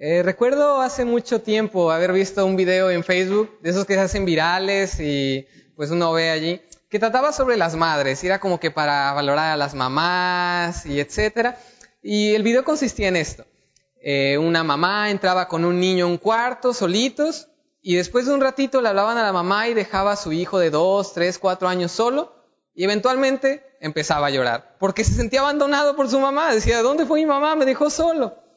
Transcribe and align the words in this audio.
Eh, 0.00 0.22
recuerdo 0.22 0.80
hace 0.80 1.04
mucho 1.04 1.40
tiempo 1.40 1.90
haber 1.90 2.12
visto 2.12 2.46
un 2.46 2.54
video 2.54 2.88
en 2.88 3.02
Facebook, 3.02 3.58
de 3.62 3.70
esos 3.70 3.84
que 3.84 3.94
se 3.94 4.00
hacen 4.00 4.24
virales 4.24 5.00
y 5.00 5.44
pues 5.74 5.90
uno 5.90 6.12
ve 6.12 6.30
allí, 6.30 6.62
que 6.88 7.00
trataba 7.00 7.32
sobre 7.32 7.56
las 7.56 7.74
madres, 7.74 8.22
era 8.22 8.38
como 8.38 8.60
que 8.60 8.70
para 8.70 9.12
valorar 9.12 9.50
a 9.50 9.56
las 9.56 9.74
mamás 9.74 10.86
y 10.86 11.00
etcétera. 11.00 11.58
Y 12.00 12.32
el 12.34 12.44
video 12.44 12.62
consistía 12.62 13.08
en 13.08 13.16
esto. 13.16 13.44
Eh, 14.00 14.38
una 14.38 14.62
mamá 14.62 15.10
entraba 15.10 15.48
con 15.48 15.64
un 15.64 15.80
niño 15.80 16.04
a 16.04 16.08
un 16.08 16.18
cuarto, 16.18 16.72
solitos, 16.72 17.48
y 17.82 17.96
después 17.96 18.26
de 18.26 18.34
un 18.34 18.40
ratito 18.40 18.80
le 18.80 18.90
hablaban 18.90 19.18
a 19.18 19.24
la 19.24 19.32
mamá 19.32 19.66
y 19.66 19.74
dejaba 19.74 20.12
a 20.12 20.16
su 20.16 20.30
hijo 20.30 20.60
de 20.60 20.70
dos, 20.70 21.12
tres, 21.12 21.40
cuatro 21.40 21.66
años 21.66 21.90
solo, 21.90 22.36
y 22.72 22.84
eventualmente 22.84 23.64
empezaba 23.80 24.28
a 24.28 24.30
llorar, 24.30 24.76
porque 24.78 25.02
se 25.02 25.14
sentía 25.14 25.40
abandonado 25.40 25.96
por 25.96 26.08
su 26.08 26.20
mamá. 26.20 26.54
Decía, 26.54 26.82
¿dónde 26.82 27.04
fue 27.04 27.18
mi 27.18 27.26
mamá? 27.26 27.56
Me 27.56 27.64
dejó 27.64 27.90
solo. 27.90 28.47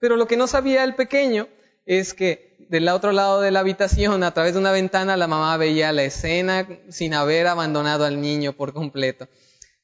Pero 0.00 0.16
lo 0.16 0.26
que 0.26 0.36
no 0.36 0.46
sabía 0.46 0.82
el 0.82 0.96
pequeño 0.96 1.46
es 1.86 2.14
que 2.14 2.56
del 2.70 2.88
otro 2.88 3.12
lado 3.12 3.40
de 3.40 3.50
la 3.50 3.60
habitación, 3.60 4.22
a 4.22 4.32
través 4.32 4.54
de 4.54 4.60
una 4.60 4.72
ventana, 4.72 5.16
la 5.16 5.26
mamá 5.26 5.56
veía 5.56 5.92
la 5.92 6.04
escena 6.04 6.66
sin 6.88 7.14
haber 7.14 7.46
abandonado 7.46 8.04
al 8.04 8.20
niño 8.20 8.54
por 8.54 8.72
completo. 8.72 9.28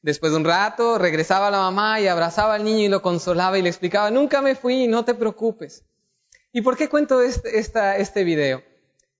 Después 0.02 0.32
de 0.32 0.38
un 0.38 0.44
rato, 0.44 0.98
regresaba 0.98 1.50
la 1.50 1.58
mamá 1.58 2.00
y 2.00 2.06
abrazaba 2.06 2.54
al 2.54 2.64
niño 2.64 2.84
y 2.84 2.88
lo 2.88 3.02
consolaba 3.02 3.58
y 3.58 3.62
le 3.62 3.68
explicaba, 3.68 4.10
nunca 4.10 4.40
me 4.40 4.54
fui, 4.54 4.86
no 4.86 5.04
te 5.04 5.14
preocupes. 5.14 5.84
¿Y 6.52 6.62
por 6.62 6.76
qué 6.76 6.88
cuento 6.88 7.20
este, 7.20 7.58
este 7.58 8.24
video? 8.24 8.62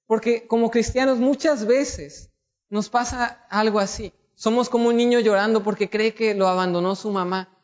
Porque 0.06 0.46
como 0.46 0.70
cristianos 0.70 1.18
muchas 1.18 1.66
veces 1.66 2.30
nos 2.70 2.88
pasa 2.88 3.44
algo 3.50 3.80
así. 3.80 4.12
Somos 4.34 4.68
como 4.68 4.88
un 4.88 4.96
niño 4.96 5.18
llorando 5.18 5.62
porque 5.62 5.90
cree 5.90 6.14
que 6.14 6.34
lo 6.34 6.46
abandonó 6.46 6.94
su 6.94 7.10
mamá 7.10 7.55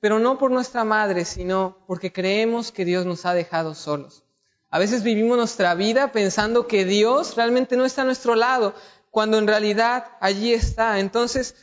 pero 0.00 0.18
no 0.18 0.38
por 0.38 0.50
nuestra 0.50 0.84
madre, 0.84 1.24
sino 1.24 1.78
porque 1.86 2.12
creemos 2.12 2.72
que 2.72 2.84
Dios 2.84 3.06
nos 3.06 3.26
ha 3.26 3.34
dejado 3.34 3.74
solos. 3.74 4.24
A 4.70 4.78
veces 4.78 5.02
vivimos 5.02 5.36
nuestra 5.36 5.74
vida 5.74 6.12
pensando 6.12 6.66
que 6.66 6.84
Dios 6.84 7.36
realmente 7.36 7.76
no 7.76 7.84
está 7.84 8.02
a 8.02 8.04
nuestro 8.04 8.34
lado, 8.34 8.74
cuando 9.10 9.38
en 9.38 9.46
realidad 9.46 10.06
allí 10.20 10.52
está. 10.52 11.00
Entonces, 11.00 11.54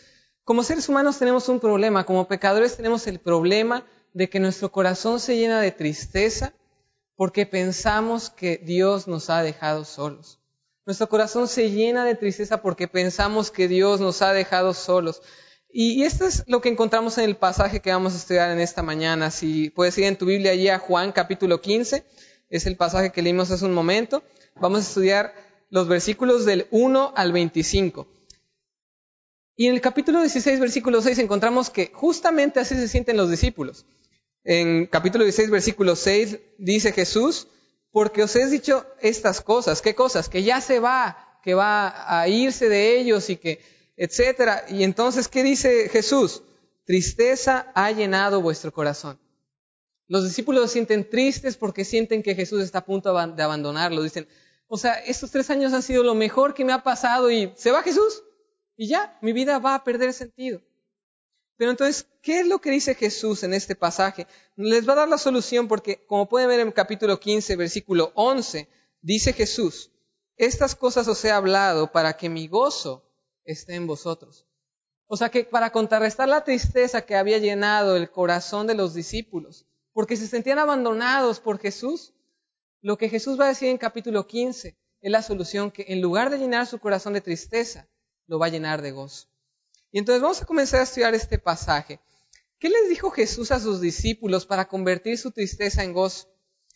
como 0.44 0.64
seres 0.64 0.90
humanos 0.90 1.20
tenemos 1.20 1.48
un 1.48 1.60
problema, 1.60 2.06
como 2.06 2.28
pecadores 2.28 2.76
tenemos 2.76 3.08
el 3.08 3.20
problema 3.20 3.86
de 4.14 4.30
que 4.30 4.40
nuestro 4.40 4.72
corazón 4.72 5.20
se 5.20 5.38
llena 5.38 5.62
de 5.62 5.72
tristeza 5.72 6.54
porque 7.16 7.46
pensamos 7.46 8.30
que 8.30 8.58
Dios 8.58 9.08
nos 9.08 9.30
ha 9.30 9.42
dejado 9.42 9.86
solos. 9.86 10.40
Nuestro 10.86 11.10
corazón 11.10 11.48
se 11.48 11.72
llena 11.72 12.06
de 12.06 12.16
tristeza 12.16 12.62
porque 12.62 12.88
pensamos 12.88 13.52
que 13.52 13.68
Dios 13.68 14.00
nos 14.00 14.22
ha 14.22 14.34
dejado 14.34 14.74
solos. 14.74 15.22
Y, 15.78 16.04
esto 16.04 16.26
es 16.26 16.46
lo 16.48 16.62
que 16.62 16.70
encontramos 16.70 17.18
en 17.18 17.26
el 17.26 17.36
pasaje 17.36 17.82
que 17.82 17.92
vamos 17.92 18.14
a 18.14 18.18
estudiar 18.18 18.50
en 18.50 18.62
esta 18.62 18.82
mañana. 18.82 19.30
Si 19.30 19.70
puedes 19.72 19.98
ir 19.98 20.06
en 20.06 20.16
tu 20.16 20.26
Biblia 20.26 20.54
allí 20.54 20.70
a 20.70 20.80
Juan 20.80 21.12
capítulo 21.12 21.60
15, 21.60 22.06
es 22.50 22.66
el 22.66 22.78
pasaje 22.78 23.12
que 23.12 23.22
leímos 23.22 23.52
hace 23.52 23.66
un 23.66 23.74
momento. 23.74 24.24
Vamos 24.56 24.80
a 24.80 24.88
estudiar 24.88 25.34
los 25.70 25.90
versículos 25.90 26.46
del 26.46 26.68
1 26.72 27.12
al 27.14 27.34
25. 27.34 28.08
Y 29.58 29.68
en 29.68 29.74
el 29.74 29.82
capítulo 29.82 30.22
16, 30.22 30.62
versículo 30.62 31.02
6, 31.02 31.20
encontramos 31.20 31.70
que 31.70 31.92
justamente 31.94 32.62
así 32.62 32.76
se 32.76 32.88
sienten 32.88 33.18
los 33.18 33.30
discípulos. 33.30 33.86
En 34.46 34.86
capítulo 34.86 35.26
16, 35.26 35.50
versículo 35.50 35.98
6, 35.98 36.40
dice 36.58 36.94
Jesús, 36.94 37.50
porque 37.92 38.24
os 38.24 38.34
he 38.38 38.48
dicho 38.48 38.86
estas 39.02 39.42
cosas. 39.42 39.82
¿Qué 39.82 39.94
cosas? 39.94 40.30
Que 40.30 40.42
ya 40.42 40.62
se 40.62 40.80
va, 40.80 41.38
que 41.44 41.54
va 41.54 42.22
a 42.22 42.30
irse 42.30 42.70
de 42.70 42.98
ellos 42.98 43.30
y 43.30 43.36
que 43.36 43.75
etcétera. 43.98 44.66
Y 44.70 44.84
entonces, 44.84 45.28
¿qué 45.28 45.44
dice 45.44 45.90
Jesús? 45.90 46.44
Tristeza 46.86 47.72
ha 47.74 47.92
llenado 47.92 48.42
vuestro 48.42 48.72
corazón. 48.72 49.20
Los 50.08 50.24
discípulos 50.24 50.72
sienten 50.72 51.10
tristes 51.10 51.58
porque 51.58 51.84
sienten 51.84 52.22
que 52.22 52.36
Jesús 52.36 52.62
está 52.62 52.80
a 52.80 52.86
punto 52.86 53.12
de 53.14 53.44
abandonarlo. 53.44 54.04
Dicen, 54.04 54.28
o 54.68 54.78
sea, 54.78 54.94
estos 54.94 55.32
tres 55.32 55.50
años 55.50 55.74
han 55.74 55.82
sido 55.82 56.04
lo 56.04 56.16
mejor 56.16 56.54
que 56.54 56.66
me 56.66 56.74
ha 56.74 56.84
pasado 56.84 57.32
y 57.32 57.52
se 57.56 57.72
va 57.72 57.82
Jesús 57.82 58.24
y 58.78 58.88
ya, 58.88 59.18
mi 59.22 59.34
vida 59.34 59.60
va 59.60 59.76
a 59.76 59.84
perder 59.84 60.14
sentido. 60.14 60.62
Pero 61.58 61.72
entonces, 61.72 62.08
¿qué 62.22 62.42
es 62.42 62.48
lo 62.48 62.60
que 62.60 62.72
dice 62.72 62.96
Jesús 62.96 63.44
en 63.44 63.54
este 63.54 63.76
pasaje? 63.76 64.28
Les 64.58 64.88
va 64.88 64.94
a 64.94 64.98
dar 64.98 65.10
la 65.10 65.18
solución 65.18 65.68
porque, 65.68 66.06
como 66.06 66.28
pueden 66.28 66.50
ver 66.50 66.60
en 66.60 66.68
el 66.68 66.74
capítulo 66.74 67.20
15, 67.20 67.56
versículo 67.56 68.12
11, 68.16 68.68
dice 69.02 69.32
Jesús, 69.32 69.92
estas 70.36 70.76
cosas 70.76 71.08
os 71.08 71.24
he 71.24 71.32
hablado 71.32 71.92
para 71.94 72.18
que 72.18 72.28
mi 72.28 72.48
gozo 72.48 73.05
esté 73.46 73.76
en 73.76 73.88
vosotros. 73.88 74.46
O 75.08 75.18
sea 75.18 75.30
que 75.30 75.44
para 75.44 75.72
contrarrestar 75.72 76.28
la 76.28 76.44
tristeza 76.44 77.06
que 77.06 77.16
había 77.16 77.38
llenado 77.38 77.96
el 77.96 78.10
corazón 78.10 78.68
de 78.68 78.74
los 78.74 78.94
discípulos, 78.94 79.66
porque 79.94 80.18
se 80.18 80.28
sentían 80.28 80.60
abandonados 80.60 81.40
por 81.40 81.60
Jesús, 81.60 82.14
lo 82.82 82.98
que 82.98 83.10
Jesús 83.10 83.40
va 83.40 83.46
a 83.46 83.50
decir 83.50 83.70
en 83.70 83.78
capítulo 83.78 84.28
15 84.28 84.78
es 85.02 85.12
la 85.12 85.22
solución 85.22 85.72
que 85.72 85.86
en 85.90 86.02
lugar 86.02 86.30
de 86.30 86.38
llenar 86.38 86.68
su 86.68 86.80
corazón 86.80 87.14
de 87.14 87.22
tristeza, 87.22 87.88
lo 88.28 88.40
va 88.40 88.48
a 88.48 88.50
llenar 88.50 88.82
de 88.82 88.92
gozo. 88.92 89.28
Y 89.92 90.00
entonces 90.00 90.22
vamos 90.22 90.42
a 90.42 90.46
comenzar 90.46 90.80
a 90.80 90.84
estudiar 90.84 91.14
este 91.14 91.38
pasaje. 91.38 92.00
¿Qué 92.60 92.70
les 92.70 92.90
dijo 92.90 93.12
Jesús 93.12 93.52
a 93.52 93.60
sus 93.60 93.82
discípulos 93.82 94.46
para 94.46 94.68
convertir 94.68 95.18
su 95.18 95.32
tristeza 95.32 95.84
en 95.84 95.94
gozo? 95.94 96.28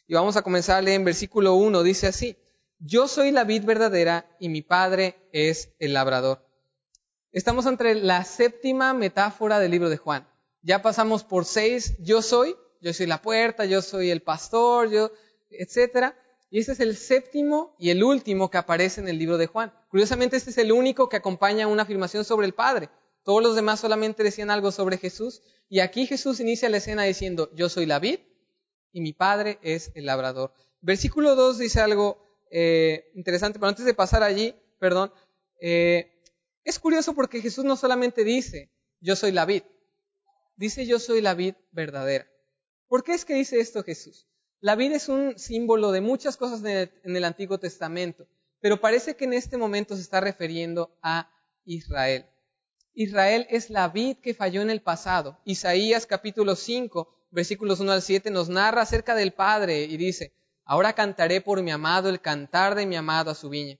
Y 0.07 0.13
vamos 0.13 0.37
a 0.37 0.41
comenzar 0.41 0.77
a 0.77 0.81
leer 0.81 0.97
en 0.97 1.05
versículo 1.05 1.55
1, 1.55 1.83
dice 1.83 2.07
así, 2.07 2.37
Yo 2.77 3.07
soy 3.07 3.31
la 3.31 3.43
vid 3.43 3.63
verdadera 3.63 4.35
y 4.39 4.49
mi 4.49 4.61
Padre 4.61 5.29
es 5.31 5.73
el 5.79 5.93
labrador. 5.93 6.48
Estamos 7.31 7.67
entre 7.67 7.93
la 7.93 8.23
séptima 8.23 8.95
metáfora 8.95 9.59
del 9.59 9.69
libro 9.69 9.89
de 9.89 9.97
Juan. 9.97 10.27
Ya 10.63 10.81
pasamos 10.81 11.23
por 11.23 11.45
seis, 11.45 11.95
yo 11.99 12.23
soy, 12.23 12.55
yo 12.81 12.91
soy 12.91 13.05
la 13.05 13.21
puerta, 13.21 13.65
yo 13.65 13.83
soy 13.83 14.09
el 14.09 14.23
pastor, 14.23 14.89
yo, 14.89 15.11
etcétera. 15.51 16.17
Y 16.49 16.59
este 16.59 16.71
es 16.71 16.79
el 16.79 16.97
séptimo 16.97 17.75
y 17.77 17.91
el 17.91 18.03
último 18.03 18.49
que 18.49 18.57
aparece 18.57 18.99
en 18.99 19.07
el 19.07 19.19
libro 19.19 19.37
de 19.37 19.45
Juan. 19.45 19.71
Curiosamente, 19.89 20.37
este 20.37 20.49
es 20.49 20.57
el 20.57 20.71
único 20.71 21.07
que 21.07 21.17
acompaña 21.17 21.67
una 21.67 21.83
afirmación 21.83 22.25
sobre 22.25 22.47
el 22.47 22.55
Padre. 22.55 22.89
Todos 23.23 23.43
los 23.43 23.55
demás 23.55 23.79
solamente 23.79 24.23
decían 24.23 24.49
algo 24.49 24.71
sobre 24.71 24.97
Jesús. 24.97 25.43
Y 25.69 25.81
aquí 25.81 26.07
Jesús 26.07 26.39
inicia 26.39 26.67
la 26.67 26.77
escena 26.77 27.03
diciendo, 27.03 27.51
yo 27.53 27.69
soy 27.69 27.85
la 27.85 27.99
vid 27.99 28.21
y 28.91 29.01
mi 29.01 29.13
Padre 29.13 29.59
es 29.61 29.91
el 29.93 30.07
labrador. 30.07 30.51
Versículo 30.81 31.35
2 31.35 31.59
dice 31.59 31.79
algo 31.79 32.17
eh, 32.49 33.11
interesante, 33.13 33.59
pero 33.59 33.69
antes 33.69 33.85
de 33.85 33.93
pasar 33.93 34.23
allí, 34.23 34.55
perdón, 34.79 35.13
eh, 35.61 36.18
es 36.69 36.79
curioso 36.79 37.13
porque 37.13 37.41
Jesús 37.41 37.65
no 37.65 37.75
solamente 37.75 38.23
dice, 38.23 38.71
yo 39.01 39.15
soy 39.15 39.31
la 39.31 39.45
vid, 39.45 39.63
dice 40.55 40.85
yo 40.85 40.99
soy 40.99 41.21
la 41.21 41.33
vid 41.33 41.55
verdadera. 41.71 42.27
¿Por 42.87 43.03
qué 43.03 43.13
es 43.13 43.25
que 43.25 43.33
dice 43.33 43.59
esto 43.59 43.83
Jesús? 43.83 44.27
La 44.61 44.75
vid 44.75 44.91
es 44.91 45.09
un 45.09 45.37
símbolo 45.37 45.91
de 45.91 46.01
muchas 46.01 46.37
cosas 46.37 46.63
en 46.63 47.15
el, 47.15 47.23
Antiguo 47.23 47.59
Testamento, 47.59 48.27
pero 48.59 48.81
parece 48.81 49.15
que 49.15 49.25
en 49.25 49.33
este 49.33 49.57
momento 49.57 49.95
se 49.95 50.01
está 50.01 50.21
refiriendo 50.21 50.97
a 51.01 51.31
Israel. 51.65 52.25
Israel 52.93 53.47
es 53.49 53.69
la 53.69 53.87
vid 53.87 54.17
que 54.17 54.33
falló 54.33 54.61
en 54.61 54.69
el 54.69 54.81
pasado. 54.81 55.39
Isaías 55.45 56.05
capítulo 56.05 56.55
5, 56.55 57.27
versículos 57.31 57.79
1 57.79 57.91
al 57.91 58.01
7 58.01 58.31
nos 58.31 58.49
narra 58.49 58.81
acerca 58.81 59.15
del 59.15 59.33
Padre 59.33 59.83
y 59.83 59.97
dice, 59.97 60.33
ahora 60.65 60.93
cantaré 60.93 61.41
por 61.41 61.63
mi 61.63 61.71
amado 61.71 62.09
el 62.09 62.19
cantar 62.19 62.75
de 62.75 62.85
mi 62.85 62.95
amado 62.95 63.31
a 63.31 63.35
su 63.35 63.49
viña. 63.49 63.79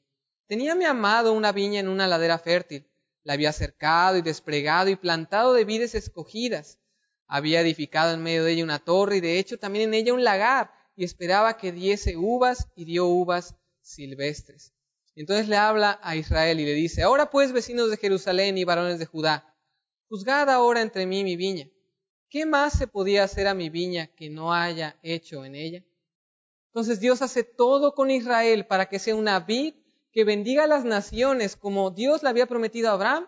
Tenía 0.50 0.74
mi 0.74 0.86
amado 0.86 1.34
una 1.34 1.52
viña 1.52 1.80
en 1.80 1.88
una 1.88 2.08
ladera 2.08 2.40
fértil. 2.40 2.90
La 3.22 3.34
había 3.34 3.54
cercado 3.54 4.18
y 4.18 4.24
desplegado 4.24 4.90
y 4.90 4.96
plantado 4.96 5.54
de 5.54 5.64
vides 5.64 5.94
escogidas. 5.94 6.80
Había 7.28 7.62
edificado 7.62 8.16
en 8.16 8.24
medio 8.24 8.44
de 8.44 8.54
ella 8.54 8.64
una 8.64 8.80
torre 8.80 9.18
y 9.18 9.22
de 9.22 9.38
hecho 9.38 9.60
también 9.60 9.90
en 9.90 9.94
ella 9.94 10.12
un 10.12 10.24
lagar 10.24 10.72
y 10.96 11.04
esperaba 11.04 11.56
que 11.56 11.72
diese 11.72 12.18
uvas 12.18 12.68
y 12.76 12.86
dio 12.86 13.06
uvas 13.06 13.54
silvestres. 13.82 14.74
entonces 15.14 15.48
le 15.50 15.56
habla 15.56 16.00
a 16.02 16.16
Israel 16.16 16.60
y 16.60 16.66
le 16.66 16.74
dice, 16.74 17.04
ahora 17.04 17.30
pues 17.30 17.52
vecinos 17.52 17.92
de 17.92 17.98
Jerusalén 17.98 18.58
y 18.58 18.64
varones 18.64 18.98
de 18.98 19.06
Judá, 19.06 19.56
juzgad 20.08 20.50
ahora 20.50 20.82
entre 20.82 21.06
mí 21.06 21.24
mi 21.24 21.36
viña. 21.36 21.70
¿Qué 22.28 22.48
más 22.48 22.74
se 22.74 22.88
podía 22.88 23.24
hacer 23.24 23.48
a 23.48 23.54
mi 23.54 23.70
viña 23.70 24.08
que 24.16 24.32
no 24.32 24.52
haya 24.52 24.98
hecho 25.04 25.46
en 25.46 25.54
ella? 25.54 25.84
Entonces 26.70 27.00
Dios 27.00 27.22
hace 27.22 27.44
todo 27.44 27.94
con 27.94 28.10
Israel 28.10 28.66
para 28.66 28.88
que 28.88 28.98
sea 28.98 29.16
una 29.16 29.40
vid 29.42 29.76
que 30.12 30.24
bendiga 30.24 30.64
a 30.64 30.68
las 30.68 30.86
naciones 30.86 31.56
como 31.56 31.92
Dios 31.92 32.24
le 32.24 32.30
había 32.30 32.48
prometido 32.48 32.90
a 32.90 32.94
Abraham, 32.94 33.28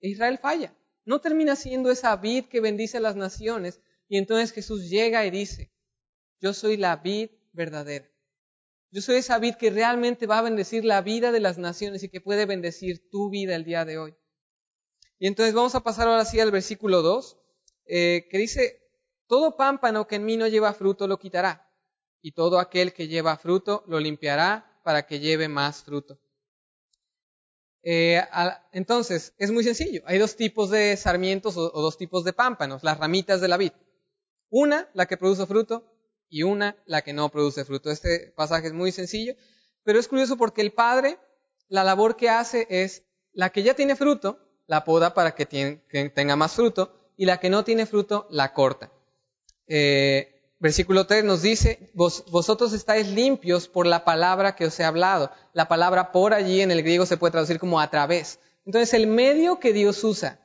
Israel 0.00 0.38
falla. 0.38 0.76
No 1.04 1.20
termina 1.20 1.56
siendo 1.56 1.90
esa 1.90 2.16
vid 2.16 2.46
que 2.46 2.60
bendice 2.60 2.98
a 2.98 3.00
las 3.00 3.16
naciones. 3.16 3.80
Y 4.08 4.18
entonces 4.18 4.52
Jesús 4.52 4.88
llega 4.88 5.24
y 5.24 5.30
dice, 5.30 5.72
yo 6.40 6.52
soy 6.52 6.76
la 6.76 6.96
vid 6.96 7.30
verdadera. 7.52 8.08
Yo 8.90 9.02
soy 9.02 9.16
esa 9.16 9.38
vid 9.38 9.54
que 9.54 9.70
realmente 9.70 10.26
va 10.26 10.38
a 10.38 10.42
bendecir 10.42 10.84
la 10.84 11.00
vida 11.02 11.32
de 11.32 11.40
las 11.40 11.58
naciones 11.58 12.02
y 12.02 12.08
que 12.08 12.20
puede 12.20 12.46
bendecir 12.46 13.08
tu 13.10 13.30
vida 13.30 13.54
el 13.54 13.64
día 13.64 13.84
de 13.84 13.98
hoy. 13.98 14.14
Y 15.18 15.26
entonces 15.26 15.54
vamos 15.54 15.74
a 15.74 15.80
pasar 15.80 16.08
ahora 16.08 16.24
sí 16.24 16.38
al 16.40 16.50
versículo 16.50 17.02
2, 17.02 17.38
eh, 17.86 18.28
que 18.30 18.38
dice, 18.38 18.82
todo 19.26 19.56
pámpano 19.56 20.06
que 20.06 20.16
en 20.16 20.24
mí 20.24 20.36
no 20.36 20.46
lleva 20.46 20.74
fruto 20.74 21.06
lo 21.08 21.18
quitará, 21.18 21.70
y 22.20 22.32
todo 22.32 22.58
aquel 22.58 22.92
que 22.92 23.08
lleva 23.08 23.36
fruto 23.36 23.82
lo 23.86 23.98
limpiará 23.98 24.75
para 24.86 25.04
que 25.04 25.18
lleve 25.18 25.48
más 25.48 25.82
fruto. 25.82 26.16
Eh, 27.82 28.22
entonces, 28.70 29.34
es 29.36 29.50
muy 29.50 29.64
sencillo. 29.64 30.00
Hay 30.06 30.16
dos 30.16 30.36
tipos 30.36 30.70
de 30.70 30.96
sarmientos 30.96 31.56
o, 31.56 31.70
dos 31.70 31.98
tipos 31.98 32.22
de 32.22 32.32
pámpanos, 32.32 32.84
las 32.84 32.96
ramitas 32.96 33.40
de 33.40 33.48
la 33.48 33.56
vid. 33.56 33.72
Una, 34.48 34.88
la 34.94 35.06
que 35.06 35.16
produce 35.16 35.44
fruto, 35.44 35.92
y 36.28 36.44
una 36.44 36.76
la 36.86 37.02
que 37.02 37.12
no 37.12 37.28
produce 37.30 37.64
fruto. 37.64 37.90
Este 37.90 38.32
pasaje 38.36 38.68
es 38.68 38.74
muy 38.74 38.92
sencillo, 38.92 39.34
pero 39.82 39.98
es 39.98 40.06
curioso 40.06 40.36
porque 40.36 40.60
el 40.60 40.72
Padre, 40.72 41.18
la 41.66 41.82
labor 41.82 42.14
que 42.14 42.30
hace 42.30 42.68
es 42.70 43.02
la 43.32 43.50
que 43.50 43.64
ya 43.64 43.74
tiene 43.74 43.96
fruto, 43.96 44.38
la 44.68 44.84
poda 44.84 45.14
para 45.14 45.34
que, 45.34 45.46
tenga 46.14 46.36
más 46.36 46.52
fruto, 46.52 47.10
y 47.16 47.26
la 47.26 47.40
que 47.40 47.50
no 47.50 47.64
tiene 47.64 47.86
fruto, 47.86 48.28
la 48.30 48.52
corta. 48.52 48.92
Eh, 49.66 50.35
versículo 50.66 51.06
3 51.06 51.22
nos 51.22 51.42
dice, 51.42 51.90
vosotros 51.94 52.72
estáis 52.72 53.06
limpios 53.06 53.68
por 53.68 53.86
la 53.86 54.04
palabra 54.04 54.56
que 54.56 54.66
os 54.66 54.80
he 54.80 54.82
hablado. 54.82 55.30
La 55.52 55.68
palabra 55.68 56.10
por 56.10 56.34
allí 56.34 56.60
en 56.60 56.72
el 56.72 56.82
griego 56.82 57.06
se 57.06 57.16
puede 57.16 57.30
traducir 57.30 57.60
como 57.60 57.78
a 57.78 57.88
través. 57.88 58.40
Entonces 58.64 58.92
el 58.92 59.06
medio 59.06 59.60
que 59.60 59.72
Dios 59.72 60.02
usa 60.02 60.40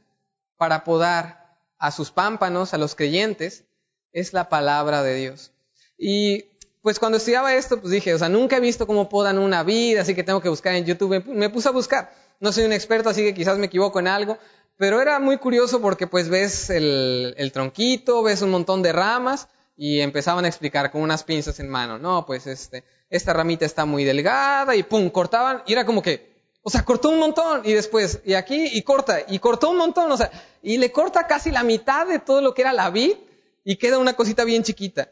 para 0.57 0.83
podar 0.83 1.57
a 1.79 1.89
sus 1.89 2.12
pámpanos, 2.12 2.75
a 2.75 2.77
los 2.77 2.94
creyentes, 2.94 3.65
es 4.13 4.31
la 4.31 4.47
palabra 4.47 5.01
de 5.01 5.15
Dios. 5.15 5.53
Y 5.97 6.45
pues 6.83 7.00
cuando 7.00 7.18
estudiaba 7.18 7.56
esto, 7.56 7.81
pues 7.81 7.91
dije, 7.91 8.13
o 8.13 8.19
sea, 8.19 8.29
nunca 8.29 8.57
he 8.57 8.59
visto 8.59 8.85
cómo 8.85 9.09
podan 9.09 9.39
una 9.39 9.63
vida, 9.63 10.01
así 10.01 10.13
que 10.13 10.23
tengo 10.23 10.39
que 10.39 10.50
buscar 10.50 10.75
en 10.75 10.85
YouTube. 10.85 11.25
Me 11.25 11.50
puse 11.50 11.69
a 11.69 11.71
buscar. 11.71 12.13
No 12.39 12.51
soy 12.51 12.65
un 12.65 12.73
experto, 12.73 13.09
así 13.09 13.23
que 13.23 13.33
quizás 13.33 13.57
me 13.57 13.65
equivoco 13.65 14.00
en 14.00 14.07
algo, 14.07 14.38
pero 14.77 15.01
era 15.01 15.19
muy 15.19 15.39
curioso 15.39 15.81
porque 15.81 16.06
pues 16.06 16.29
ves 16.29 16.69
el 16.69 17.50
tronquito, 17.51 18.21
ves 18.21 18.44
un 18.44 18.51
montón 18.51 18.83
de 18.83 18.91
ramas 18.91 19.47
y 19.83 20.00
empezaban 20.01 20.45
a 20.45 20.48
explicar 20.48 20.92
con 20.92 21.01
unas 21.01 21.24
pinzas 21.24 21.60
en 21.60 21.68
mano, 21.68 21.98
no, 21.98 22.24
pues 22.24 22.45
este, 22.45 22.83
esta 23.10 23.33
ramita 23.33 23.66
está 23.66 23.83
muy 23.83 24.04
delgada 24.04 24.75
y 24.75 24.83
pum, 24.83 25.10
cortaban 25.10 25.63
y 25.66 25.74
era 25.74 25.88
como 25.88 26.04
que, 26.04 26.51
o 26.62 26.69
sea, 26.69 26.86
cortó 26.86 27.10
un 27.10 27.18
montón 27.18 27.63
y 27.66 27.74
después, 27.74 28.22
y 28.24 28.36
aquí, 28.36 28.63
y 28.74 28.83
corta, 28.83 29.22
y 29.28 29.39
cortó 29.39 29.72
un 29.72 29.78
montón, 29.78 30.12
o 30.12 30.18
sea, 30.18 30.30
y 30.62 30.78
le 30.78 30.92
corta 30.92 31.25
casi 31.25 31.50
la 31.50 31.63
mitad 31.63 32.06
de 32.06 32.19
todo 32.19 32.42
lo 32.42 32.54
que 32.54 32.62
era 32.62 32.74
la 32.74 32.92
vid 32.92 33.16
y 33.63 33.78
queda 33.78 33.98
una 33.98 34.13
cosita 34.13 34.44
bien 34.44 34.62
chiquita. 34.62 35.10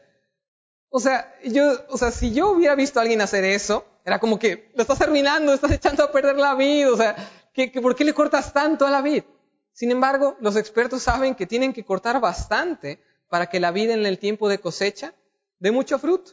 O 0.88 1.00
sea, 1.00 1.34
yo, 1.42 1.64
o 1.88 1.98
sea, 1.98 2.12
si 2.12 2.32
yo 2.32 2.52
hubiera 2.52 2.76
visto 2.76 3.00
a 3.00 3.02
alguien 3.02 3.22
hacer 3.22 3.42
eso, 3.42 3.84
era 4.04 4.20
como 4.20 4.38
que 4.38 4.70
lo 4.76 4.82
estás 4.82 5.00
arruinando, 5.00 5.52
estás 5.52 5.72
echando 5.72 6.04
a 6.04 6.12
perder 6.12 6.36
la 6.36 6.54
vid, 6.54 6.92
o 6.92 6.96
sea, 6.96 7.16
¿que, 7.52 7.70
por 7.82 7.96
qué 7.96 8.04
le 8.04 8.14
cortas 8.14 8.52
tanto 8.52 8.86
a 8.86 8.90
la 8.92 9.02
vid? 9.02 9.24
Sin 9.72 9.90
embargo, 9.90 10.36
los 10.40 10.54
expertos 10.54 11.02
saben 11.02 11.34
que 11.34 11.46
tienen 11.46 11.72
que 11.72 11.84
cortar 11.84 12.20
bastante 12.20 13.00
para 13.30 13.48
que 13.48 13.60
la 13.60 13.70
vida 13.70 13.94
en 13.94 14.04
el 14.04 14.18
tiempo 14.18 14.50
de 14.50 14.58
cosecha 14.58 15.14
dé 15.58 15.70
mucho 15.70 15.98
fruto. 15.98 16.32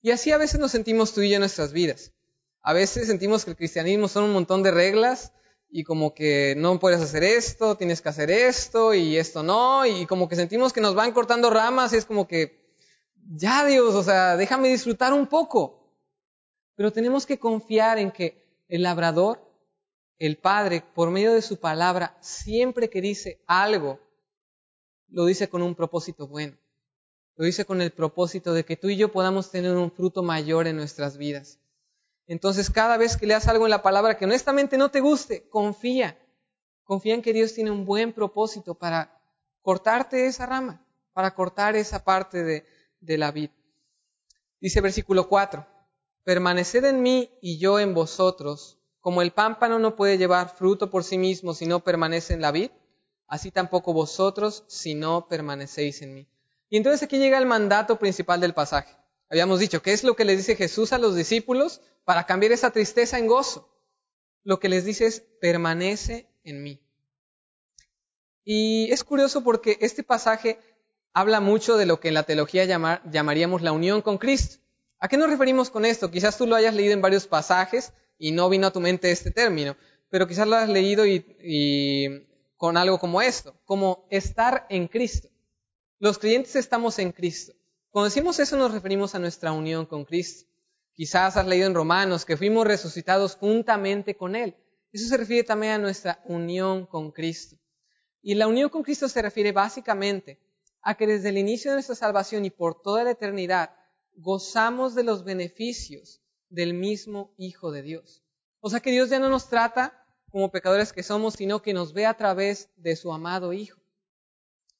Y 0.00 0.12
así 0.12 0.30
a 0.32 0.38
veces 0.38 0.60
nos 0.60 0.70
sentimos 0.70 1.12
tú 1.12 1.20
y 1.20 1.30
yo 1.30 1.34
en 1.34 1.40
nuestras 1.40 1.72
vidas. 1.72 2.12
A 2.62 2.72
veces 2.72 3.08
sentimos 3.08 3.44
que 3.44 3.50
el 3.50 3.56
cristianismo 3.56 4.08
son 4.08 4.24
un 4.24 4.32
montón 4.32 4.62
de 4.62 4.70
reglas 4.70 5.32
y 5.68 5.82
como 5.82 6.14
que 6.14 6.54
no 6.56 6.78
puedes 6.78 7.00
hacer 7.00 7.24
esto, 7.24 7.76
tienes 7.76 8.00
que 8.00 8.08
hacer 8.08 8.30
esto 8.30 8.94
y 8.94 9.16
esto 9.18 9.42
no, 9.42 9.84
y 9.84 10.06
como 10.06 10.28
que 10.28 10.36
sentimos 10.36 10.72
que 10.72 10.80
nos 10.80 10.94
van 10.94 11.12
cortando 11.12 11.50
ramas 11.50 11.92
y 11.92 11.96
es 11.96 12.04
como 12.04 12.28
que 12.28 12.64
ya 13.16 13.64
Dios, 13.64 13.94
o 13.94 14.02
sea, 14.02 14.36
déjame 14.36 14.68
disfrutar 14.68 15.12
un 15.12 15.26
poco. 15.26 15.92
Pero 16.76 16.92
tenemos 16.92 17.26
que 17.26 17.38
confiar 17.38 17.98
en 17.98 18.12
que 18.12 18.62
el 18.68 18.82
labrador, 18.82 19.40
el 20.18 20.38
Padre, 20.38 20.84
por 20.94 21.10
medio 21.10 21.32
de 21.32 21.42
su 21.42 21.58
palabra, 21.58 22.16
siempre 22.20 22.88
que 22.88 23.00
dice 23.00 23.42
algo, 23.46 24.03
lo 25.14 25.26
dice 25.26 25.48
con 25.48 25.62
un 25.62 25.76
propósito 25.76 26.26
bueno. 26.26 26.56
Lo 27.36 27.44
dice 27.44 27.64
con 27.64 27.80
el 27.80 27.92
propósito 27.92 28.52
de 28.52 28.64
que 28.64 28.76
tú 28.76 28.88
y 28.88 28.96
yo 28.96 29.12
podamos 29.12 29.50
tener 29.50 29.76
un 29.76 29.90
fruto 29.90 30.22
mayor 30.22 30.66
en 30.66 30.76
nuestras 30.76 31.16
vidas. 31.16 31.60
Entonces, 32.26 32.68
cada 32.68 32.96
vez 32.96 33.16
que 33.16 33.26
leas 33.26 33.46
algo 33.46 33.66
en 33.66 33.70
la 33.70 33.82
palabra 33.82 34.16
que 34.16 34.24
honestamente 34.24 34.76
no 34.76 34.90
te 34.90 35.00
guste, 35.00 35.48
confía. 35.48 36.18
Confía 36.82 37.14
en 37.14 37.22
que 37.22 37.32
Dios 37.32 37.54
tiene 37.54 37.70
un 37.70 37.84
buen 37.84 38.12
propósito 38.12 38.74
para 38.74 39.20
cortarte 39.62 40.26
esa 40.26 40.46
rama, 40.46 40.84
para 41.12 41.34
cortar 41.34 41.76
esa 41.76 42.04
parte 42.04 42.42
de, 42.42 43.18
la 43.18 43.30
vid. 43.30 43.50
Dice 44.60 44.80
versículo 44.80 45.28
4, 45.28 45.64
permaneced 46.24 46.84
en 46.84 47.02
mí 47.02 47.30
y 47.40 47.58
yo 47.58 47.78
en 47.78 47.94
vosotros, 47.94 48.78
como 49.00 49.22
el 49.22 49.30
pámpano 49.32 49.78
no 49.78 49.94
puede 49.94 50.18
llevar 50.18 50.56
fruto 50.56 50.90
por 50.90 51.04
sí 51.04 51.18
mismo 51.18 51.54
si 51.54 51.66
no 51.66 51.80
permanece 51.80 52.34
en 52.34 52.40
la 52.40 52.50
vid, 52.50 52.70
así 53.26 53.50
tampoco 53.50 53.92
vosotros 53.92 54.64
si 54.68 54.94
no 54.94 55.28
permanecéis 55.28 56.02
en 56.02 56.14
mí. 56.14 56.28
Y 56.68 56.76
entonces 56.76 57.02
aquí 57.02 57.18
llega 57.18 57.38
el 57.38 57.46
mandato 57.46 57.98
principal 57.98 58.40
del 58.40 58.54
pasaje. 58.54 58.96
Habíamos 59.30 59.60
dicho, 59.60 59.82
¿qué 59.82 59.92
es 59.92 60.04
lo 60.04 60.16
que 60.16 60.24
le 60.24 60.36
dice 60.36 60.56
Jesús 60.56 60.92
a 60.92 60.98
los 60.98 61.14
discípulos 61.14 61.80
para 62.04 62.26
cambiar 62.26 62.52
esa 62.52 62.70
tristeza 62.70 63.18
en 63.18 63.26
gozo? 63.26 63.68
Lo 64.42 64.60
que 64.60 64.68
les 64.68 64.84
dice 64.84 65.06
es, 65.06 65.20
permanece 65.40 66.28
en 66.44 66.62
mí. 66.62 66.80
Y 68.44 68.92
es 68.92 69.02
curioso 69.04 69.42
porque 69.42 69.78
este 69.80 70.02
pasaje 70.02 70.58
habla 71.14 71.40
mucho 71.40 71.76
de 71.76 71.86
lo 71.86 72.00
que 72.00 72.08
en 72.08 72.14
la 72.14 72.24
teología 72.24 72.64
llamaríamos 72.64 73.62
la 73.62 73.72
unión 73.72 74.02
con 74.02 74.18
Cristo. 74.18 74.58
¿A 74.98 75.08
qué 75.08 75.16
nos 75.16 75.30
referimos 75.30 75.70
con 75.70 75.84
esto? 75.84 76.10
Quizás 76.10 76.36
tú 76.36 76.46
lo 76.46 76.56
hayas 76.56 76.74
leído 76.74 76.92
en 76.92 77.00
varios 77.00 77.26
pasajes 77.26 77.92
y 78.18 78.32
no 78.32 78.48
vino 78.48 78.66
a 78.66 78.72
tu 78.72 78.80
mente 78.80 79.10
este 79.10 79.30
término, 79.30 79.76
pero 80.10 80.26
quizás 80.26 80.46
lo 80.46 80.56
has 80.56 80.68
leído 80.68 81.06
y, 81.06 82.26
con 82.56 82.76
algo 82.76 82.98
como 82.98 83.20
esto, 83.22 83.60
como 83.64 84.06
estar 84.10 84.66
en 84.68 84.88
Cristo. 84.88 85.28
Los 85.98 86.18
creyentes 86.18 86.56
estamos 86.56 86.98
en 86.98 87.12
Cristo. 87.12 87.52
Cuando 87.90 88.06
decimos 88.06 88.38
eso 88.38 88.56
nos 88.56 88.72
referimos 88.72 89.14
a 89.14 89.18
nuestra 89.18 89.52
unión 89.52 89.86
con 89.86 90.04
Cristo. 90.04 90.50
Quizás 90.92 91.36
has 91.36 91.46
leído 91.46 91.66
en 91.66 91.74
Romanos 91.74 92.24
que 92.24 92.36
fuimos 92.36 92.66
resucitados 92.66 93.36
juntamente 93.36 94.16
con 94.16 94.36
Él. 94.36 94.56
Eso 94.92 95.08
se 95.08 95.16
refiere 95.16 95.42
también 95.42 95.72
a 95.72 95.78
nuestra 95.78 96.22
unión 96.26 96.86
con 96.86 97.10
Cristo. 97.10 97.56
Y 98.22 98.34
la 98.34 98.46
unión 98.46 98.70
con 98.70 98.82
Cristo 98.82 99.08
se 99.08 99.22
refiere 99.22 99.52
básicamente 99.52 100.40
a 100.82 100.96
que 100.96 101.06
desde 101.06 101.30
el 101.30 101.38
inicio 101.38 101.70
de 101.70 101.76
nuestra 101.76 101.96
salvación 101.96 102.44
y 102.44 102.50
por 102.50 102.80
toda 102.80 103.02
la 103.02 103.10
eternidad 103.10 103.74
gozamos 104.14 104.94
de 104.94 105.02
los 105.02 105.24
beneficios 105.24 106.22
del 106.48 106.74
mismo 106.74 107.34
Hijo 107.36 107.72
de 107.72 107.82
Dios. 107.82 108.22
O 108.60 108.70
sea 108.70 108.80
que 108.80 108.92
Dios 108.92 109.10
ya 109.10 109.18
no 109.18 109.28
nos 109.28 109.48
trata 109.48 110.03
como 110.34 110.50
pecadores 110.50 110.92
que 110.92 111.04
somos, 111.04 111.34
sino 111.34 111.62
que 111.62 111.72
nos 111.72 111.92
ve 111.92 112.06
a 112.06 112.16
través 112.16 112.68
de 112.74 112.96
su 112.96 113.12
amado 113.12 113.52
Hijo. 113.52 113.80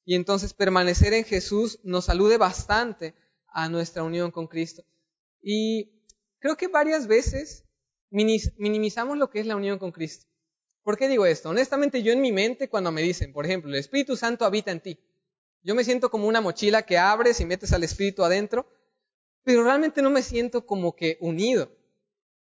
Y 0.03 0.15
entonces 0.15 0.53
permanecer 0.53 1.13
en 1.13 1.23
Jesús 1.23 1.79
nos 1.81 2.03
salude 2.03 2.37
bastante 2.37 3.15
a 3.47 3.69
nuestra 3.69 4.03
unión 4.03 4.31
con 4.31 4.47
Cristo. 4.47 4.83
Y 5.41 6.03
creo 6.39 6.57
que 6.57 6.67
varias 6.67 7.07
veces 7.07 7.63
minimizamos 8.09 9.17
lo 9.17 9.29
que 9.29 9.39
es 9.39 9.45
la 9.45 9.55
unión 9.55 9.79
con 9.79 9.93
Cristo. 9.93 10.27
¿Por 10.83 10.97
qué 10.97 11.07
digo 11.07 11.25
esto? 11.25 11.51
Honestamente 11.51 12.03
yo 12.03 12.11
en 12.11 12.19
mi 12.19 12.33
mente 12.33 12.67
cuando 12.67 12.91
me 12.91 13.01
dicen, 13.01 13.31
por 13.31 13.45
ejemplo, 13.45 13.71
el 13.71 13.77
Espíritu 13.77 14.17
Santo 14.17 14.43
habita 14.43 14.73
en 14.73 14.81
ti, 14.81 14.99
yo 15.63 15.73
me 15.73 15.85
siento 15.85 16.11
como 16.11 16.27
una 16.27 16.41
mochila 16.41 16.81
que 16.81 16.97
abres 16.97 17.39
y 17.39 17.45
metes 17.45 17.71
al 17.71 17.85
espíritu 17.85 18.25
adentro, 18.25 18.69
pero 19.43 19.63
realmente 19.63 20.01
no 20.01 20.09
me 20.09 20.21
siento 20.21 20.65
como 20.65 20.97
que 20.97 21.17
unido. 21.21 21.71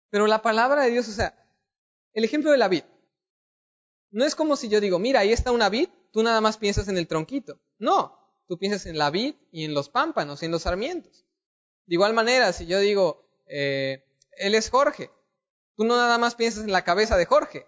Pero 0.10 0.26
la 0.26 0.42
palabra 0.42 0.82
de 0.82 0.90
Dios, 0.90 1.08
o 1.08 1.12
sea, 1.12 1.40
el 2.14 2.24
ejemplo 2.24 2.50
de 2.50 2.58
la 2.58 2.68
vid. 2.68 2.82
No 4.16 4.24
es 4.24 4.34
como 4.34 4.56
si 4.56 4.70
yo 4.70 4.80
digo, 4.80 4.98
mira, 4.98 5.20
ahí 5.20 5.34
está 5.34 5.52
una 5.52 5.68
vid, 5.68 5.90
tú 6.14 6.24
nada 6.24 6.40
más 6.40 6.56
piensas 6.56 6.88
en 6.88 6.98
el 6.98 7.06
tronquito. 7.06 7.60
No, 7.80 8.18
tú 8.48 8.58
piensas 8.58 8.86
en 8.86 8.98
la 8.98 9.10
vid 9.10 9.36
y 9.52 9.66
en 9.66 9.74
los 9.74 9.90
pámpanos 9.90 10.42
y 10.42 10.46
en 10.46 10.54
los 10.54 10.62
sarmientos. 10.62 11.26
De 11.86 11.96
igual 11.96 12.14
manera, 12.14 12.54
si 12.54 12.66
yo 12.66 12.80
digo, 12.80 13.28
eh, 13.46 14.06
él 14.38 14.56
es 14.56 14.70
Jorge, 14.70 15.12
tú 15.76 15.84
no 15.84 15.98
nada 15.98 16.18
más 16.18 16.36
piensas 16.36 16.64
en 16.64 16.72
la 16.72 16.86
cabeza 16.86 17.18
de 17.18 17.26
Jorge, 17.26 17.68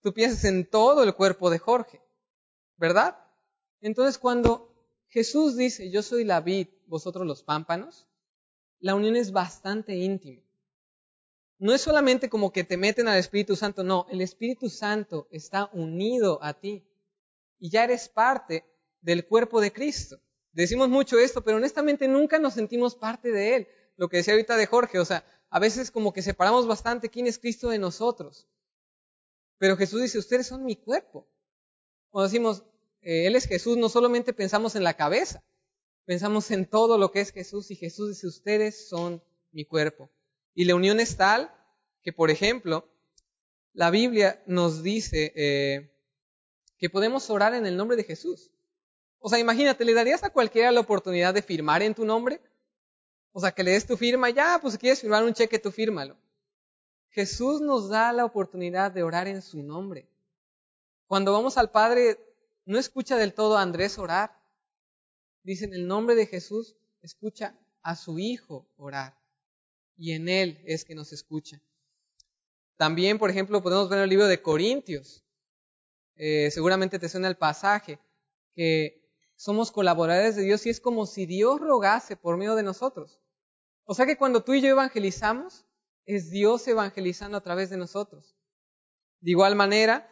tú 0.00 0.14
piensas 0.14 0.44
en 0.44 0.70
todo 0.70 1.02
el 1.02 1.16
cuerpo 1.16 1.50
de 1.50 1.58
Jorge. 1.58 2.00
¿Verdad? 2.76 3.18
Entonces 3.80 4.18
cuando 4.18 4.72
Jesús 5.08 5.56
dice, 5.56 5.90
yo 5.90 6.04
soy 6.04 6.22
la 6.22 6.40
vid, 6.40 6.68
vosotros 6.86 7.26
los 7.26 7.42
pámpanos, 7.42 8.06
la 8.78 8.94
unión 8.94 9.16
es 9.16 9.32
bastante 9.32 9.96
íntima. 9.96 10.47
No 11.58 11.74
es 11.74 11.80
solamente 11.80 12.28
como 12.28 12.52
que 12.52 12.62
te 12.62 12.76
meten 12.76 13.08
al 13.08 13.18
Espíritu 13.18 13.56
Santo, 13.56 13.82
no, 13.82 14.06
el 14.10 14.20
Espíritu 14.20 14.68
Santo 14.68 15.26
está 15.30 15.68
unido 15.72 16.38
a 16.42 16.54
ti 16.54 16.86
y 17.58 17.70
ya 17.70 17.84
eres 17.84 18.08
parte 18.08 18.64
del 19.00 19.26
cuerpo 19.26 19.60
de 19.60 19.72
Cristo. 19.72 20.20
Decimos 20.52 20.88
mucho 20.88 21.18
esto, 21.18 21.42
pero 21.42 21.56
honestamente 21.56 22.06
nunca 22.06 22.38
nos 22.38 22.54
sentimos 22.54 22.94
parte 22.94 23.32
de 23.32 23.56
Él. 23.56 23.68
Lo 23.96 24.08
que 24.08 24.18
decía 24.18 24.34
ahorita 24.34 24.56
de 24.56 24.66
Jorge, 24.66 25.00
o 25.00 25.04
sea, 25.04 25.24
a 25.50 25.58
veces 25.58 25.90
como 25.90 26.12
que 26.12 26.22
separamos 26.22 26.66
bastante 26.66 27.08
quién 27.08 27.26
es 27.26 27.38
Cristo 27.38 27.70
de 27.70 27.78
nosotros. 27.78 28.46
Pero 29.58 29.76
Jesús 29.76 30.02
dice, 30.02 30.18
ustedes 30.18 30.46
son 30.46 30.64
mi 30.64 30.76
cuerpo. 30.76 31.28
Cuando 32.10 32.28
decimos, 32.28 32.62
eh, 33.02 33.26
Él 33.26 33.34
es 33.34 33.46
Jesús, 33.46 33.76
no 33.76 33.88
solamente 33.88 34.32
pensamos 34.32 34.76
en 34.76 34.84
la 34.84 34.94
cabeza, 34.94 35.42
pensamos 36.04 36.50
en 36.52 36.66
todo 36.66 36.98
lo 36.98 37.10
que 37.10 37.20
es 37.20 37.32
Jesús 37.32 37.70
y 37.72 37.76
Jesús 37.76 38.10
dice, 38.10 38.28
ustedes 38.28 38.88
son 38.88 39.22
mi 39.50 39.64
cuerpo. 39.64 40.10
Y 40.58 40.64
la 40.64 40.74
unión 40.74 40.98
es 40.98 41.16
tal 41.16 41.54
que, 42.02 42.12
por 42.12 42.32
ejemplo, 42.32 42.84
la 43.74 43.92
Biblia 43.92 44.42
nos 44.44 44.82
dice 44.82 45.32
eh, 45.36 45.88
que 46.78 46.90
podemos 46.90 47.30
orar 47.30 47.54
en 47.54 47.64
el 47.64 47.76
nombre 47.76 47.96
de 47.96 48.02
Jesús. 48.02 48.50
O 49.20 49.28
sea, 49.28 49.38
imagínate, 49.38 49.84
¿le 49.84 49.94
darías 49.94 50.24
a 50.24 50.30
cualquiera 50.30 50.72
la 50.72 50.80
oportunidad 50.80 51.32
de 51.32 51.42
firmar 51.42 51.84
en 51.84 51.94
tu 51.94 52.04
nombre? 52.04 52.40
O 53.30 53.40
sea, 53.40 53.52
que 53.52 53.62
le 53.62 53.70
des 53.70 53.86
tu 53.86 53.96
firma, 53.96 54.30
ya, 54.30 54.58
pues 54.60 54.72
si 54.72 54.78
quieres 54.78 55.00
firmar 55.00 55.22
un 55.22 55.32
cheque, 55.32 55.60
tú 55.60 55.70
fírmalo. 55.70 56.16
Jesús 57.10 57.60
nos 57.60 57.88
da 57.88 58.12
la 58.12 58.24
oportunidad 58.24 58.90
de 58.90 59.04
orar 59.04 59.28
en 59.28 59.42
su 59.42 59.62
nombre. 59.62 60.08
Cuando 61.06 61.32
vamos 61.32 61.56
al 61.56 61.70
Padre, 61.70 62.18
no 62.64 62.80
escucha 62.80 63.14
del 63.16 63.32
todo 63.32 63.58
a 63.58 63.62
Andrés 63.62 63.96
orar. 63.96 64.36
Dice, 65.44 65.66
en 65.66 65.74
el 65.74 65.86
nombre 65.86 66.16
de 66.16 66.26
Jesús, 66.26 66.74
escucha 67.00 67.54
a 67.80 67.94
su 67.94 68.18
Hijo 68.18 68.66
orar. 68.76 69.17
Y 69.98 70.12
en 70.12 70.28
Él 70.28 70.62
es 70.64 70.84
que 70.84 70.94
nos 70.94 71.12
escucha. 71.12 71.60
También, 72.78 73.18
por 73.18 73.28
ejemplo, 73.28 73.62
podemos 73.62 73.88
ver 73.88 73.98
en 73.98 74.04
el 74.04 74.10
libro 74.10 74.28
de 74.28 74.40
Corintios. 74.40 75.24
Eh, 76.14 76.50
seguramente 76.50 76.98
te 76.98 77.08
suena 77.08 77.28
el 77.28 77.36
pasaje, 77.36 77.98
que 78.54 79.04
somos 79.36 79.70
colaboradores 79.70 80.36
de 80.36 80.42
Dios 80.42 80.64
y 80.66 80.70
es 80.70 80.80
como 80.80 81.04
si 81.04 81.26
Dios 81.26 81.60
rogase 81.60 82.16
por 82.16 82.36
medio 82.36 82.54
de 82.54 82.62
nosotros. 82.62 83.20
O 83.84 83.94
sea 83.94 84.06
que 84.06 84.16
cuando 84.16 84.42
tú 84.42 84.54
y 84.54 84.60
yo 84.60 84.68
evangelizamos, 84.68 85.64
es 86.06 86.30
Dios 86.30 86.66
evangelizando 86.68 87.36
a 87.36 87.42
través 87.42 87.68
de 87.70 87.76
nosotros. 87.76 88.36
De 89.20 89.32
igual 89.32 89.56
manera, 89.56 90.08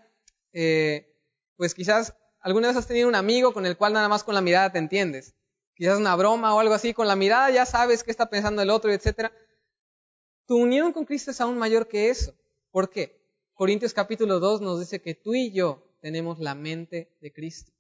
eh, 0.52 1.16
pues 1.56 1.74
quizás 1.74 2.14
alguna 2.40 2.68
vez 2.68 2.76
has 2.76 2.86
tenido 2.86 3.08
un 3.08 3.14
amigo 3.14 3.52
con 3.52 3.66
el 3.66 3.76
cual 3.76 3.92
nada 3.92 4.08
más 4.08 4.24
con 4.24 4.34
la 4.34 4.40
mirada 4.40 4.72
te 4.72 4.78
entiendes. 4.78 5.34
Quizás 5.74 5.98
una 5.98 6.16
broma 6.16 6.54
o 6.54 6.60
algo 6.60 6.74
así, 6.74 6.94
con 6.94 7.06
la 7.06 7.16
mirada 7.16 7.50
ya 7.50 7.66
sabes 7.66 8.02
qué 8.02 8.10
está 8.10 8.30
pensando 8.30 8.62
el 8.62 8.70
otro, 8.70 8.92
etc. 8.92 9.32
Tu 10.46 10.56
unión 10.56 10.92
con 10.92 11.04
Cristo 11.04 11.32
es 11.32 11.40
aún 11.40 11.58
mayor 11.58 11.88
que 11.88 12.08
eso. 12.08 12.34
¿Por 12.70 12.88
qué? 12.88 13.20
Corintios 13.54 13.92
capítulo 13.92 14.38
2 14.38 14.60
nos 14.60 14.80
dice 14.80 15.00
que 15.00 15.14
tú 15.14 15.34
y 15.34 15.50
yo 15.50 15.82
tenemos 16.00 16.38
la 16.38 16.54
mente 16.54 17.10
de 17.20 17.32
Cristo. 17.32 17.72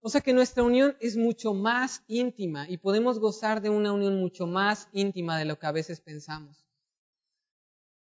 O 0.00 0.08
sea 0.08 0.20
que 0.20 0.32
nuestra 0.32 0.62
unión 0.62 0.96
es 1.00 1.16
mucho 1.16 1.54
más 1.54 2.02
íntima 2.08 2.68
y 2.68 2.78
podemos 2.78 3.18
gozar 3.18 3.60
de 3.60 3.70
una 3.70 3.92
unión 3.92 4.18
mucho 4.18 4.46
más 4.46 4.88
íntima 4.92 5.38
de 5.38 5.44
lo 5.44 5.58
que 5.58 5.66
a 5.66 5.72
veces 5.72 6.00
pensamos. 6.00 6.64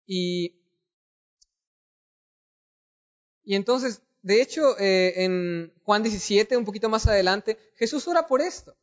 Y, 0.05 0.61
y 3.43 3.55
entonces, 3.55 4.01
de 4.21 4.41
hecho, 4.41 4.77
eh, 4.79 5.23
en 5.23 5.73
Juan 5.83 6.03
17, 6.03 6.57
un 6.57 6.65
poquito 6.65 6.89
más 6.89 7.07
adelante, 7.07 7.57
Jesús 7.75 8.07
ora 8.07 8.27
por 8.27 8.41
esto. 8.41 8.75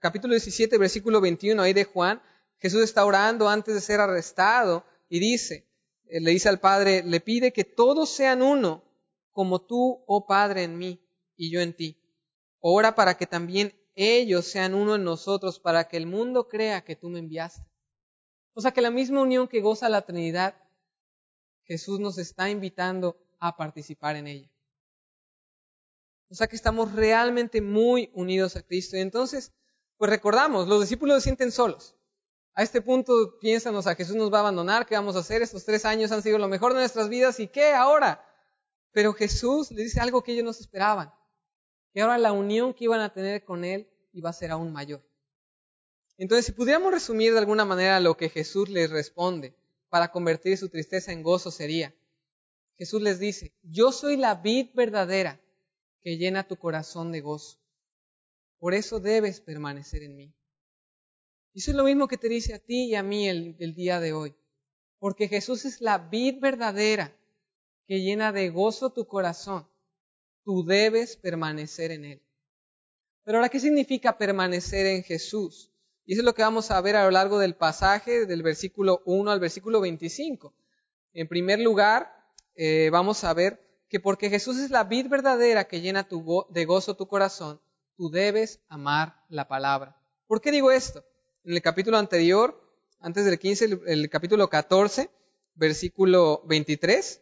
Capítulo 0.00 0.32
17, 0.32 0.78
versículo 0.78 1.20
21 1.20 1.60
ahí 1.60 1.74
de 1.74 1.84
Juan, 1.84 2.22
Jesús 2.58 2.82
está 2.82 3.04
orando 3.04 3.48
antes 3.48 3.74
de 3.74 3.80
ser 3.80 4.00
arrestado 4.00 4.84
y 5.08 5.20
dice, 5.20 5.68
eh, 6.06 6.20
le 6.20 6.30
dice 6.30 6.48
al 6.48 6.60
Padre, 6.60 7.02
le 7.04 7.20
pide 7.20 7.52
que 7.52 7.64
todos 7.64 8.10
sean 8.10 8.42
uno, 8.42 8.84
como 9.32 9.60
tú, 9.60 10.04
oh 10.06 10.26
Padre, 10.26 10.62
en 10.64 10.78
mí 10.78 11.04
y 11.36 11.50
yo 11.50 11.60
en 11.60 11.74
ti. 11.74 12.00
Ora 12.60 12.94
para 12.94 13.16
que 13.16 13.26
también 13.26 13.74
ellos 13.94 14.46
sean 14.46 14.74
uno 14.74 14.94
en 14.94 15.04
nosotros, 15.04 15.60
para 15.60 15.88
que 15.88 15.96
el 15.96 16.06
mundo 16.06 16.48
crea 16.48 16.84
que 16.84 16.96
tú 16.96 17.08
me 17.08 17.18
enviaste. 17.18 17.68
O 18.54 18.60
sea 18.60 18.72
que 18.72 18.80
la 18.80 18.90
misma 18.90 19.22
unión 19.22 19.48
que 19.48 19.60
goza 19.60 19.88
la 19.88 20.02
Trinidad, 20.02 20.54
Jesús 21.64 22.00
nos 22.00 22.18
está 22.18 22.50
invitando 22.50 23.16
a 23.40 23.56
participar 23.56 24.16
en 24.16 24.28
ella. 24.28 24.50
O 26.30 26.34
sea 26.34 26.46
que 26.46 26.56
estamos 26.56 26.92
realmente 26.92 27.60
muy 27.60 28.10
unidos 28.14 28.56
a 28.56 28.62
Cristo. 28.62 28.96
Y 28.96 29.00
entonces, 29.00 29.52
pues 29.96 30.10
recordamos, 30.10 30.68
los 30.68 30.80
discípulos 30.80 31.16
se 31.16 31.24
sienten 31.24 31.52
solos. 31.52 31.96
A 32.54 32.62
este 32.62 32.80
punto 32.80 33.38
piensan, 33.40 33.74
o 33.74 33.82
sea, 33.82 33.96
Jesús 33.96 34.14
nos 34.14 34.32
va 34.32 34.38
a 34.38 34.40
abandonar, 34.40 34.86
¿qué 34.86 34.94
vamos 34.94 35.16
a 35.16 35.20
hacer? 35.20 35.42
Estos 35.42 35.64
tres 35.64 35.84
años 35.84 36.12
han 36.12 36.22
sido 36.22 36.38
lo 36.38 36.46
mejor 36.46 36.72
de 36.72 36.80
nuestras 36.80 37.08
vidas 37.08 37.40
y 37.40 37.48
¿qué 37.48 37.72
ahora? 37.72 38.24
Pero 38.92 39.12
Jesús 39.12 39.72
les 39.72 39.86
dice 39.86 40.00
algo 40.00 40.22
que 40.22 40.32
ellos 40.32 40.44
no 40.44 40.52
se 40.52 40.62
esperaban, 40.62 41.12
que 41.92 42.00
ahora 42.00 42.16
la 42.16 42.32
unión 42.32 42.72
que 42.72 42.84
iban 42.84 43.00
a 43.00 43.12
tener 43.12 43.44
con 43.44 43.64
Él 43.64 43.90
iba 44.12 44.30
a 44.30 44.34
ser 44.34 44.52
aún 44.52 44.72
mayor. 44.72 45.02
Entonces, 46.16 46.46
si 46.46 46.52
pudiéramos 46.52 46.92
resumir 46.92 47.32
de 47.32 47.40
alguna 47.40 47.64
manera 47.64 47.98
lo 47.98 48.16
que 48.16 48.28
Jesús 48.28 48.68
les 48.68 48.88
responde 48.88 49.56
para 49.88 50.12
convertir 50.12 50.56
su 50.56 50.68
tristeza 50.68 51.10
en 51.10 51.24
gozo 51.24 51.50
sería, 51.50 51.92
Jesús 52.76 53.02
les 53.02 53.18
dice, 53.18 53.52
yo 53.62 53.90
soy 53.90 54.16
la 54.16 54.36
vid 54.36 54.68
verdadera 54.74 55.40
que 56.02 56.18
llena 56.18 56.46
tu 56.46 56.56
corazón 56.56 57.10
de 57.10 57.20
gozo. 57.20 57.58
Por 58.58 58.74
eso 58.74 59.00
debes 59.00 59.40
permanecer 59.40 60.04
en 60.04 60.16
mí. 60.16 60.34
Y 61.54 61.60
eso 61.60 61.70
es 61.70 61.76
lo 61.76 61.84
mismo 61.84 62.08
que 62.08 62.18
te 62.18 62.28
dice 62.28 62.52
a 62.52 62.58
ti 62.58 62.86
y 62.86 62.94
a 62.96 63.02
mí 63.04 63.28
el, 63.28 63.56
el 63.60 63.74
día 63.74 64.00
de 64.00 64.12
hoy. 64.12 64.34
Porque 64.98 65.28
Jesús 65.28 65.64
es 65.64 65.80
la 65.80 65.98
vid 65.98 66.40
verdadera 66.40 67.16
que 67.86 68.00
llena 68.00 68.32
de 68.32 68.50
gozo 68.50 68.90
tu 68.90 69.06
corazón. 69.06 69.66
Tú 70.42 70.64
debes 70.64 71.16
permanecer 71.16 71.92
en 71.92 72.04
Él. 72.04 72.22
Pero 73.22 73.38
ahora, 73.38 73.48
¿qué 73.48 73.60
significa 73.60 74.18
permanecer 74.18 74.86
en 74.86 75.04
Jesús? 75.04 75.70
Y 76.04 76.12
eso 76.12 76.22
es 76.22 76.26
lo 76.26 76.34
que 76.34 76.42
vamos 76.42 76.70
a 76.70 76.80
ver 76.80 76.96
a 76.96 77.04
lo 77.04 77.10
largo 77.12 77.38
del 77.38 77.54
pasaje, 77.54 78.26
del 78.26 78.42
versículo 78.42 79.02
1 79.06 79.30
al 79.30 79.40
versículo 79.40 79.80
25. 79.80 80.52
En 81.12 81.28
primer 81.28 81.60
lugar, 81.60 82.12
eh, 82.56 82.90
vamos 82.90 83.22
a 83.22 83.32
ver 83.32 83.60
que 83.88 84.00
porque 84.00 84.28
Jesús 84.28 84.58
es 84.58 84.70
la 84.70 84.84
vid 84.84 85.08
verdadera 85.08 85.64
que 85.64 85.80
llena 85.80 86.06
de 86.50 86.64
gozo 86.64 86.96
tu 86.96 87.06
corazón, 87.06 87.60
tú 87.96 88.10
debes 88.10 88.60
amar 88.68 89.22
la 89.28 89.46
palabra. 89.46 89.96
¿Por 90.26 90.40
qué 90.40 90.50
digo 90.50 90.72
esto? 90.72 91.04
En 91.44 91.52
el 91.52 91.62
capítulo 91.62 91.98
anterior, 91.98 92.58
antes 93.00 93.26
del 93.26 93.38
15, 93.38 93.80
el, 93.86 94.08
capítulo 94.08 94.48
14, 94.48 95.10
versículo 95.54 96.42
23, 96.46 97.20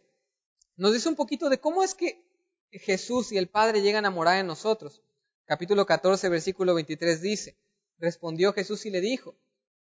nos 0.77 0.93
dice 0.93 1.09
un 1.09 1.15
poquito 1.15 1.49
de 1.49 1.59
cómo 1.59 1.83
es 1.83 1.93
que 1.93 2.23
Jesús 2.71 3.33
y 3.33 3.37
el 3.37 3.49
Padre 3.49 3.81
llegan 3.81 4.05
a 4.05 4.09
morar 4.09 4.37
en 4.37 4.47
nosotros. 4.47 5.03
Capítulo 5.45 5.85
14, 5.85 6.29
versículo 6.29 6.73
23 6.73 7.21
dice, 7.21 7.57
respondió 7.99 8.53
Jesús 8.53 8.85
y 8.85 8.91
le 8.91 9.01
dijo, 9.01 9.35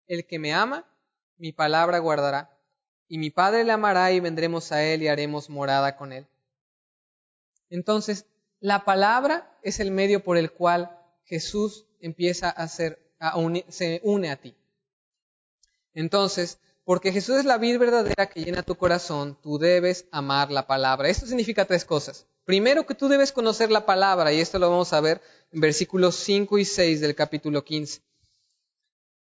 el 0.07 0.25
que 0.25 0.39
me 0.39 0.53
ama, 0.53 0.89
mi 1.37 1.51
palabra 1.51 1.99
guardará, 1.99 2.57
y 3.09 3.17
mi 3.17 3.31
Padre 3.31 3.65
le 3.65 3.73
amará 3.73 4.11
y 4.13 4.21
vendremos 4.21 4.71
a 4.71 4.83
él 4.85 5.03
y 5.03 5.09
haremos 5.09 5.49
morada 5.49 5.97
con 5.97 6.13
él. 6.13 6.27
Entonces, 7.69 8.25
la 8.61 8.85
palabra 8.85 9.59
es 9.63 9.81
el 9.81 9.91
medio 9.91 10.23
por 10.23 10.37
el 10.37 10.51
cual 10.51 10.97
Jesús 11.25 11.87
empieza 11.99 12.49
a 12.49 12.67
ser 12.69 13.08
se 13.69 14.01
une 14.03 14.29
a 14.29 14.37
ti. 14.37 14.55
Entonces, 15.93 16.59
porque 16.83 17.11
Jesús 17.11 17.37
es 17.37 17.45
la 17.45 17.57
vida 17.57 17.77
verdadera 17.77 18.29
que 18.29 18.43
llena 18.43 18.63
tu 18.63 18.75
corazón, 18.75 19.37
tú 19.41 19.59
debes 19.59 20.05
amar 20.11 20.51
la 20.51 20.65
palabra. 20.65 21.09
Esto 21.09 21.27
significa 21.27 21.65
tres 21.65 21.85
cosas. 21.85 22.25
Primero 22.45 22.85
que 22.85 22.95
tú 22.95 23.07
debes 23.07 23.31
conocer 23.31 23.69
la 23.69 23.85
palabra, 23.85 24.33
y 24.33 24.39
esto 24.39 24.57
lo 24.57 24.71
vamos 24.71 24.91
a 24.93 25.01
ver 25.01 25.21
en 25.51 25.61
versículos 25.61 26.15
5 26.15 26.57
y 26.57 26.65
6 26.65 27.01
del 27.01 27.13
capítulo 27.13 27.63
15. 27.63 28.01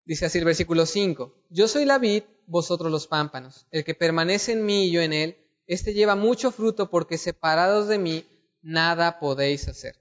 Dice 0.04 0.26
así 0.26 0.38
el 0.38 0.44
versículo 0.44 0.84
5, 0.84 1.34
Yo 1.48 1.66
soy 1.66 1.86
la 1.86 1.98
vid, 1.98 2.24
vosotros 2.46 2.92
los 2.92 3.06
pámpanos. 3.06 3.66
El 3.70 3.84
que 3.84 3.94
permanece 3.94 4.52
en 4.52 4.66
mí 4.66 4.88
y 4.88 4.90
yo 4.90 5.00
en 5.00 5.14
él, 5.14 5.38
éste 5.66 5.94
lleva 5.94 6.16
mucho 6.16 6.50
fruto 6.50 6.90
porque 6.90 7.16
separados 7.16 7.88
de 7.88 7.98
mí 7.98 8.26
nada 8.60 9.18
podéis 9.18 9.68
hacer. 9.68 9.96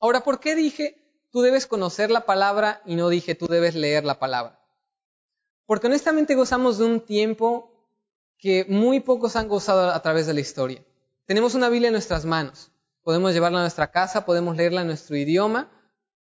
Ahora, 0.00 0.24
¿por 0.24 0.40
qué 0.40 0.56
dije 0.56 1.07
tú 1.30 1.42
debes 1.42 1.66
conocer 1.66 2.10
la 2.10 2.26
palabra 2.26 2.82
y 2.84 2.96
no 2.96 3.08
dije 3.08 3.34
tú 3.34 3.46
debes 3.46 3.74
leer 3.74 4.04
la 4.04 4.18
palabra. 4.18 4.60
Porque 5.66 5.86
honestamente 5.86 6.34
gozamos 6.34 6.78
de 6.78 6.86
un 6.86 7.00
tiempo 7.00 7.70
que 8.38 8.64
muy 8.68 9.00
pocos 9.00 9.36
han 9.36 9.48
gozado 9.48 9.90
a 9.90 10.02
través 10.02 10.26
de 10.26 10.34
la 10.34 10.40
historia. 10.40 10.82
Tenemos 11.26 11.54
una 11.54 11.68
Biblia 11.68 11.88
en 11.88 11.92
nuestras 11.92 12.24
manos. 12.24 12.70
Podemos 13.02 13.32
llevarla 13.32 13.58
a 13.58 13.62
nuestra 13.62 13.90
casa, 13.90 14.24
podemos 14.24 14.56
leerla 14.56 14.82
en 14.82 14.86
nuestro 14.86 15.16
idioma, 15.16 15.70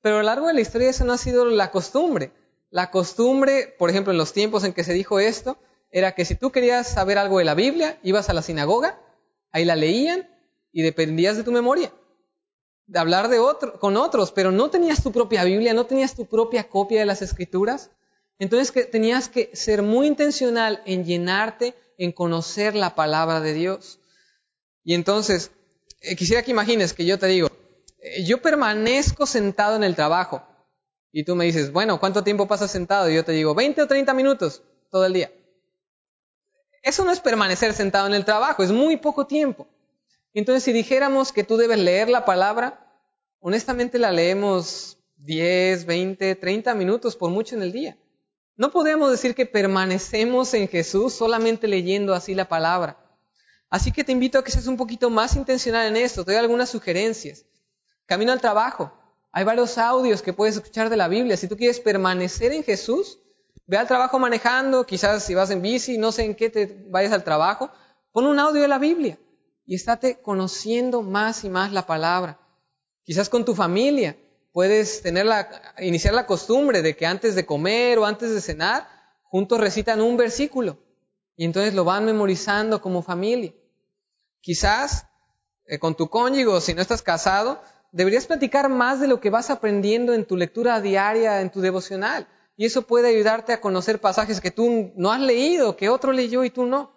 pero 0.01 0.17
a 0.17 0.19
lo 0.19 0.25
largo 0.25 0.47
de 0.47 0.55
la 0.55 0.61
historia 0.61 0.91
eso 0.91 1.05
no 1.05 1.13
ha 1.13 1.19
sido 1.19 1.45
la 1.47 1.71
costumbre. 1.71 2.33
La 2.71 2.91
costumbre, 2.91 3.75
por 3.79 3.91
ejemplo, 3.91 4.13
en 4.13 4.19
los 4.19 4.33
tiempos 4.33 4.65
en 4.65 4.73
que 4.73 4.85
se 4.85 4.93
dijo 4.93 5.19
esto, 5.19 5.57
era 5.91 6.13
que 6.13 6.25
si 6.25 6.35
tú 6.35 6.51
querías 6.51 6.89
saber 6.89 7.19
algo 7.19 7.39
de 7.39 7.45
la 7.45 7.55
Biblia, 7.55 7.99
ibas 8.03 8.29
a 8.29 8.35
la 8.35 8.43
sinagoga, 8.43 9.01
ahí 9.53 9.65
la 9.65 9.77
leían 9.77 10.29
y 10.73 10.83
dependías 10.83 11.37
de 11.37 11.45
tu 11.45 11.53
memoria 11.53 11.93
de 12.87 12.99
hablar 12.99 13.29
de 13.29 13.38
con 13.81 13.97
otros, 13.97 14.33
pero 14.33 14.50
no 14.50 14.71
tenías 14.71 15.03
tu 15.03 15.12
propia 15.12 15.45
Biblia, 15.45 15.75
no 15.75 15.87
tenías 15.87 16.14
tu 16.14 16.26
propia 16.26 16.69
copia 16.69 17.00
de 17.00 17.07
las 17.07 17.23
escrituras. 17.23 17.91
Entonces 18.38 18.91
tenías 18.91 19.29
que 19.29 19.50
ser 19.55 19.83
muy 19.83 20.07
intencional 20.07 20.83
en 20.85 21.05
llenarte, 21.05 21.75
en 21.99 22.12
conocer 22.12 22.75
la 22.75 22.95
palabra 22.95 23.41
de 23.41 23.55
Dios. 23.55 24.00
Y 24.83 24.95
entonces, 24.95 25.50
eh, 26.00 26.17
quisiera 26.17 26.43
que 26.43 26.50
imagines 26.50 26.93
que 26.93 27.07
yo 27.07 27.19
te 27.19 27.26
digo, 27.26 27.49
eh, 27.99 28.25
yo 28.25 28.43
permanezco 28.43 29.25
sentado 29.25 29.76
en 29.76 29.85
el 29.85 29.95
trabajo. 29.95 30.43
Y 31.11 31.25
tú 31.25 31.37
me 31.37 31.45
dices, 31.45 31.73
bueno, 31.73 32.00
¿cuánto 32.00 32.25
tiempo 32.25 32.49
pasas 32.49 32.71
sentado? 32.71 33.09
Y 33.09 33.14
yo 33.14 33.25
te 33.25 33.33
digo, 33.33 33.55
20 33.55 33.83
o 33.83 33.87
30 33.87 34.12
minutos 34.14 34.62
todo 34.91 35.07
el 35.07 35.12
día. 35.12 35.33
Eso 36.83 37.05
no 37.05 37.12
es 37.12 37.21
permanecer 37.21 37.73
sentado 37.73 38.07
en 38.07 38.14
el 38.14 38.25
trabajo, 38.25 38.62
es 38.62 38.73
muy 38.73 38.99
poco 38.99 39.26
tiempo. 39.26 39.67
Entonces, 40.35 40.64
si 40.64 40.73
dijéramos 40.73 41.33
que 41.33 41.45
tú 41.45 41.57
debes 41.57 41.79
leer 41.79 42.09
la 42.09 42.25
palabra, 42.25 42.85
honestamente 43.38 44.00
la 44.00 44.11
leemos 44.11 44.99
10, 45.19 45.87
20, 45.87 46.35
30 46.35 46.75
minutos 46.75 47.14
por 47.14 47.31
mucho 47.31 47.55
en 47.55 47.62
el 47.62 47.71
día. 47.71 47.97
No 48.57 48.73
podemos 48.73 49.12
decir 49.12 49.37
que 49.37 49.47
permanecemos 49.47 50.53
en 50.55 50.67
Jesús 50.67 51.14
solamente 51.14 51.69
leyendo 51.69 52.14
así 52.14 52.35
la 52.35 52.49
palabra. 52.49 52.99
Así 53.71 53.93
que 53.93 54.03
te 54.03 54.11
invito 54.11 54.38
a 54.38 54.45
que 54.45 54.50
seas 54.50 54.67
un 54.67 54.76
poquito 54.76 55.09
más 55.09 55.37
intencional 55.37 55.87
en 55.87 55.97
esto. 55.97 56.25
Te 56.25 56.33
doy 56.33 56.41
algunas 56.41 56.69
sugerencias. 56.69 57.47
Camino 58.05 58.33
al 58.33 58.41
trabajo. 58.41 58.93
Hay 59.31 59.45
varios 59.45 59.79
audios 59.79 60.21
que 60.21 60.33
puedes 60.33 60.57
escuchar 60.57 60.91
de 60.91 60.97
la 60.97 61.09
Biblia. 61.09 61.37
Si 61.37 61.47
tú 61.47 61.57
quieres 61.57 61.79
permanecer 61.79 62.53
en 62.53 62.64
Jesús, 62.64 63.21
ve 63.67 63.76
al 63.76 63.87
trabajo 63.87 64.19
manejando, 64.19 64.85
quizás 64.85 65.25
si 65.25 65.35
vas 65.35 65.50
en 65.50 65.62
bici, 65.62 65.97
no 65.97 66.11
sé 66.11 66.25
en 66.25 66.35
qué 66.35 66.50
te 66.50 66.85
vayas 66.88 67.12
al 67.12 67.25
trabajo, 67.25 67.71
pon 68.12 68.26
un 68.26 68.38
audio 68.38 68.62
de 68.62 68.69
la 68.69 68.79
Biblia 68.79 69.19
y 69.66 69.75
estate 69.75 70.21
conociendo 70.21 71.02
más 71.02 71.44
y 71.44 71.49
más 71.49 71.73
la 71.73 71.87
palabra. 71.87 72.38
Quizás 73.02 73.28
con 73.28 73.44
tu 73.44 73.54
familia, 73.54 74.16
puedes 74.52 75.02
tener 75.02 75.26
la, 75.26 75.75
iniciar 75.78 76.14
la 76.14 76.26
costumbre 76.26 76.83
de 76.83 76.97
que 76.97 77.06
antes 77.06 77.35
de 77.35 77.44
comer 77.44 77.99
o 77.99 78.06
antes 78.06 78.30
de 78.30 78.40
cenar, 78.40 78.88
juntos 79.25 79.61
recitan 79.61 80.00
un 80.00 80.16
versículo 80.16 80.78
y 81.37 81.44
entonces 81.44 81.75
lo 81.75 81.85
van 81.85 82.04
memorizando 82.04 82.80
como 82.80 83.02
familia. 83.02 83.52
Quizás 84.40 85.06
eh, 85.66 85.78
con 85.78 85.97
tu 85.97 86.09
cónyuge, 86.09 86.61
si 86.61 86.75
no 86.75 86.83
estás 86.83 87.02
casado, 87.02 87.61
deberías 87.90 88.26
platicar 88.26 88.68
más 88.68 89.00
de 89.00 89.09
lo 89.09 89.21
que 89.21 89.30
vas 89.30 89.50
aprendiendo 89.50 90.14
en 90.14 90.25
tu 90.25 90.37
lectura 90.37 90.80
diaria, 90.80 91.40
en 91.40 91.50
tu 91.50 91.61
devocional. 91.61 92.28
Y 92.56 92.66
eso 92.66 92.83
puede 92.83 93.09
ayudarte 93.09 93.52
a 93.52 93.61
conocer 93.61 94.00
pasajes 94.00 94.40
que 94.40 94.52
tú 94.52 94.92
no 94.94 95.11
has 95.11 95.21
leído, 95.21 95.76
que 95.76 95.88
otro 95.88 96.12
leyó 96.12 96.44
y 96.44 96.50
tú 96.50 96.66
no. 96.66 96.94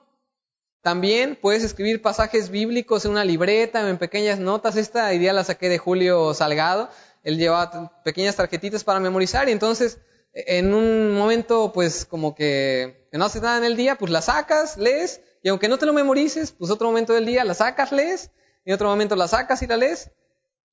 También 0.81 1.37
puedes 1.41 1.63
escribir 1.63 2.01
pasajes 2.01 2.49
bíblicos 2.49 3.05
en 3.05 3.11
una 3.11 3.25
libreta 3.25 3.87
en 3.89 3.97
pequeñas 3.97 4.39
notas. 4.39 4.77
Esta 4.77 5.13
idea 5.13 5.33
la 5.33 5.43
saqué 5.43 5.69
de 5.69 5.77
Julio 5.77 6.33
Salgado. 6.33 6.89
Él 7.23 7.37
llevaba 7.37 8.01
pequeñas 8.03 8.35
tarjetitas 8.35 8.83
para 8.83 8.99
memorizar 8.99 9.49
y 9.49 9.51
entonces 9.51 9.99
en 10.33 10.73
un 10.73 11.13
momento 11.13 11.71
pues 11.73 12.05
como 12.05 12.35
que, 12.35 13.07
no 13.11 13.25
haces 13.25 13.41
nada 13.41 13.57
en 13.57 13.63
el 13.63 13.75
día, 13.75 13.95
pues 13.95 14.11
la 14.11 14.21
sacas, 14.21 14.77
lees 14.77 15.21
y 15.41 15.49
aunque 15.49 15.67
no 15.67 15.77
te 15.77 15.85
lo 15.85 15.93
memorices, 15.93 16.51
pues 16.51 16.69
otro 16.69 16.87
momento 16.87 17.13
del 17.13 17.25
día 17.25 17.43
la 17.43 17.53
sacas, 17.53 17.91
lees 17.91 18.31
y 18.63 18.71
otro 18.71 18.87
momento 18.87 19.15
la 19.15 19.27
sacas 19.27 19.61
y 19.63 19.67
la 19.67 19.77
lees. 19.77 20.11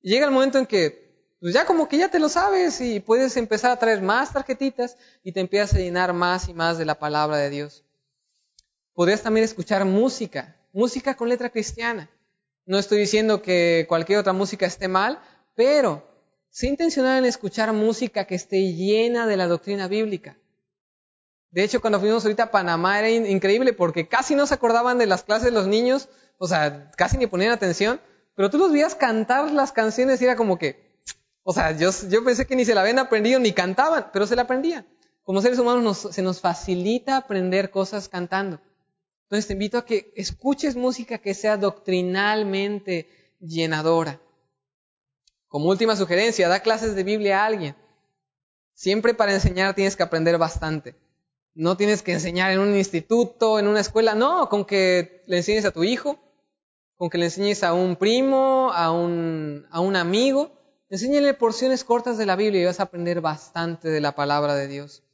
Y 0.01 0.11
llega 0.11 0.25
el 0.25 0.31
momento 0.31 0.59
en 0.59 0.65
que 0.65 1.05
pues 1.39 1.53
ya 1.53 1.65
como 1.65 1.87
que 1.87 1.97
ya 1.97 2.09
te 2.09 2.19
lo 2.19 2.29
sabes 2.29 2.79
y 2.81 2.99
puedes 2.99 3.37
empezar 3.37 3.71
a 3.71 3.79
traer 3.79 4.01
más 4.01 4.31
tarjetitas 4.33 4.97
y 5.23 5.31
te 5.31 5.41
empiezas 5.41 5.73
a 5.73 5.79
llenar 5.79 6.13
más 6.13 6.47
y 6.47 6.53
más 6.53 6.77
de 6.77 6.85
la 6.85 6.97
palabra 6.97 7.37
de 7.37 7.49
Dios. 7.49 7.83
Podrías 8.95 9.21
también 9.21 9.43
escuchar 9.43 9.83
música, 9.83 10.55
música 10.71 11.15
con 11.15 11.27
letra 11.27 11.49
cristiana. 11.49 12.09
No 12.65 12.79
estoy 12.79 12.99
diciendo 12.99 13.41
que 13.41 13.85
cualquier 13.89 14.19
otra 14.19 14.31
música 14.31 14.65
esté 14.65 14.87
mal, 14.87 15.19
pero 15.53 16.07
sé 16.49 16.67
intencionar 16.67 17.17
en 17.17 17.25
escuchar 17.25 17.73
música 17.73 18.23
que 18.23 18.35
esté 18.35 18.73
llena 18.73 19.27
de 19.27 19.35
la 19.35 19.47
doctrina 19.47 19.89
bíblica. 19.89 20.37
De 21.51 21.63
hecho, 21.63 21.81
cuando 21.81 21.99
fuimos 21.99 22.23
ahorita 22.23 22.43
a 22.43 22.51
Panamá 22.51 22.97
era 22.97 23.09
increíble 23.09 23.73
porque 23.73 24.07
casi 24.07 24.33
no 24.33 24.47
se 24.47 24.53
acordaban 24.53 24.97
de 24.97 25.07
las 25.07 25.23
clases 25.23 25.45
de 25.45 25.51
los 25.51 25.67
niños, 25.67 26.07
o 26.37 26.47
sea, 26.47 26.89
casi 26.95 27.17
ni 27.17 27.27
ponían 27.27 27.51
atención, 27.51 27.99
pero 28.33 28.49
tú 28.49 28.57
los 28.57 28.71
veías 28.71 28.95
cantar 28.95 29.51
las 29.51 29.73
canciones 29.73 30.21
y 30.21 30.25
era 30.25 30.37
como 30.37 30.57
que, 30.57 31.01
o 31.43 31.51
sea, 31.51 31.71
yo, 31.71 31.91
yo 32.09 32.23
pensé 32.23 32.47
que 32.47 32.55
ni 32.55 32.63
se 32.63 32.73
la 32.73 32.81
habían 32.81 32.99
aprendido 32.99 33.41
ni 33.41 33.51
cantaban, 33.51 34.07
pero 34.13 34.25
se 34.25 34.37
la 34.37 34.43
aprendían. 34.43 34.87
Como 35.23 35.41
seres 35.41 35.59
humanos 35.59 36.07
se 36.11 36.21
nos 36.21 36.39
facilita 36.39 37.17
aprender 37.17 37.71
cosas 37.71 38.07
cantando. 38.07 38.61
Entonces 39.25 39.47
te 39.47 39.53
invito 39.53 39.77
a 39.77 39.85
que 39.85 40.13
escuches 40.15 40.75
música 40.75 41.17
que 41.17 41.33
sea 41.33 41.57
doctrinalmente 41.57 43.09
llenadora. 43.39 44.21
Como 45.47 45.69
última 45.69 45.95
sugerencia, 45.95 46.49
da 46.49 46.59
clases 46.59 46.95
de 46.95 47.03
Biblia 47.03 47.41
a 47.41 47.45
alguien. 47.45 47.75
Siempre 48.73 49.13
para 49.13 49.33
enseñar 49.33 49.73
tienes 49.73 49.95
que 49.95 50.03
aprender 50.03 50.37
bastante. 50.37 50.95
No 51.53 51.77
tienes 51.77 52.03
que 52.03 52.11
enseñar 52.11 52.51
en 52.51 52.59
un 52.59 52.75
instituto, 52.75 53.57
en 53.57 53.67
una 53.67 53.79
escuela, 53.79 54.13
no, 54.13 54.49
con 54.49 54.65
que 54.65 55.23
le 55.25 55.37
enseñes 55.37 55.63
a 55.63 55.71
tu 55.71 55.85
hijo, 55.85 56.19
con 56.97 57.09
que 57.09 57.17
le 57.17 57.25
enseñes 57.25 57.63
a 57.63 57.73
un 57.73 57.95
primo, 57.95 58.71
a 58.73 58.91
un, 58.91 59.65
amigo, 59.95 60.51
enséñale 60.89 61.33
porciones 61.33 61.85
cortas 61.85 62.17
de 62.17 62.25
la 62.25 62.35
Biblia 62.35 62.61
y 62.61 62.65
vas 62.65 62.81
a 62.81 62.83
aprender 62.83 63.21
bastante 63.21 63.87
de 63.87 64.01
la 64.01 64.13
palabra 64.13 64.55
de 64.55 64.67
Dios. 64.67 65.04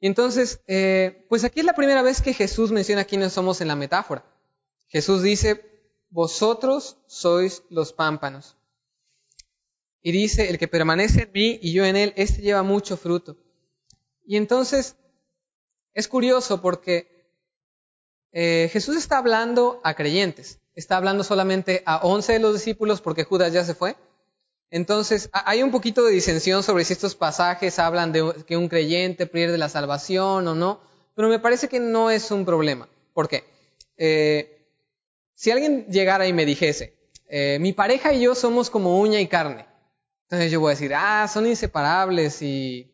Y 0.00 0.06
entonces, 0.06 0.60
eh, 0.66 1.26
pues 1.28 1.44
aquí 1.44 1.60
es 1.60 1.66
la 1.66 1.74
primera 1.74 2.02
vez 2.02 2.22
que 2.22 2.32
Jesús 2.32 2.70
menciona 2.70 3.04
quiénes 3.04 3.32
somos 3.32 3.60
en 3.60 3.68
la 3.68 3.76
metáfora. 3.76 4.24
Jesús 4.86 5.22
dice, 5.22 5.64
vosotros 6.10 6.98
sois 7.06 7.62
los 7.68 7.92
pámpanos. 7.92 8.56
Y 10.00 10.12
dice, 10.12 10.48
el 10.48 10.58
que 10.58 10.68
permanece 10.68 11.22
en 11.22 11.32
mí 11.32 11.58
y 11.60 11.72
yo 11.72 11.84
en 11.84 11.96
él, 11.96 12.12
este 12.16 12.42
lleva 12.42 12.62
mucho 12.62 12.96
fruto. 12.96 13.36
Y 14.24 14.36
entonces, 14.36 14.96
es 15.94 16.06
curioso 16.06 16.62
porque 16.62 17.18
eh, 18.32 18.68
Jesús 18.72 18.96
está 18.96 19.18
hablando 19.18 19.80
a 19.82 19.94
creyentes. 19.94 20.60
Está 20.74 20.96
hablando 20.96 21.24
solamente 21.24 21.82
a 21.86 21.98
once 22.06 22.34
de 22.34 22.38
los 22.38 22.54
discípulos 22.54 23.00
porque 23.00 23.24
Judas 23.24 23.52
ya 23.52 23.64
se 23.64 23.74
fue. 23.74 23.96
Entonces, 24.70 25.30
hay 25.32 25.62
un 25.62 25.70
poquito 25.70 26.04
de 26.04 26.12
disensión 26.12 26.62
sobre 26.62 26.84
si 26.84 26.92
estos 26.92 27.14
pasajes 27.14 27.78
hablan 27.78 28.12
de 28.12 28.44
que 28.46 28.56
un 28.56 28.68
creyente 28.68 29.26
pierde 29.26 29.56
la 29.56 29.68
salvación 29.68 30.46
o 30.46 30.54
no, 30.54 30.80
pero 31.14 31.28
me 31.28 31.38
parece 31.38 31.68
que 31.68 31.80
no 31.80 32.10
es 32.10 32.30
un 32.30 32.44
problema. 32.44 32.88
¿Por 33.14 33.28
qué? 33.28 33.44
Eh, 33.96 34.66
si 35.34 35.50
alguien 35.50 35.86
llegara 35.86 36.26
y 36.26 36.32
me 36.32 36.44
dijese, 36.44 36.94
eh, 37.28 37.58
mi 37.60 37.72
pareja 37.72 38.12
y 38.12 38.20
yo 38.20 38.34
somos 38.34 38.70
como 38.70 39.00
uña 39.00 39.20
y 39.20 39.26
carne, 39.26 39.66
entonces 40.24 40.52
yo 40.52 40.60
voy 40.60 40.72
a 40.72 40.74
decir, 40.74 40.92
ah, 40.94 41.26
son 41.32 41.46
inseparables 41.46 42.42
y... 42.42 42.92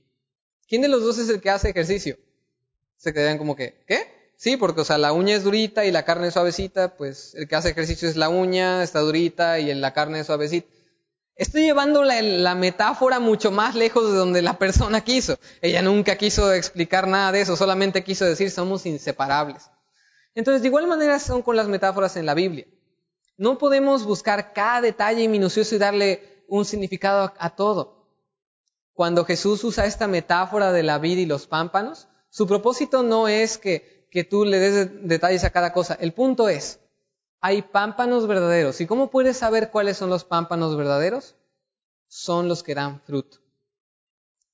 ¿Quién 0.68 0.82
de 0.82 0.88
los 0.88 1.02
dos 1.02 1.18
es 1.18 1.28
el 1.28 1.40
que 1.40 1.50
hace 1.50 1.70
ejercicio? 1.70 2.16
Se 2.96 3.12
quedan 3.12 3.36
como 3.36 3.56
que, 3.56 3.82
¿qué? 3.86 4.06
Sí, 4.36 4.56
porque, 4.56 4.80
o 4.80 4.84
sea, 4.84 4.98
la 4.98 5.12
uña 5.12 5.36
es 5.36 5.44
durita 5.44 5.84
y 5.84 5.90
la 5.90 6.04
carne 6.04 6.28
es 6.28 6.34
suavecita, 6.34 6.96
pues 6.96 7.34
el 7.34 7.48
que 7.48 7.56
hace 7.56 7.70
ejercicio 7.70 8.08
es 8.08 8.16
la 8.16 8.28
uña, 8.28 8.82
está 8.82 9.00
durita 9.00 9.58
y 9.58 9.72
la 9.74 9.92
carne 9.92 10.20
es 10.20 10.26
suavecita. 10.26 10.73
Estoy 11.36 11.62
llevando 11.62 12.04
la, 12.04 12.54
metáfora 12.54 13.18
mucho 13.18 13.50
más 13.50 13.74
lejos 13.74 14.08
de 14.10 14.16
donde 14.16 14.40
la 14.40 14.56
persona 14.56 15.02
quiso. 15.02 15.36
Ella 15.60 15.82
nunca 15.82 16.16
quiso 16.16 16.52
explicar 16.52 17.08
nada 17.08 17.32
de 17.32 17.40
eso, 17.40 17.56
solamente 17.56 18.04
quiso 18.04 18.24
decir 18.24 18.52
somos 18.52 18.86
inseparables. 18.86 19.68
Entonces, 20.36 20.62
de 20.62 20.68
igual 20.68 20.86
manera 20.86 21.18
son 21.18 21.42
con 21.42 21.56
las 21.56 21.66
metáforas 21.66 22.16
en 22.16 22.26
la 22.26 22.34
Biblia. 22.34 22.66
No 23.36 23.58
podemos 23.58 24.04
buscar 24.04 24.52
cada 24.52 24.80
detalle 24.80 25.26
minucioso 25.28 25.74
y 25.74 25.78
darle 25.78 26.44
un 26.46 26.64
significado 26.64 27.32
a, 27.36 27.56
todo. 27.56 28.06
Cuando 28.92 29.24
Jesús 29.24 29.64
usa 29.64 29.86
esta 29.86 30.06
metáfora 30.06 30.72
de 30.72 30.84
la 30.84 30.98
vida 30.98 31.20
y 31.20 31.26
los 31.26 31.48
pámpanos, 31.48 32.06
su 32.30 32.46
propósito 32.46 33.02
no 33.02 33.26
es 33.26 33.58
que, 33.58 34.06
que 34.12 34.22
tú 34.22 34.44
le 34.44 34.58
des 34.60 35.08
detalles 35.08 35.42
a 35.42 35.50
cada 35.50 35.72
cosa. 35.72 35.96
El 36.00 36.12
punto 36.12 36.48
es, 36.48 36.78
hay 37.46 37.60
pámpanos 37.60 38.26
verdaderos. 38.26 38.80
¿Y 38.80 38.86
cómo 38.86 39.10
puedes 39.10 39.36
saber 39.36 39.70
cuáles 39.70 39.98
son 39.98 40.08
los 40.08 40.24
pámpanos 40.24 40.78
verdaderos? 40.78 41.34
Son 42.08 42.48
los 42.48 42.62
que 42.62 42.74
dan 42.74 43.02
fruto. 43.02 43.36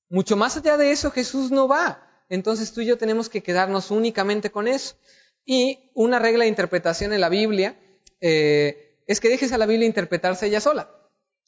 Mucho 0.09 0.35
más 0.35 0.57
allá 0.57 0.75
de 0.75 0.91
eso 0.91 1.09
Jesús 1.09 1.51
no 1.51 1.69
va. 1.69 2.05
Entonces 2.27 2.73
tú 2.73 2.81
y 2.81 2.87
yo 2.87 2.97
tenemos 2.97 3.29
que 3.29 3.41
quedarnos 3.41 3.91
únicamente 3.91 4.51
con 4.51 4.67
eso. 4.67 4.97
Y 5.45 5.89
una 5.93 6.19
regla 6.19 6.43
de 6.43 6.49
interpretación 6.49 7.13
en 7.13 7.21
la 7.21 7.29
Biblia 7.29 7.79
eh, 8.19 9.01
es 9.07 9.21
que 9.21 9.29
dejes 9.29 9.53
a 9.53 9.57
la 9.57 9.67
Biblia 9.67 9.87
interpretarse 9.87 10.47
ella 10.47 10.59
sola. 10.59 10.91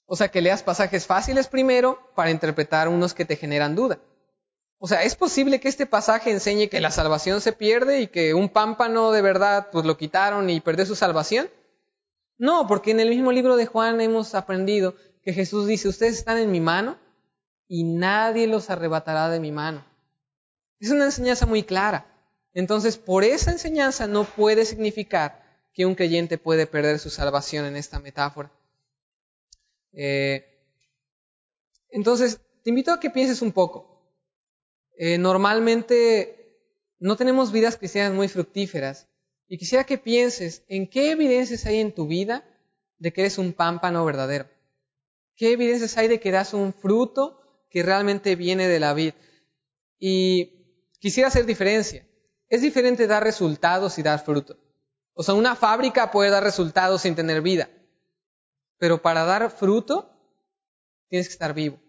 O 0.06 0.16
sea, 0.16 0.30
que 0.30 0.42
leas 0.42 0.64
pasajes 0.64 1.06
fáciles 1.08 1.50
primero 1.50 2.00
para 2.16 2.32
interpretar 2.32 2.88
unos 2.88 3.14
que 3.14 3.26
te 3.26 3.36
generan 3.36 3.76
duda. 3.76 4.00
O 4.86 4.88
sea, 4.88 5.04
¿es 5.04 5.16
posible 5.16 5.62
que 5.62 5.70
este 5.70 5.86
pasaje 5.86 6.30
enseñe 6.30 6.68
que 6.68 6.82
la 6.82 6.92
salvación 6.92 7.40
se 7.40 7.54
pierde 7.54 8.02
y 8.02 8.08
que 8.08 8.34
un 8.34 8.50
pámpano 8.50 9.14
de 9.14 9.22
verdad 9.22 9.70
pues 9.72 9.86
lo 9.86 9.96
quitaron 9.96 10.50
y 10.50 10.60
perdió 10.60 10.86
su 10.86 10.98
salvación? 10.98 11.50
No, 12.38 12.68
porque 12.68 12.92
en 12.92 13.00
el 13.00 13.08
mismo 13.08 13.32
libro 13.32 13.56
de 13.56 13.66
Juan 13.66 14.02
hemos 14.02 14.36
aprendido 14.36 14.94
que 15.24 15.32
Jesús 15.32 15.68
dice, 15.68 15.88
ustedes 15.88 16.18
están 16.18 16.38
en 16.38 16.52
mi 16.52 16.60
mano 16.60 16.98
y 17.70 17.86
nadie 17.86 18.46
los 18.46 18.70
arrebatará 18.70 19.30
de 19.30 19.40
mi 19.40 19.54
mano. 19.54 19.86
Es 20.82 20.92
una 20.92 21.06
enseñanza 21.06 21.46
muy 21.46 21.64
clara. 21.64 22.06
Entonces, 22.54 22.98
por 22.98 23.24
esa 23.24 23.52
enseñanza 23.54 24.06
no 24.06 24.26
puede 24.26 24.66
significar 24.66 25.46
que 25.74 25.86
un 25.86 25.96
creyente 25.96 26.38
puede 26.38 26.68
perder 26.68 27.00
su 27.00 27.10
salvación 27.10 27.64
en 27.64 27.78
esta 27.78 28.00
metáfora. 28.02 28.52
Eh, 29.94 30.46
entonces, 31.88 32.42
te 32.66 32.70
invito 32.70 32.92
a 32.92 33.00
que 33.00 33.10
pienses 33.10 33.42
un 33.42 33.54
poco. 33.54 33.93
Eh, 34.98 35.18
normalmente 35.18 36.44
no 37.00 37.16
tenemos 37.16 37.52
vidas 37.52 37.78
cristianas 37.78 38.14
muy 38.14 38.28
fructíferas. 38.28 39.08
Y 39.48 39.58
quisiera 39.58 39.84
que 39.84 39.98
pienses 39.98 40.64
en 40.68 40.88
qué 40.88 41.12
evidencias 41.12 41.66
hay 41.66 41.80
en 41.80 41.94
tu 41.94 42.08
vida 42.08 42.44
de 42.98 43.12
que 43.12 43.22
eres 43.22 43.38
un 43.38 43.54
pámpano 43.54 44.06
verdadero. 44.06 44.50
¿Qué 45.36 45.52
evidencias 45.52 45.98
hay 45.98 46.08
de 46.08 46.20
que 46.20 46.32
das 46.32 46.54
un 46.54 46.74
fruto 46.74 47.42
que 47.70 47.84
realmente 47.84 48.36
viene 48.36 48.68
de 48.68 48.80
la 48.80 48.94
vid? 48.94 49.14
Y 50.00 50.88
quisiera 51.00 51.28
hacer 51.28 51.46
diferencia. 51.46 52.08
Es 52.48 52.62
diferente 52.62 53.08
dar 53.08 53.24
resultados 53.24 53.98
y 53.98 54.04
dar 54.04 54.24
fruto. 54.24 54.58
O 55.14 55.24
sea, 55.24 55.34
una 55.34 55.56
fábrica 55.56 56.12
puede 56.12 56.30
dar 56.30 56.44
resultados 56.44 57.02
sin 57.02 57.16
tener 57.16 57.42
vida. 57.42 57.70
Pero 58.78 59.02
para 59.02 59.26
dar 59.26 59.52
fruto, 59.52 60.10
tienes 61.10 61.28
que 61.28 61.34
estar 61.34 61.54
vivo. 61.54 61.83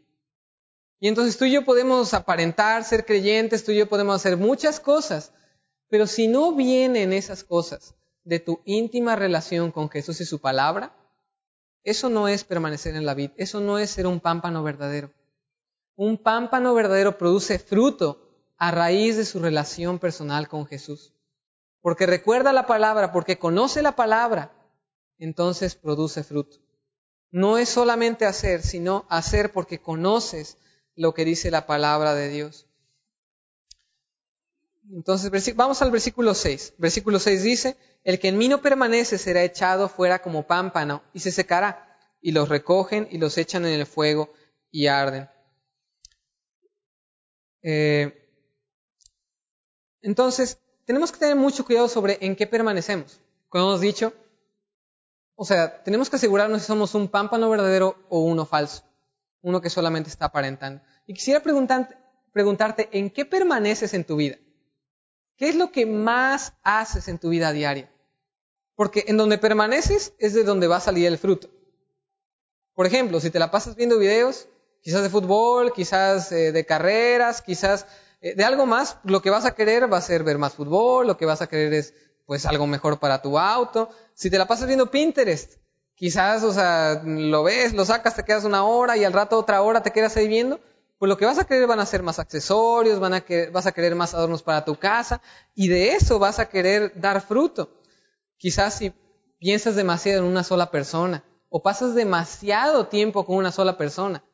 Y 1.01 1.09
entonces 1.09 1.37
tú 1.37 1.45
y 1.45 1.53
yo 1.53 1.65
podemos 1.65 2.15
aparentar 2.15 2.85
ser 2.85 3.05
creyentes, 3.05 3.65
tú 3.65 3.73
y 3.73 3.77
yo 3.77 3.89
podemos 3.89 4.17
hacer 4.17 4.37
muchas 4.37 4.81
cosas, 4.81 5.33
pero 5.89 6.07
si 6.07 6.29
no 6.29 6.53
vienen 6.53 7.13
esas 7.13 7.45
cosas 7.45 7.95
de 8.25 8.41
tu 8.41 8.61
íntima 8.65 9.17
relación 9.17 9.71
con 9.71 9.91
Jesús 9.91 10.21
y 10.21 10.25
su 10.25 10.41
palabra, 10.41 10.97
eso 11.83 12.09
no 12.09 12.29
es 12.29 12.45
permanecer 12.45 12.97
en 12.97 13.05
la 13.05 13.15
vida, 13.15 13.35
eso 13.37 13.61
no 13.61 13.79
es 13.79 13.91
ser 13.91 14.07
un 14.07 14.21
pámpano 14.21 14.63
verdadero. 14.63 15.13
Un 15.97 16.17
pámpano 16.17 16.75
verdadero 16.75 17.19
produce 17.19 17.59
fruto 17.59 18.25
a 18.57 18.71
raíz 18.71 19.17
de 19.17 19.27
su 19.27 19.39
relación 19.39 19.99
personal 19.99 20.49
con 20.49 20.67
Jesús. 20.67 21.13
Porque 21.83 22.07
recuerda 22.07 22.53
la 22.55 22.67
palabra, 22.67 23.13
porque 23.13 23.39
conoce 23.39 23.83
la 23.83 23.95
palabra, 23.95 24.53
entonces 25.19 25.75
produce 25.75 26.25
fruto. 26.25 26.57
no 27.31 27.59
es 27.59 27.69
solamente 27.69 28.27
hacer, 28.27 28.63
sino 28.63 29.07
hacer 29.09 29.53
porque 29.53 29.81
conoces 29.81 30.57
lo 30.97 31.15
que 31.15 31.25
dice 31.25 31.51
la 31.51 31.67
palabra 31.67 32.15
de 32.15 32.29
Dios. 32.29 32.67
Entonces, 34.91 35.57
vamos 35.57 35.81
al 35.83 35.91
versículo 35.91 36.35
6. 36.35 36.75
Versículo 36.79 37.19
6 37.19 37.43
dice, 37.43 37.77
el 38.05 38.19
que 38.19 38.29
en 38.29 38.39
mí 38.39 38.49
no 38.49 38.61
permanece 38.61 39.19
será 39.19 39.43
echado 39.43 39.89
fuera 39.89 40.21
como 40.21 40.47
pámpano 40.47 41.03
y 41.13 41.21
se 41.21 41.33
secará, 41.33 41.99
y 42.21 42.33
los 42.33 42.49
recogen 42.49 43.09
y 43.11 43.19
los 43.19 43.39
echan 43.39 43.65
en 43.67 43.81
el 43.81 43.87
fuego 43.87 44.33
y 44.71 44.87
arden. 44.87 45.29
Eh, 47.63 48.29
entonces, 50.03 50.59
tenemos 50.85 51.11
que 51.11 51.19
tener 51.19 51.37
mucho 51.37 51.65
cuidado 51.65 51.89
sobre 51.89 52.19
en 52.21 52.37
qué 52.37 52.47
permanecemos. 52.47 53.21
Como 53.49 53.65
hemos 53.65 53.81
dicho, 53.81 54.13
o 55.35 55.45
sea, 55.45 55.83
tenemos 55.83 56.11
que 56.11 56.17
asegurarnos 56.17 56.61
si 56.61 56.67
somos 56.67 56.95
un 56.95 57.09
pámpano 57.09 57.49
verdadero 57.49 57.97
o 58.09 58.21
uno 58.21 58.45
falso, 58.45 58.85
uno 59.45 59.61
que 59.61 59.71
solamente 59.71 60.09
está 60.09 60.27
aparentando. 60.27 60.83
Y 61.07 61.13
quisiera 61.13 61.41
preguntarte, 61.43 62.89
¿en 62.93 63.11
qué 63.11 63.27
permaneces 63.27 63.93
en 63.93 64.05
tu 64.05 64.17
vida? 64.17 64.37
¿Qué 65.37 65.51
es 65.51 65.55
lo 65.55 65.71
que 65.71 65.85
más 65.85 66.55
haces 66.63 67.09
en 67.09 67.19
tu 67.19 67.29
vida 67.29 67.53
diaria? 67.53 67.93
Porque 68.75 69.05
en 69.07 69.19
donde 69.19 69.37
permaneces 69.37 70.15
es 70.19 70.33
de 70.33 70.45
donde 70.45 70.67
va 70.67 70.77
a 70.77 70.81
salir 70.81 71.07
el 71.07 71.19
fruto. 71.19 71.51
Por 72.75 72.87
ejemplo, 72.87 73.21
si 73.21 73.31
te 73.31 73.39
la 73.39 73.51
pasas 73.51 73.77
viendo 73.77 73.99
videos, 73.99 74.49
quizás 74.81 75.03
de 75.03 75.11
fútbol, 75.11 75.75
quizás 75.75 76.33
eh, 76.33 76.51
de 76.51 76.65
carreras, 76.65 77.43
quizás 77.43 77.87
eh, 78.23 78.35
de 78.35 78.45
algo 78.45 78.65
más, 78.65 78.97
lo 79.05 79.21
que 79.21 79.31
vas 79.31 79.45
a 79.45 79.55
querer 79.55 79.93
va 79.93 79.99
a 79.99 80.03
ser 80.03 80.25
ver 80.25 80.39
más 80.39 80.55
fútbol, 80.55 81.07
lo 81.07 81.19
que 81.19 81.27
vas 81.27 81.43
a 81.43 81.49
querer 81.49 81.75
es 81.75 81.93
pues 82.25 82.47
algo 82.47 82.67
mejor 82.67 82.99
para 82.99 83.21
tu 83.21 83.39
auto. 83.39 83.91
Si 84.15 84.31
te 84.31 84.39
la 84.39 84.47
pasas 84.47 84.67
viendo 84.67 84.91
Pinterest, 84.91 85.59
quizás, 85.95 86.43
o 86.43 86.53
sea, 86.53 87.03
lo 87.05 87.43
ves, 87.43 87.73
lo 87.73 87.85
sacas, 87.85 88.17
te 88.17 88.25
quedas 88.25 88.45
una 88.45 88.65
hora 88.65 88.97
y 88.97 89.05
al 89.05 89.13
rato 89.13 89.39
otra 89.39 89.63
hora 89.63 89.83
te 89.83 89.93
quedas 89.93 90.17
ahí 90.17 90.29
viendo, 90.29 90.61
pues 90.99 91.09
lo 91.09 91.17
que 91.17 91.27
vas 91.27 91.39
a 91.39 91.45
querer 91.45 91.67
van 91.67 91.81
a 91.81 91.87
ser 91.87 92.03
más 92.03 92.19
accesorios, 92.19 93.01
van 93.01 93.15
a 93.15 93.25
vas 93.53 93.67
a 93.67 93.73
querer 93.73 93.95
más 93.95 94.15
adornos 94.15 94.43
para 94.43 94.65
tu 94.65 94.77
casa 94.77 95.21
y 95.55 95.69
de 95.69 95.93
eso 95.93 96.19
vas 96.19 96.39
a 96.39 96.49
querer 96.49 96.93
dar 97.01 97.21
fruto. 97.21 97.81
Quizás 98.37 98.75
si 98.75 98.93
piensas 99.39 99.77
demasiado 99.77 100.21
en 100.21 100.31
una 100.31 100.45
sola 100.45 100.71
persona 100.71 101.25
o 101.49 101.63
pasas 101.63 101.95
demasiado 101.95 102.87
tiempo 102.87 103.27
con 103.27 103.37
una 103.37 103.53
sola 103.53 103.77
persona, 103.77 104.25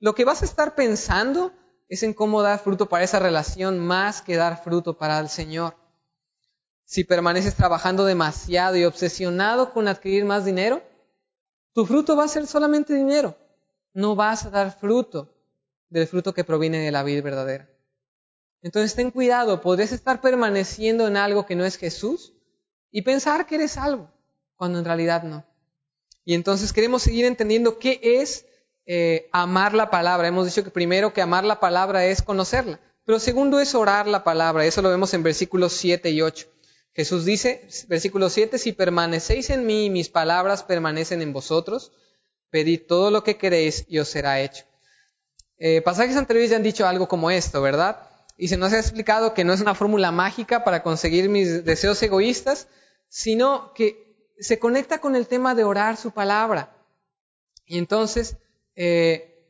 lo 0.00 0.14
que 0.14 0.24
vas 0.24 0.42
a 0.42 0.44
estar 0.44 0.74
pensando 0.74 1.52
es 1.88 2.02
en 2.02 2.14
cómo 2.14 2.42
dar 2.42 2.58
fruto 2.58 2.88
para 2.88 3.04
esa 3.04 3.18
relación 3.18 3.78
más 3.78 4.22
que 4.22 4.36
dar 4.36 4.62
fruto 4.64 4.96
para 4.96 5.18
el 5.20 5.28
Señor. 5.28 5.76
Si 6.92 7.04
permaneces 7.04 7.54
trabajando 7.54 8.04
demasiado 8.04 8.76
y 8.76 8.84
obsesionado 8.84 9.72
con 9.72 9.88
adquirir 9.88 10.26
más 10.26 10.44
dinero, 10.44 10.82
tu 11.72 11.86
fruto 11.86 12.16
va 12.16 12.24
a 12.24 12.28
ser 12.28 12.46
solamente 12.46 12.92
dinero. 12.92 13.34
No 13.94 14.14
vas 14.14 14.44
a 14.44 14.50
dar 14.50 14.78
fruto 14.78 15.34
del 15.88 16.06
fruto 16.06 16.34
que 16.34 16.44
proviene 16.44 16.80
de 16.80 16.90
la 16.90 17.02
vida 17.02 17.22
verdadera. 17.22 17.66
Entonces 18.60 18.94
ten 18.94 19.10
cuidado, 19.10 19.62
podrías 19.62 19.92
estar 19.92 20.20
permaneciendo 20.20 21.08
en 21.08 21.16
algo 21.16 21.46
que 21.46 21.56
no 21.56 21.64
es 21.64 21.78
Jesús 21.78 22.34
y 22.90 23.00
pensar 23.00 23.46
que 23.46 23.54
eres 23.54 23.78
algo, 23.78 24.10
cuando 24.56 24.78
en 24.78 24.84
realidad 24.84 25.22
no. 25.22 25.46
Y 26.26 26.34
entonces 26.34 26.74
queremos 26.74 27.00
seguir 27.00 27.24
entendiendo 27.24 27.78
qué 27.78 28.00
es 28.02 28.44
eh, 28.84 29.30
amar 29.32 29.72
la 29.72 29.88
palabra. 29.88 30.28
Hemos 30.28 30.44
dicho 30.44 30.62
que 30.62 30.70
primero 30.70 31.14
que 31.14 31.22
amar 31.22 31.44
la 31.44 31.58
palabra 31.58 32.04
es 32.04 32.20
conocerla, 32.20 32.80
pero 33.06 33.18
segundo 33.18 33.60
es 33.60 33.74
orar 33.74 34.06
la 34.06 34.24
palabra. 34.24 34.66
Eso 34.66 34.82
lo 34.82 34.90
vemos 34.90 35.14
en 35.14 35.22
versículos 35.22 35.72
7 35.72 36.10
y 36.10 36.20
8. 36.20 36.51
Jesús 36.94 37.24
dice, 37.24 37.66
versículo 37.88 38.28
7, 38.28 38.58
si 38.58 38.72
permanecéis 38.72 39.50
en 39.50 39.66
mí 39.66 39.86
y 39.86 39.90
mis 39.90 40.08
palabras 40.08 40.62
permanecen 40.62 41.22
en 41.22 41.32
vosotros, 41.32 41.92
pedid 42.50 42.82
todo 42.86 43.10
lo 43.10 43.24
que 43.24 43.38
queréis 43.38 43.86
y 43.88 43.98
os 43.98 44.08
será 44.08 44.40
hecho. 44.40 44.64
Eh, 45.56 45.80
pasajes 45.80 46.16
anteriores 46.16 46.50
ya 46.50 46.56
han 46.56 46.62
dicho 46.62 46.86
algo 46.86 47.08
como 47.08 47.30
esto, 47.30 47.62
¿verdad? 47.62 48.10
Y 48.36 48.48
se 48.48 48.56
nos 48.56 48.72
ha 48.72 48.78
explicado 48.78 49.32
que 49.32 49.44
no 49.44 49.52
es 49.52 49.60
una 49.60 49.74
fórmula 49.74 50.12
mágica 50.12 50.64
para 50.64 50.82
conseguir 50.82 51.28
mis 51.28 51.64
deseos 51.64 52.02
egoístas, 52.02 52.68
sino 53.08 53.72
que 53.74 54.32
se 54.38 54.58
conecta 54.58 55.00
con 55.00 55.16
el 55.16 55.28
tema 55.28 55.54
de 55.54 55.64
orar 55.64 55.96
su 55.96 56.10
palabra. 56.10 56.76
Y 57.64 57.78
entonces, 57.78 58.36
eh, 58.74 59.46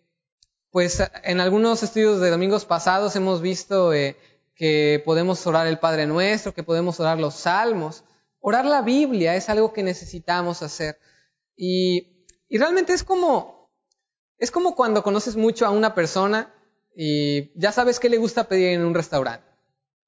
pues 0.71 1.03
en 1.25 1.41
algunos 1.41 1.83
estudios 1.83 2.21
de 2.21 2.31
domingos 2.31 2.67
pasados 2.67 3.17
hemos 3.17 3.41
visto 3.41 3.93
eh, 3.93 4.17
que 4.55 5.03
podemos 5.05 5.47
orar 5.47 5.67
el 5.67 5.79
Padre 5.79 6.07
Nuestro, 6.07 6.55
que 6.55 6.63
podemos 6.63 7.01
orar 7.01 7.19
los 7.19 7.35
salmos. 7.35 8.05
Orar 8.41 8.65
la 8.65 8.83
Biblia 8.83 9.37
es 9.37 9.49
algo 9.49 9.73
que 9.73 9.83
necesitamos 9.83 10.63
hacer. 10.63 10.99
Y, 11.57 12.27
y 12.49 12.59
realmente 12.59 12.93
es 12.93 13.05
como 13.05 13.63
es 14.43 14.51
como 14.51 14.75
cuando 14.75 15.05
conoces 15.05 15.37
mucho 15.37 15.67
a 15.67 15.71
una 15.71 15.95
persona 15.95 16.53
y 16.97 17.57
ya 17.57 17.71
sabes 17.71 18.01
qué 18.01 18.09
le 18.09 18.19
gusta 18.19 18.49
pedir 18.49 18.71
en 18.71 18.85
un 18.85 18.93
restaurante. 18.93 19.47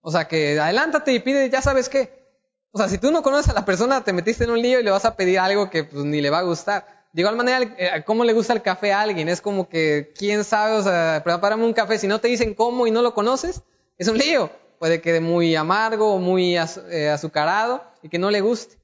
O 0.01 0.11
sea, 0.11 0.27
que 0.27 0.59
adelántate 0.59 1.13
y 1.13 1.21
pide, 1.21 1.49
ya 1.51 1.63
sabes 1.63 1.89
qué. 1.89 2.35
O 2.73 2.79
sea, 2.79 2.89
si 2.89 2.99
tú 2.99 3.13
no 3.13 3.23
conoces 3.23 3.51
a 3.51 3.55
la 3.55 3.65
persona, 3.65 4.03
te 4.03 4.13
metiste 4.13 4.43
en 4.43 4.51
un 4.51 4.61
lío 4.61 4.81
y 4.81 4.83
le 4.83 4.91
vas 4.91 5.05
a 5.05 5.15
pedir 5.15 5.39
algo 5.39 5.71
que 5.71 5.85
pues, 5.85 6.05
ni 6.05 6.21
le 6.21 6.31
va 6.31 6.41
a 6.41 6.43
gustar. 6.43 7.07
De 7.13 7.23
igual 7.23 7.37
manera, 7.37 7.77
eh, 7.79 8.03
¿cómo 8.05 8.25
le 8.25 8.33
gusta 8.33 8.53
el 8.53 8.61
café 8.61 8.93
a 8.93 9.03
alguien? 9.03 9.29
Es 9.29 9.41
como 9.41 9.69
que, 9.69 10.13
¿quién 10.19 10.43
sabe? 10.43 10.73
O 10.73 10.83
sea, 10.83 11.23
prepárame 11.23 11.65
un 11.65 11.73
café. 11.73 11.97
Si 11.97 12.09
no 12.09 12.21
te 12.21 12.27
dicen 12.27 12.55
cómo 12.55 12.89
y 12.89 12.91
no 12.91 13.03
lo 13.03 13.15
conoces, 13.15 13.63
es 13.99 14.09
un 14.09 14.19
lío. 14.19 14.51
Puede 14.79 15.01
que 15.01 15.21
muy 15.21 15.55
amargo 15.57 16.15
o 16.15 16.19
muy 16.19 16.57
eh, 16.57 17.09
azucarado 17.09 17.83
y 18.03 18.09
que 18.09 18.19
no 18.19 18.31
le 18.31 18.41
guste. 18.41 18.79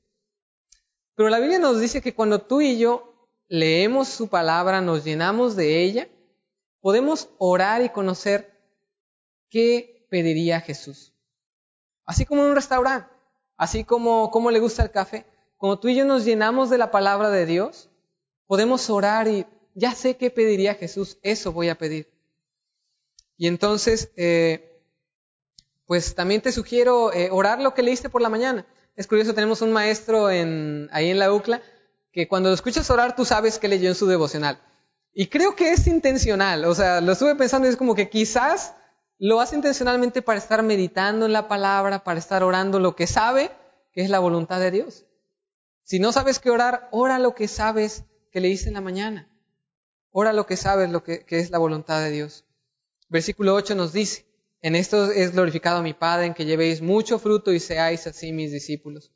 Pero 1.14 1.29
la 1.29 1.38
Biblia 1.38 1.59
nos 1.59 1.81
dice 1.81 2.01
que 2.01 2.14
cuando 2.14 2.40
tú 2.40 2.61
y 2.61 2.79
yo 2.79 3.29
leemos 3.49 4.09
su 4.09 4.29
palabra, 4.29 4.81
nos 4.81 5.05
llenamos 5.05 5.57
de 5.57 5.83
ella, 5.83 6.09
podemos 6.81 7.29
orar 7.38 7.83
y 7.83 7.90
conocer 7.90 8.57
qué 9.51 10.07
pediría 10.09 10.61
Jesús. 10.61 11.12
Así 12.07 12.25
como 12.25 12.42
en 12.42 12.51
un 12.51 12.55
restaurante, 12.55 13.11
así 13.57 13.85
como, 13.85 14.31
como 14.31 14.51
le 14.51 14.61
gusta 14.61 14.85
el 14.85 14.90
café. 14.90 15.27
Cuando 15.59 15.79
tú 15.79 15.88
y 15.88 15.96
yo 15.96 16.07
nos 16.07 16.25
llenamos 16.25 16.70
de 16.70 16.79
la 16.79 16.90
palabra 16.90 17.29
de 17.29 17.44
Dios, 17.44 17.90
podemos 18.46 18.88
orar 18.88 19.29
y 19.29 19.46
ya 19.75 19.94
sé 19.94 20.16
qué 20.16 20.31
pediría 20.31 20.75
Jesús, 20.75 21.18
eso 21.23 21.53
voy 21.53 21.68
a 21.68 21.77
pedir. 21.77 22.11
Y 23.37 23.46
entonces, 23.46 24.12
eh, 24.16 24.69
pues 25.90 26.14
también 26.14 26.40
te 26.40 26.53
sugiero 26.53 27.12
eh, 27.12 27.31
orar 27.33 27.61
lo 27.61 27.74
que 27.74 27.83
leíste 27.83 28.09
por 28.09 28.22
la 28.22 28.29
mañana. 28.29 28.64
Es 28.94 29.09
curioso, 29.09 29.35
tenemos 29.35 29.61
un 29.61 29.72
maestro 29.72 30.26
ahí 30.26 30.38
en 31.11 31.18
la 31.18 31.33
UCLA 31.33 31.62
que 32.12 32.29
cuando 32.29 32.48
lo 32.48 32.55
escuchas 32.55 32.88
orar 32.90 33.16
tú 33.16 33.24
sabes 33.24 33.59
que 33.59 33.66
leyó 33.66 33.88
en 33.88 33.96
su 33.96 34.07
devocional. 34.07 34.61
Y 35.12 35.26
creo 35.26 35.57
que 35.57 35.72
es 35.72 35.88
intencional, 35.88 36.64
o 36.64 36.76
sea, 36.76 37.00
lo 37.00 37.11
estuve 37.11 37.35
pensando 37.35 37.66
y 37.66 37.72
es 37.72 37.76
como 37.76 37.96
que 37.96 38.09
quizás 38.09 38.72
lo 39.18 39.40
hace 39.40 39.57
intencionalmente 39.57 40.22
para 40.22 40.38
estar 40.38 40.62
meditando 40.62 41.26
en 41.26 41.33
la 41.33 41.48
palabra, 41.48 42.05
para 42.05 42.20
estar 42.20 42.44
orando 42.44 42.79
lo 42.79 42.94
que 42.94 43.09
sabe 43.09 43.50
que 43.92 44.03
es 44.03 44.11
la 44.11 44.20
voluntad 44.20 44.61
de 44.61 44.70
Dios. 44.70 45.07
Si 45.83 45.98
no 45.98 46.12
sabes 46.12 46.38
qué 46.38 46.50
orar, 46.50 46.88
ora 46.92 47.18
lo 47.18 47.35
que 47.35 47.48
sabes 47.48 48.05
que 48.31 48.40
leíste 48.40 48.68
en 48.68 48.74
la 48.74 48.81
mañana. 48.81 49.29
Ora 50.12 50.33
lo 50.33 50.46
que 50.46 50.57
sabes 50.57 50.88
lo 50.88 51.03
que, 51.03 51.24
que 51.24 51.40
es 51.40 51.50
la 51.50 51.59
voluntad 51.59 52.00
de 52.00 52.12
Dios. 52.12 52.44
Versículo 53.09 53.57
8 53.57 53.74
nos 53.74 53.92
dice, 53.92 54.30
en 54.62 54.77
esto 54.77 55.11
es 55.11 55.33
glorificado 55.33 55.83
mi 55.83 55.94
Padre, 55.94 56.27
en 56.27 56.35
que 56.35 56.44
llevéis 56.44 56.83
mucho 56.83 57.18
fruto 57.18 57.53
y 57.53 57.61
seáis 57.61 58.07
así 58.07 58.33
mis 58.33 58.53
discípulos. 58.53 59.12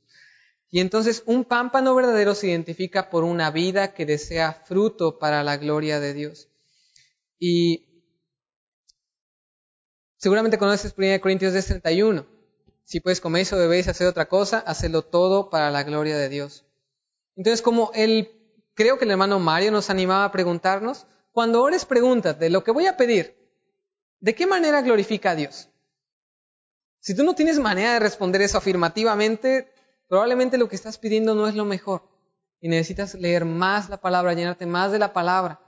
Y 0.71 0.81
entonces 0.81 1.23
un 1.27 1.45
pámpano 1.45 1.95
verdadero 1.95 2.35
se 2.35 2.49
identifica 2.49 3.11
por 3.11 3.25
una 3.25 3.51
vida 3.51 3.95
que 3.95 4.07
desea 4.07 4.53
fruto 4.53 5.19
para 5.19 5.45
la 5.45 5.57
gloria 5.57 6.01
de 6.01 6.15
Dios. 6.15 6.49
Y 7.39 8.03
seguramente 10.17 10.59
conoces 10.59 10.95
1 10.97 11.21
Corintios 11.21 11.53
10, 11.53 11.67
31. 11.67 12.27
Si 12.85 13.01
puedes 13.01 13.21
comer 13.21 13.47
o 13.53 13.57
bebéis 13.57 13.89
hacer 13.89 14.07
otra 14.07 14.29
cosa, 14.29 14.59
hacedlo 14.59 15.03
todo 15.03 15.49
para 15.49 15.71
la 15.71 15.85
gloria 15.85 16.19
de 16.19 16.29
Dios. 16.29 16.65
Entonces, 17.37 17.63
como 17.63 17.91
él, 17.95 18.31
creo 18.75 18.99
que 18.99 19.05
el 19.05 19.11
hermano 19.11 19.39
Mario 19.39 19.71
nos 19.71 19.91
animaba 19.91 20.25
a 20.25 20.33
preguntarnos, 20.33 21.07
cuando 21.33 21.63
ores 21.63 21.85
pregúntate, 21.85 22.51
lo 22.51 22.65
que 22.65 22.71
voy 22.71 22.87
a 22.87 22.97
pedir, 22.97 23.44
¿de 24.25 24.35
qué 24.35 24.47
manera 24.47 24.81
glorifica 24.83 25.31
a 25.31 25.35
Dios? 25.37 25.69
Si 27.01 27.15
tú 27.15 27.23
no 27.25 27.35
tienes 27.35 27.59
manera 27.59 27.93
de 27.95 28.01
responder 28.01 28.41
eso 28.43 28.57
afirmativamente, 28.59 29.69
Probablemente 30.09 30.59
lo 30.59 30.69
que 30.69 30.77
estás 30.77 30.99
pidiendo 30.99 31.35
no 31.35 31.49
es 31.49 31.55
lo 31.55 31.65
mejor 31.65 32.03
y 32.61 32.69
necesitas 32.69 33.15
leer 33.15 33.45
más 33.45 33.89
la 33.89 34.01
palabra, 34.01 34.35
llenarte 34.35 34.67
más 34.67 34.93
de 34.93 34.99
la 34.99 35.13
palabra 35.13 35.61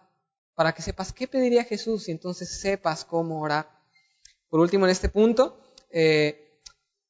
para 0.54 0.72
que 0.72 0.82
sepas 0.82 1.12
qué 1.12 1.26
pediría 1.26 1.64
Jesús 1.64 2.08
y 2.08 2.12
entonces 2.12 2.60
sepas 2.60 3.04
cómo 3.04 3.40
orar. 3.40 3.68
Por 4.48 4.60
último, 4.60 4.86
en 4.86 4.92
este 4.92 5.08
punto, 5.08 5.58
eh, 5.90 6.60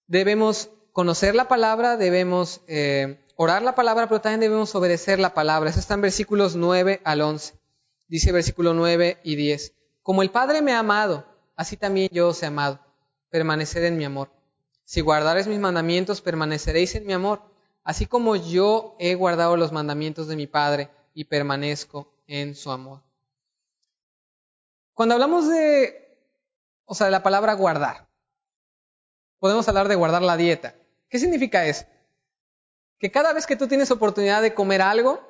debemos 0.06 0.70
conocer 0.92 1.34
la 1.34 1.46
palabra, 1.46 1.96
debemos 1.96 2.62
eh, 2.66 3.24
orar 3.36 3.62
la 3.62 3.74
palabra, 3.74 4.08
pero 4.08 4.20
también 4.20 4.40
debemos 4.40 4.74
obedecer 4.74 5.18
la 5.18 5.34
palabra. 5.34 5.70
Eso 5.70 5.80
está 5.80 5.94
en 5.94 6.00
versículos 6.00 6.56
9 6.56 7.00
al 7.04 7.20
11. 7.20 7.54
Dice 8.08 8.32
versículo 8.32 8.72
9 8.72 9.20
y 9.22 9.36
10. 9.36 9.74
Como 10.02 10.22
el 10.22 10.30
Padre 10.30 10.62
me 10.62 10.72
ha 10.72 10.78
amado, 10.78 11.26
así 11.56 11.76
también 11.76 12.08
yo 12.12 12.28
os 12.28 12.42
he 12.42 12.46
amado. 12.46 12.78
Permaneced 13.30 13.84
en 13.84 13.96
mi 13.96 14.04
amor. 14.04 14.30
Si 14.84 15.00
guardares 15.00 15.48
mis 15.48 15.58
mandamientos, 15.58 16.20
permaneceréis 16.20 16.94
en 16.94 17.06
mi 17.06 17.12
amor, 17.12 17.42
así 17.82 18.06
como 18.06 18.36
yo 18.36 18.94
he 19.00 19.16
guardado 19.16 19.56
los 19.56 19.72
mandamientos 19.72 20.28
de 20.28 20.36
mi 20.36 20.46
Padre 20.46 20.90
y 21.12 21.24
permanezco 21.24 22.12
en 22.28 22.54
su 22.54 22.70
amor. 22.70 23.02
Cuando 24.94 25.14
hablamos 25.14 25.48
de, 25.48 26.16
o 26.84 26.94
sea, 26.94 27.06
de 27.06 27.10
la 27.10 27.24
palabra 27.24 27.54
guardar, 27.54 28.08
podemos 29.40 29.68
hablar 29.68 29.88
de 29.88 29.96
guardar 29.96 30.22
la 30.22 30.36
dieta. 30.36 30.76
¿Qué 31.08 31.18
significa 31.18 31.66
eso? 31.66 31.84
Que 32.98 33.10
cada 33.10 33.32
vez 33.32 33.46
que 33.46 33.56
tú 33.56 33.66
tienes 33.66 33.90
oportunidad 33.90 34.40
de 34.40 34.54
comer 34.54 34.82
algo, 34.82 35.20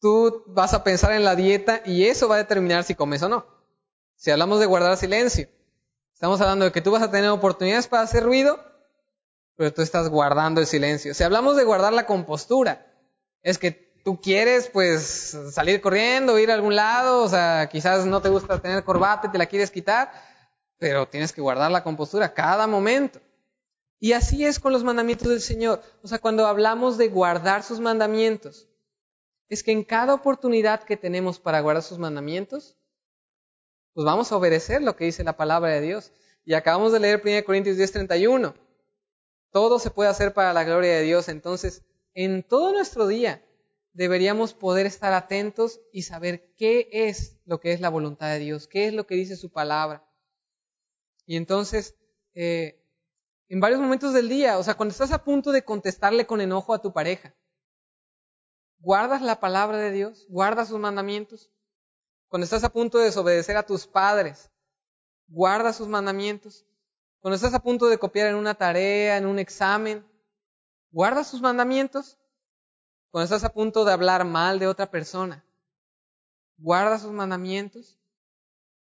tú 0.00 0.42
vas 0.46 0.74
a 0.74 0.84
pensar 0.84 1.12
en 1.12 1.24
la 1.24 1.36
dieta 1.36 1.82
y 1.84 2.06
eso 2.06 2.28
va 2.28 2.36
a 2.36 2.38
determinar 2.38 2.84
si 2.84 2.94
comes 2.94 3.22
o 3.22 3.28
no. 3.28 3.57
Si 4.18 4.32
hablamos 4.32 4.58
de 4.58 4.66
guardar 4.66 4.96
silencio, 4.96 5.48
estamos 6.12 6.40
hablando 6.40 6.64
de 6.64 6.72
que 6.72 6.80
tú 6.80 6.90
vas 6.90 7.04
a 7.04 7.10
tener 7.12 7.30
oportunidades 7.30 7.86
para 7.86 8.02
hacer 8.02 8.24
ruido, 8.24 8.58
pero 9.54 9.72
tú 9.72 9.80
estás 9.80 10.08
guardando 10.08 10.60
el 10.60 10.66
silencio. 10.66 11.14
Si 11.14 11.22
hablamos 11.22 11.56
de 11.56 11.62
guardar 11.62 11.92
la 11.92 12.04
compostura, 12.04 12.84
es 13.42 13.58
que 13.58 13.70
tú 14.04 14.20
quieres 14.20 14.70
pues 14.70 15.38
salir 15.52 15.80
corriendo, 15.80 16.36
ir 16.36 16.50
a 16.50 16.54
algún 16.54 16.74
lado, 16.74 17.22
o 17.22 17.28
sea, 17.28 17.68
quizás 17.70 18.06
no 18.06 18.20
te 18.20 18.28
gusta 18.28 18.58
tener 18.58 18.82
corbata 18.82 19.28
y 19.28 19.30
te 19.30 19.38
la 19.38 19.46
quieres 19.46 19.70
quitar, 19.70 20.10
pero 20.78 21.06
tienes 21.06 21.32
que 21.32 21.40
guardar 21.40 21.70
la 21.70 21.84
compostura 21.84 22.34
cada 22.34 22.66
momento. 22.66 23.20
Y 24.00 24.14
así 24.14 24.44
es 24.44 24.58
con 24.58 24.72
los 24.72 24.82
mandamientos 24.82 25.28
del 25.28 25.40
Señor. 25.40 25.80
O 26.02 26.08
sea, 26.08 26.18
cuando 26.18 26.48
hablamos 26.48 26.98
de 26.98 27.06
guardar 27.06 27.62
sus 27.62 27.78
mandamientos, 27.78 28.68
es 29.48 29.62
que 29.62 29.70
en 29.70 29.84
cada 29.84 30.12
oportunidad 30.12 30.82
que 30.82 30.96
tenemos 30.96 31.38
para 31.38 31.60
guardar 31.60 31.84
sus 31.84 31.98
mandamientos, 31.98 32.77
pues 33.98 34.06
vamos 34.06 34.30
a 34.30 34.36
obedecer 34.36 34.80
lo 34.80 34.94
que 34.94 35.06
dice 35.06 35.24
la 35.24 35.36
palabra 35.36 35.72
de 35.72 35.80
Dios. 35.80 36.12
Y 36.44 36.54
acabamos 36.54 36.92
de 36.92 37.00
leer 37.00 37.20
1 37.20 37.44
Corintios 37.44 37.76
10:31. 37.76 38.54
Todo 39.50 39.80
se 39.80 39.90
puede 39.90 40.08
hacer 40.08 40.32
para 40.32 40.52
la 40.52 40.62
gloria 40.62 40.94
de 40.94 41.02
Dios. 41.02 41.28
Entonces, 41.28 41.82
en 42.14 42.44
todo 42.44 42.70
nuestro 42.70 43.08
día 43.08 43.44
deberíamos 43.94 44.54
poder 44.54 44.86
estar 44.86 45.12
atentos 45.14 45.80
y 45.92 46.02
saber 46.02 46.54
qué 46.56 46.88
es 46.92 47.40
lo 47.44 47.58
que 47.58 47.72
es 47.72 47.80
la 47.80 47.88
voluntad 47.88 48.30
de 48.30 48.38
Dios, 48.38 48.68
qué 48.68 48.86
es 48.86 48.94
lo 48.94 49.04
que 49.04 49.16
dice 49.16 49.34
su 49.34 49.50
palabra. 49.50 50.08
Y 51.26 51.34
entonces, 51.34 51.96
eh, 52.34 52.80
en 53.48 53.58
varios 53.58 53.80
momentos 53.80 54.14
del 54.14 54.28
día, 54.28 54.58
o 54.58 54.62
sea, 54.62 54.74
cuando 54.74 54.92
estás 54.92 55.10
a 55.10 55.24
punto 55.24 55.50
de 55.50 55.64
contestarle 55.64 56.24
con 56.24 56.40
enojo 56.40 56.72
a 56.72 56.80
tu 56.80 56.92
pareja, 56.92 57.34
¿guardas 58.78 59.22
la 59.22 59.40
palabra 59.40 59.78
de 59.78 59.90
Dios? 59.90 60.24
¿Guardas 60.28 60.68
sus 60.68 60.78
mandamientos? 60.78 61.50
Cuando 62.28 62.44
estás 62.44 62.62
a 62.64 62.72
punto 62.72 62.98
de 62.98 63.06
desobedecer 63.06 63.56
a 63.56 63.64
tus 63.64 63.86
padres, 63.86 64.50
¿guardas 65.28 65.76
sus 65.76 65.88
mandamientos? 65.88 66.66
Cuando 67.20 67.36
estás 67.36 67.54
a 67.54 67.62
punto 67.62 67.86
de 67.86 67.98
copiar 67.98 68.28
en 68.28 68.36
una 68.36 68.54
tarea, 68.54 69.16
en 69.16 69.26
un 69.26 69.38
examen, 69.38 70.06
¿guardas 70.90 71.28
sus 71.28 71.40
mandamientos? 71.40 72.18
Cuando 73.10 73.24
estás 73.24 73.44
a 73.44 73.52
punto 73.52 73.84
de 73.84 73.92
hablar 73.92 74.24
mal 74.24 74.58
de 74.58 74.66
otra 74.66 74.90
persona, 74.90 75.44
¿guardas 76.58 77.02
sus 77.02 77.12
mandamientos? 77.12 77.98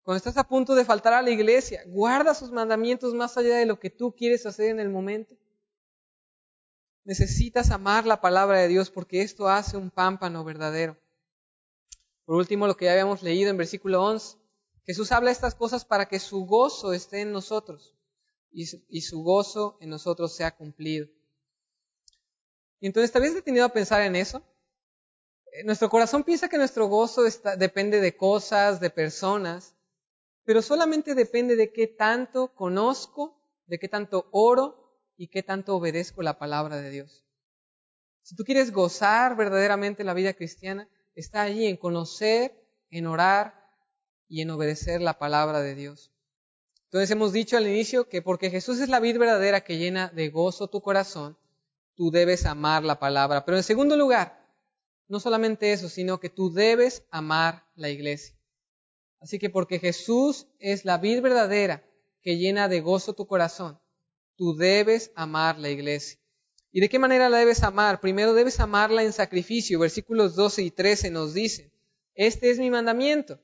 Cuando 0.03 0.17
estás 0.17 0.37
a 0.37 0.47
punto 0.47 0.75
de 0.75 0.85
faltar 0.85 1.13
a 1.13 1.21
la 1.21 1.31
iglesia, 1.31 1.83
guarda 1.87 2.35
sus 2.35 2.51
mandamientos 2.51 3.13
más 3.13 3.37
allá 3.37 3.57
de 3.57 3.65
lo 3.65 3.79
que 3.79 3.89
tú 3.89 4.13
quieres 4.15 4.45
hacer 4.45 4.69
en 4.69 4.79
el 4.79 4.89
momento. 4.89 5.35
Necesitas 7.03 7.71
amar 7.71 8.05
la 8.05 8.21
palabra 8.21 8.59
de 8.59 8.67
Dios 8.67 8.91
porque 8.91 9.21
esto 9.21 9.49
hace 9.49 9.77
un 9.77 9.89
pámpano 9.89 10.43
verdadero. 10.43 10.97
Por 12.25 12.35
último, 12.35 12.67
lo 12.67 12.77
que 12.77 12.85
ya 12.85 12.91
habíamos 12.91 13.23
leído 13.23 13.49
en 13.49 13.57
versículo 13.57 14.03
11, 14.03 14.37
Jesús 14.85 15.11
habla 15.11 15.31
estas 15.31 15.55
cosas 15.55 15.85
para 15.85 16.07
que 16.07 16.19
su 16.19 16.45
gozo 16.45 16.93
esté 16.93 17.21
en 17.21 17.31
nosotros 17.31 17.95
y 18.51 19.01
su, 19.01 19.23
gozo 19.23 19.77
en 19.79 19.89
nosotros 19.89 20.35
sea 20.35 20.55
cumplido. 20.55 21.07
Y 22.79 22.87
entonces, 22.87 23.11
¿te 23.11 23.17
habías 23.17 23.33
detenido 23.33 23.65
a 23.65 23.69
pensar 23.69 24.01
en 24.01 24.15
eso? 24.15 24.43
Eh, 25.53 25.63
nuestro 25.63 25.89
corazón 25.89 26.23
piensa 26.23 26.49
que 26.49 26.57
nuestro 26.57 26.87
gozo 26.87 27.23
depende 27.57 28.01
de 28.01 28.17
cosas, 28.17 28.79
de 28.79 28.89
personas, 28.89 29.75
pero 30.43 30.61
solamente 30.61 31.15
depende 31.15 31.55
de 31.55 31.71
qué 31.71 31.87
tanto 31.87 32.53
conozco, 32.53 33.39
de 33.67 33.79
qué 33.79 33.87
tanto 33.87 34.27
oro 34.31 34.99
y 35.15 35.27
qué 35.27 35.43
tanto 35.43 35.75
obedezco 35.75 36.23
la 36.23 36.39
palabra 36.39 36.77
de 36.77 36.89
Dios. 36.89 37.23
Si 38.23 38.35
tú 38.35 38.43
quieres 38.43 38.71
gozar 38.71 39.35
verdaderamente 39.35 40.03
la 40.03 40.13
vida 40.13 40.33
cristiana, 40.33 40.89
está 41.15 41.43
allí 41.43 41.65
en 41.67 41.77
conocer, 41.77 42.53
en 42.89 43.07
orar 43.07 43.69
y 44.27 44.41
en 44.41 44.49
obedecer 44.51 45.01
la 45.01 45.17
palabra 45.19 45.61
de 45.61 45.75
Dios. 45.75 46.11
Entonces 46.85 47.11
hemos 47.11 47.33
dicho 47.33 47.57
al 47.57 47.67
inicio 47.67 48.09
que 48.09 48.21
porque 48.21 48.49
Jesús 48.49 48.79
es 48.79 48.89
la 48.89 48.99
vida 48.99 49.19
verdadera 49.19 49.61
que 49.61 49.77
llena 49.77 50.09
de 50.09 50.29
gozo 50.29 50.67
tu 50.67 50.81
corazón, 50.81 51.37
tú 51.95 52.11
debes 52.11 52.45
amar 52.45 52.83
la 52.83 52.99
palabra. 52.99 53.45
Pero 53.45 53.57
en 53.57 53.63
segundo 53.63 53.97
lugar, 53.97 54.41
no 55.07 55.19
solamente 55.19 55.73
eso, 55.73 55.89
sino 55.89 56.19
que 56.19 56.29
tú 56.29 56.53
debes 56.53 57.03
amar 57.11 57.65
la 57.75 57.89
iglesia. 57.89 58.35
Así 59.19 59.39
que 59.39 59.49
porque 59.49 59.79
Jesús 59.79 60.47
es 60.59 60.85
la 60.85 60.97
vid 60.97 61.21
verdadera 61.21 61.85
que 62.21 62.37
llena 62.37 62.69
de 62.69 62.81
gozo 62.81 63.13
tu 63.13 63.27
corazón, 63.27 63.79
tú 64.35 64.55
debes 64.55 65.11
amar 65.15 65.59
la 65.59 65.69
iglesia. 65.69 66.20
¿Y 66.71 66.79
de 66.79 66.89
qué 66.89 66.99
manera 66.99 67.29
la 67.29 67.37
debes 67.37 67.63
amar? 67.63 67.99
Primero 67.99 68.33
debes 68.33 68.59
amarla 68.59 69.03
en 69.03 69.13
sacrificio. 69.13 69.79
Versículos 69.79 70.35
12 70.35 70.63
y 70.63 70.71
13 70.71 71.11
nos 71.11 71.33
dicen, 71.33 71.71
este 72.15 72.49
es 72.49 72.59
mi 72.59 72.69
mandamiento, 72.69 73.39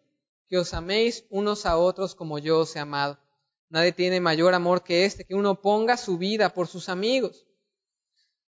que 0.47 0.57
os 0.57 0.73
améis 0.73 1.25
unos 1.29 1.65
a 1.65 1.77
otros 1.77 2.15
como 2.15 2.39
yo 2.39 2.59
os 2.59 2.75
he 2.75 2.79
amado. 2.79 3.19
Nadie 3.69 3.91
tiene 3.91 4.21
mayor 4.21 4.53
amor 4.53 4.83
que 4.83 5.05
este, 5.05 5.25
que 5.25 5.35
uno 5.35 5.61
ponga 5.61 5.97
su 5.97 6.17
vida 6.17 6.53
por 6.53 6.67
sus 6.67 6.87
amigos. 6.87 7.45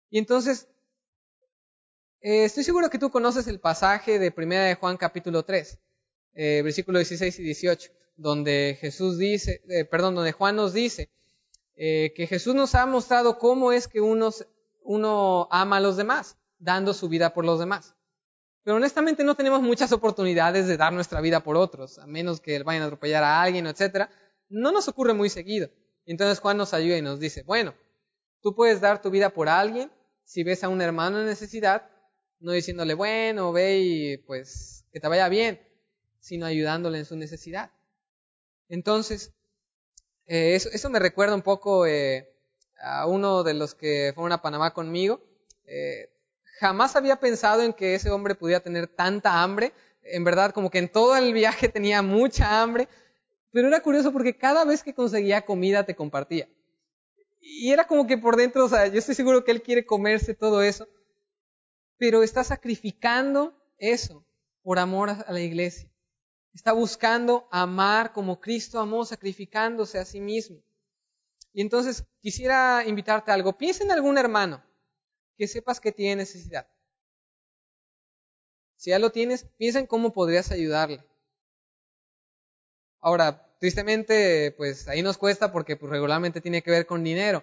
Y 0.09 0.17
entonces, 0.17 0.67
eh, 2.19 2.43
estoy 2.43 2.63
seguro 2.63 2.89
que 2.89 2.99
tú 2.99 3.09
conoces 3.09 3.47
el 3.47 3.59
pasaje 3.59 4.19
de 4.19 4.31
Primera 4.31 4.65
de 4.65 4.75
Juan 4.75 4.97
capítulo 4.97 5.43
3 5.43 5.79
eh, 6.35 6.61
versículos 6.63 6.99
16 6.99 7.39
y 7.39 7.43
18, 7.43 7.91
donde 8.17 8.77
Jesús 8.79 9.17
dice, 9.17 9.61
eh, 9.69 9.85
perdón, 9.85 10.15
donde 10.15 10.33
Juan 10.33 10.57
nos 10.57 10.73
dice 10.73 11.09
eh, 11.75 12.13
que 12.15 12.27
Jesús 12.27 12.53
nos 12.53 12.75
ha 12.75 12.85
mostrado 12.85 13.37
cómo 13.37 13.71
es 13.71 13.87
que 13.87 14.01
uno, 14.01 14.31
uno 14.85 15.47
ama 15.51 15.77
a 15.77 15.81
los 15.81 15.97
demás, 15.97 16.37
dando 16.57 16.93
su 16.93 17.09
vida 17.09 17.33
por 17.33 17.43
los 17.43 17.59
demás. 17.59 17.95
Pero 18.63 18.77
honestamente 18.77 19.23
no 19.23 19.35
tenemos 19.35 19.61
muchas 19.61 19.91
oportunidades 19.91 20.67
de 20.67 20.77
dar 20.77 20.93
nuestra 20.93 21.21
vida 21.21 21.41
por 21.41 21.57
otros, 21.57 21.99
a 21.99 22.07
menos 22.07 22.39
que 22.39 22.63
vayan 22.63 22.83
a 22.83 22.85
atropellar 22.85 23.23
a 23.23 23.41
alguien, 23.41 23.67
etcétera. 23.67 24.09
No 24.49 24.71
nos 24.71 24.87
ocurre 24.87 25.13
muy 25.13 25.29
seguido. 25.29 25.69
Entonces 26.05 26.39
Juan 26.39 26.57
nos 26.57 26.73
ayuda 26.73 26.97
y 26.97 27.01
nos 27.01 27.19
dice, 27.19 27.43
bueno, 27.43 27.75
tú 28.41 28.55
puedes 28.55 28.81
dar 28.81 29.01
tu 29.01 29.09
vida 29.09 29.31
por 29.31 29.49
alguien 29.49 29.91
si 30.23 30.43
ves 30.43 30.63
a 30.63 30.69
un 30.69 30.81
hermano 30.81 31.19
en 31.19 31.27
necesidad, 31.27 31.89
no 32.39 32.51
diciéndole, 32.51 32.93
bueno, 32.95 33.51
ve 33.51 33.79
y 33.79 34.17
pues 34.17 34.85
que 34.91 34.99
te 34.99 35.07
vaya 35.07 35.29
bien, 35.29 35.61
sino 36.19 36.45
ayudándole 36.45 36.99
en 36.99 37.05
su 37.05 37.15
necesidad. 37.15 37.71
Entonces, 38.67 39.33
eh, 40.25 40.55
eso, 40.55 40.89
me 40.89 40.99
recuerda 40.99 41.35
un 41.35 41.43
poco 41.43 41.85
eh, 41.85 42.34
a 42.85 43.07
uno 43.07 43.43
de 43.43 43.55
los 43.55 43.73
que 43.73 44.11
fueron 44.13 44.31
a 44.31 44.41
Panamá 44.41 44.73
conmigo. 44.73 45.19
Eh, 45.65 46.09
jamás 46.59 46.95
había 46.95 47.19
pensado 47.19 47.63
en 47.63 47.73
que 47.73 47.95
ese 47.95 48.11
hombre 48.11 48.35
pudiera 48.35 48.59
tener 48.59 48.87
tanta 48.87 49.41
hambre. 49.41 49.73
En 50.03 50.23
verdad, 50.23 50.51
como 50.51 50.69
que 50.69 50.77
en 50.77 50.89
todo 50.89 51.15
el 51.15 51.33
viaje 51.33 51.67
tenía 51.69 52.03
mucha 52.03 52.61
hambre. 52.61 52.87
Pero 53.51 53.67
era 53.67 53.81
curioso 53.81 54.11
porque 54.11 54.37
cada 54.37 54.65
vez 54.65 54.83
que 54.83 54.93
conseguía 54.93 55.45
comida 55.45 55.83
te 55.83 55.95
compartía. 55.95 56.47
Y 57.41 57.71
era 57.71 57.87
como 57.87 58.05
que 58.05 58.17
por 58.17 58.35
dentro, 58.35 58.65
o 58.65 58.69
sea, 58.69 58.87
yo 58.87 58.99
estoy 58.99 59.15
seguro 59.15 59.43
que 59.43 59.51
él 59.51 59.63
quiere 59.63 59.85
comerse 59.85 60.35
todo 60.35 60.61
eso. 60.61 60.87
Pero 61.97 62.21
está 62.21 62.43
sacrificando 62.43 63.57
eso 63.79 64.25
por 64.61 64.77
amor 64.77 65.09
a 65.09 65.31
la 65.31 65.41
iglesia. 65.41 65.89
Está 66.53 66.71
buscando 66.71 67.47
amar 67.51 68.13
como 68.13 68.39
Cristo 68.39 68.79
amó, 68.79 69.05
sacrificándose 69.05 69.97
a 69.97 70.05
sí 70.05 70.21
mismo. 70.21 70.61
Y 71.55 71.61
entonces 71.61 72.03
quisiera 72.19 72.83
invitarte 72.85 73.31
a 73.31 73.33
algo. 73.33 73.57
Piensa 73.57 73.85
en 73.85 73.91
algún 73.93 74.17
hermano 74.17 74.61
que 75.37 75.47
sepas 75.47 75.79
que 75.79 75.93
tiene 75.93 76.17
necesidad. 76.17 76.67
Si 78.75 78.89
ya 78.89 78.99
lo 78.99 79.09
tienes, 79.09 79.45
piensa 79.57 79.79
en 79.79 79.87
cómo 79.87 80.11
podrías 80.11 80.51
ayudarle. 80.51 81.01
Ahora, 82.99 83.55
tristemente, 83.61 84.51
pues 84.57 84.89
ahí 84.89 85.01
nos 85.01 85.17
cuesta 85.17 85.53
porque 85.53 85.77
pues, 85.77 85.89
regularmente 85.89 86.41
tiene 86.41 86.61
que 86.61 86.71
ver 86.71 86.85
con 86.85 87.05
dinero. 87.05 87.41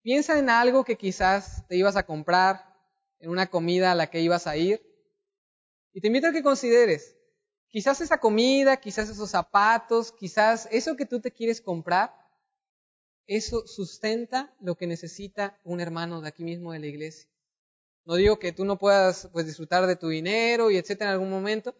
Piensa 0.00 0.38
en 0.38 0.48
algo 0.48 0.84
que 0.84 0.94
quizás 0.94 1.66
te 1.66 1.74
ibas 1.74 1.96
a 1.96 2.06
comprar, 2.06 2.72
en 3.18 3.30
una 3.30 3.48
comida 3.48 3.90
a 3.90 3.96
la 3.96 4.10
que 4.10 4.20
ibas 4.20 4.46
a 4.46 4.56
ir. 4.56 4.80
Y 5.92 6.00
te 6.00 6.06
invito 6.06 6.28
a 6.28 6.32
que 6.32 6.44
consideres, 6.44 7.16
Quizás 7.70 8.00
esa 8.00 8.18
comida, 8.18 8.78
quizás 8.78 9.10
esos 9.10 9.30
zapatos, 9.30 10.12
quizás 10.12 10.66
eso 10.70 10.96
que 10.96 11.04
tú 11.04 11.20
te 11.20 11.30
quieres 11.30 11.60
comprar, 11.60 12.17
eso 13.28 13.66
sustenta 13.66 14.52
lo 14.60 14.74
que 14.74 14.86
necesita 14.86 15.60
un 15.62 15.80
hermano 15.80 16.20
de 16.20 16.28
aquí 16.28 16.42
mismo 16.42 16.72
de 16.72 16.80
la 16.80 16.86
iglesia. 16.86 17.28
No 18.06 18.14
digo 18.14 18.38
que 18.38 18.52
tú 18.52 18.64
no 18.64 18.78
puedas 18.78 19.28
pues, 19.32 19.46
disfrutar 19.46 19.86
de 19.86 19.96
tu 19.96 20.08
dinero 20.08 20.70
y 20.70 20.78
etcétera 20.78 21.10
en 21.10 21.14
algún 21.14 21.30
momento, 21.30 21.76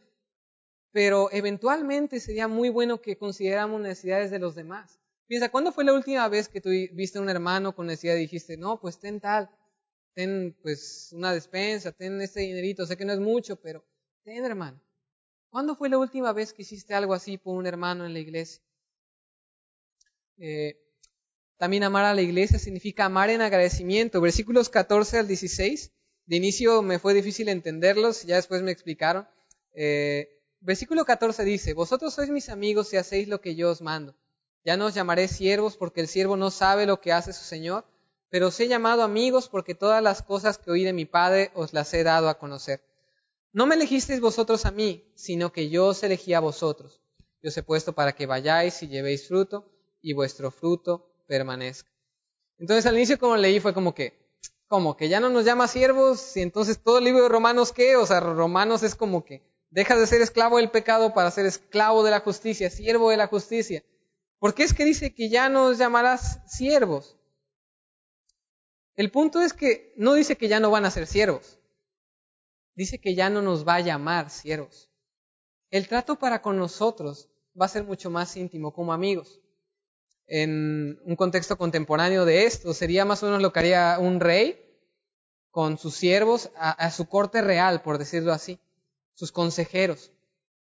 pero 0.93 1.31
eventualmente 1.33 2.21
sería 2.21 2.49
muy 2.49 2.69
bueno 2.69 3.01
que 3.01 3.17
consideramos 3.17 3.81
necesidades 3.81 4.31
de 4.31 4.39
los 4.39 4.55
demás. 4.55 5.01
Piensa, 5.27 5.49
¿cuándo 5.49 5.73
fue 5.73 5.85
la 5.85 5.95
última 5.95 6.29
vez 6.29 6.49
que 6.49 6.61
tú 6.61 6.69
viste 6.69 7.19
a 7.19 7.23
un 7.23 7.31
hermano 7.31 7.75
con 7.75 7.87
necesidad 7.87 8.17
y 8.17 8.21
dijiste, 8.21 8.59
no, 8.59 8.79
pues 8.79 8.99
ten 8.99 9.19
tal, 9.19 9.51
ten 10.15 10.55
pues 10.63 11.11
una 11.13 11.33
despensa, 11.33 11.93
ten 11.93 12.21
este 12.21 12.41
dinerito, 12.41 12.85
sé 12.85 12.97
que 12.99 13.07
no 13.07 13.15
es 13.15 13.21
mucho, 13.21 13.57
pero 13.57 13.83
ten 14.23 14.45
hermano. 14.45 14.79
¿Cuándo 15.51 15.77
fue 15.77 15.89
la 15.89 15.97
última 15.97 16.35
vez 16.35 16.53
que 16.53 16.63
hiciste 16.63 16.93
algo 16.93 17.15
así 17.15 17.39
por 17.39 17.57
un 17.57 17.67
hermano 17.67 18.05
en 18.05 18.13
la 18.13 18.19
iglesia? 18.19 18.63
Eh, 20.37 20.88
también 21.59 21.83
amar 21.83 22.05
a 22.05 22.14
la 22.14 22.23
iglesia 22.23 22.59
significa 22.59 23.05
amar 23.05 23.31
en 23.31 23.42
agradecimiento. 23.42 24.21
Versículos 24.21 24.68
14 24.68 25.18
al 25.18 25.27
16. 25.27 25.92
De 26.27 26.37
inicio 26.37 26.83
me 26.83 27.01
fue 27.01 27.14
difícil 27.14 27.49
entenderlos, 27.49 28.23
ya 28.23 28.37
después 28.37 28.62
me 28.62 28.71
explicaron. 28.71 29.27
Eh, 29.75 30.29
versículo 30.61 31.05
14 31.05 31.42
dice, 31.44 31.75
Vosotros 31.75 32.14
sois 32.14 32.31
mis 32.31 32.49
amigos 32.49 32.88
si 32.88 32.97
hacéis 32.97 33.27
lo 33.27 33.40
que 33.40 33.57
yo 33.57 33.71
os 33.71 33.83
mando. 33.83 34.14
Ya 34.64 34.77
no 34.77 34.87
os 34.87 34.94
llamaré 34.94 35.27
siervos 35.27 35.77
porque 35.77 36.01
el 36.01 36.07
siervo 36.07 36.37
no 36.37 36.53
sabe 36.53 36.87
lo 36.87 37.01
que 37.01 37.12
hace 37.12 37.33
su 37.33 37.44
Señor, 37.44 37.85
pero 38.31 38.49
os 38.49 38.61
he 38.61 38.68
llamado 38.68 39.03
amigos 39.03 39.49
porque 39.49 39.75
todas 39.75 40.03
las 40.03 40.23
cosas 40.23 40.59
que 40.59 40.71
oí 40.71 40.85
de 40.85 40.92
mi 40.92 41.07
Padre 41.07 41.51
os 41.55 41.73
las 41.73 41.92
he 41.92 42.05
dado 42.05 42.29
a 42.29 42.38
conocer. 42.38 42.83
No 43.53 43.66
me 43.66 43.75
elegisteis 43.75 44.21
vosotros 44.21 44.64
a 44.64 44.71
mí, 44.71 45.11
sino 45.16 45.51
que 45.53 45.71
yo 45.71 45.87
os 45.87 46.03
elegí 46.05 46.35
a 46.35 46.40
vosotros. 46.40 47.01
Yo 47.42 47.49
os 47.49 47.57
he 47.57 47.62
puesto 47.64 47.94
para 47.94 48.12
que 48.12 48.27
vayáis 48.27 48.81
y 48.83 48.88
llevéis 48.88 49.27
fruto, 49.27 49.73
y 50.01 50.12
vuestro 50.12 50.51
fruto 50.51 51.08
permanezca. 51.29 51.88
Entonces 52.59 52.87
al 52.87 52.97
inicio 52.97 53.19
como 53.19 53.37
leí 53.37 53.61
fue 53.61 53.73
como 53.73 53.95
que, 53.95 54.19
como 54.67 54.97
que 54.97 55.09
ya 55.09 55.21
no 55.21 55.29
nos 55.29 55.45
llama 55.45 55.69
siervos, 55.69 56.37
y 56.37 56.41
entonces 56.43 56.83
todo 56.83 56.99
el 56.99 57.05
libro 57.05 57.23
de 57.23 57.29
Romanos 57.29 57.73
qué, 57.73 57.95
o 57.95 58.05
sea, 58.05 58.19
Romanos 58.19 58.83
es 58.83 58.97
como 58.97 59.25
que 59.25 59.43
dejas 59.71 60.01
de 60.01 60.07
ser 60.09 60.21
esclavo 60.21 60.57
del 60.57 60.71
pecado 60.71 61.14
para 61.14 61.31
ser 61.31 61.47
esclavo 61.47 62.03
de 62.03 62.11
la 62.11 62.21
justicia, 62.21 62.71
siervo 62.71 63.11
de 63.11 63.17
la 63.17 63.29
justicia. 63.29 63.85
¿Por 64.41 64.55
qué 64.55 64.64
es 64.64 64.75
que 64.75 64.85
dice 64.85 65.14
que 65.14 65.29
ya 65.29 65.49
nos 65.49 65.79
llamarás 65.79 66.41
siervos? 66.47 67.17
El 68.97 69.11
punto 69.11 69.41
es 69.41 69.53
que 69.53 69.93
no 69.97 70.14
dice 70.14 70.37
que 70.37 70.49
ya 70.49 70.59
no 70.59 70.71
van 70.71 70.85
a 70.85 70.91
ser 70.91 71.07
siervos. 71.07 71.59
Dice 72.75 73.01
que 73.01 73.14
ya 73.14 73.31
no 73.31 73.43
nos 73.43 73.67
va 73.67 73.77
a 73.77 73.81
llamar 73.81 74.31
siervos. 74.31 74.91
El 75.71 75.87
trato 75.87 76.19
para 76.19 76.41
con 76.41 76.57
nosotros 76.57 77.29
va 77.61 77.67
a 77.67 77.69
ser 77.69 77.85
mucho 77.85 78.11
más 78.11 78.37
íntimo 78.37 78.73
como 78.73 78.93
amigos. 78.93 79.41
En 80.29 81.01
un 81.05 81.17
contexto 81.17 81.57
contemporáneo 81.57 82.27
de 82.27 82.45
esto, 82.45 82.75
sería 82.75 83.07
más 83.07 83.23
o 83.23 83.27
menos 83.27 83.41
lo 83.41 83.53
que 83.53 83.61
haría 83.61 83.99
un 83.99 84.21
rey 84.21 84.62
con 85.51 85.79
sus 85.79 85.95
siervos 85.95 86.51
a, 86.55 86.91
su 86.91 87.09
corte 87.09 87.41
real, 87.41 87.83
por 87.83 87.99
decirlo 87.99 88.33
así, 88.33 88.61
sus 89.14 89.33
consejeros. 89.33 90.12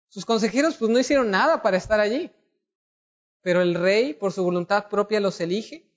Sus 0.10 0.26
consejeros 0.26 0.76
pues 0.78 0.90
no 0.90 1.00
hicieron 1.00 1.30
nada 1.30 1.62
para 1.62 1.78
estar 1.78 2.00
allí, 2.00 2.32
pero 3.42 3.62
el 3.62 3.76
rey 3.76 4.14
por 4.14 4.34
su 4.34 4.44
voluntad 4.44 4.90
propia 4.90 5.20
los 5.20 5.40
elige 5.40 5.90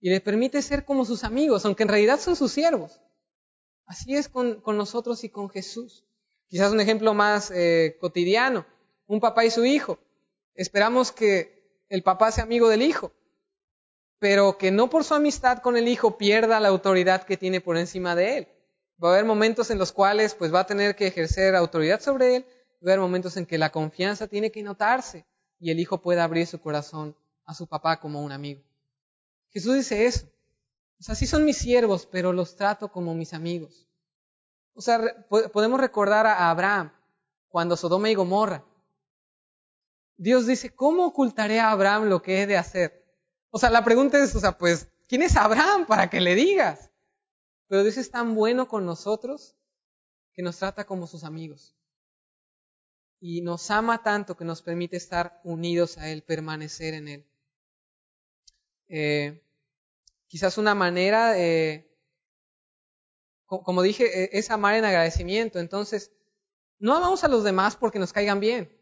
y 0.00 0.10
les 0.10 0.20
permite 0.22 0.62
ser 0.62 0.84
como 0.84 1.04
sus 1.04 1.24
amigos, 1.24 1.64
aunque 1.64 1.82
en 1.82 1.90
realidad 1.90 2.18
son 2.18 2.36
sus 2.36 2.52
siervos. 2.52 3.00
Así 3.84 4.16
es 4.16 4.28
con, 4.28 4.62
nosotros 4.66 5.22
y 5.24 5.28
con 5.28 5.48
Jesús. 5.48 6.04
Quizás 6.48 6.72
un 6.72 6.80
ejemplo 6.80 7.14
más 7.14 7.50
eh, 7.50 7.98
cotidiano, 8.00 8.66
un 9.06 9.20
papá 9.20 9.44
y 9.44 9.50
su 9.50 9.64
hijo. 9.64 9.98
Esperamos 10.54 11.12
que 11.12 11.57
el 11.88 12.02
papá 12.02 12.30
sea 12.32 12.44
amigo 12.44 12.68
del 12.68 12.82
hijo, 12.82 13.12
pero 14.18 14.58
que 14.58 14.70
no 14.70 14.90
por 14.90 15.04
su 15.04 15.14
amistad 15.14 15.58
con 15.58 15.76
el 15.76 15.88
hijo 15.88 16.18
pierda 16.18 16.60
la 16.60 16.68
autoridad 16.68 17.24
que 17.24 17.36
tiene 17.36 17.60
por 17.60 17.76
encima 17.76 18.14
de 18.14 18.38
él. 18.38 18.48
Va 19.02 19.10
a 19.10 19.12
haber 19.12 19.24
momentos 19.24 19.70
en 19.70 19.78
los 19.78 19.92
cuales 19.92 20.34
pues 20.34 20.52
va 20.52 20.60
a 20.60 20.66
tener 20.66 20.96
que 20.96 21.06
ejercer 21.06 21.54
autoridad 21.54 22.00
sobre 22.00 22.36
él, 22.36 22.46
va 22.84 22.90
a 22.90 22.94
haber 22.94 23.00
momentos 23.00 23.36
en 23.36 23.46
que 23.46 23.58
la 23.58 23.70
confianza 23.70 24.26
tiene 24.26 24.50
que 24.50 24.62
notarse 24.62 25.24
y 25.60 25.70
el 25.70 25.80
hijo 25.80 25.98
pueda 26.02 26.24
abrir 26.24 26.46
su 26.46 26.60
corazón 26.60 27.16
a 27.44 27.54
su 27.54 27.66
papá 27.66 28.00
como 28.00 28.22
un 28.22 28.32
amigo. 28.32 28.62
Jesús 29.50 29.74
dice 29.74 30.06
eso. 30.06 30.26
O 31.00 31.02
sea, 31.02 31.14
sí 31.14 31.26
son 31.26 31.44
mis 31.44 31.56
siervos, 31.56 32.06
pero 32.06 32.32
los 32.32 32.56
trato 32.56 32.90
como 32.90 33.14
mis 33.14 33.32
amigos. 33.32 33.86
O 34.74 34.80
sea, 34.80 35.26
podemos 35.28 35.80
recordar 35.80 36.26
a 36.26 36.50
Abraham 36.50 36.92
cuando 37.48 37.76
Sodoma 37.76 38.10
y 38.10 38.14
Gomorra. 38.14 38.64
Dios 40.18 40.46
dice, 40.46 40.74
¿cómo 40.74 41.06
ocultaré 41.06 41.60
a 41.60 41.70
Abraham 41.70 42.08
lo 42.08 42.22
que 42.22 42.42
he 42.42 42.46
de 42.46 42.56
hacer? 42.56 43.06
O 43.50 43.58
sea, 43.58 43.70
la 43.70 43.84
pregunta 43.84 44.22
es, 44.22 44.34
o 44.34 44.40
sea, 44.40 44.58
pues, 44.58 44.88
¿quién 45.06 45.22
es 45.22 45.36
Abraham 45.36 45.86
para 45.86 46.10
que 46.10 46.20
le 46.20 46.34
digas? 46.34 46.90
Pero 47.68 47.84
Dios 47.84 47.96
es 47.96 48.10
tan 48.10 48.34
bueno 48.34 48.66
con 48.66 48.84
nosotros 48.84 49.56
que 50.34 50.42
nos 50.42 50.58
trata 50.58 50.84
como 50.86 51.06
sus 51.06 51.22
amigos. 51.22 51.76
Y 53.20 53.42
nos 53.42 53.70
ama 53.70 54.02
tanto 54.02 54.36
que 54.36 54.44
nos 54.44 54.60
permite 54.60 54.96
estar 54.96 55.40
unidos 55.44 55.98
a 55.98 56.10
Él, 56.10 56.22
permanecer 56.22 56.94
en 56.94 57.08
Él. 57.08 57.26
Eh, 58.88 59.44
quizás 60.26 60.58
una 60.58 60.74
manera, 60.74 61.34
como 63.46 63.82
dije, 63.82 64.24
e, 64.24 64.30
es 64.32 64.50
amar 64.50 64.74
en 64.74 64.84
agradecimiento. 64.84 65.60
Entonces, 65.60 66.12
no 66.80 66.96
amamos 66.96 67.22
a 67.22 67.28
los 67.28 67.44
demás 67.44 67.76
porque 67.76 68.00
nos 68.00 68.12
caigan 68.12 68.40
bien. 68.40 68.77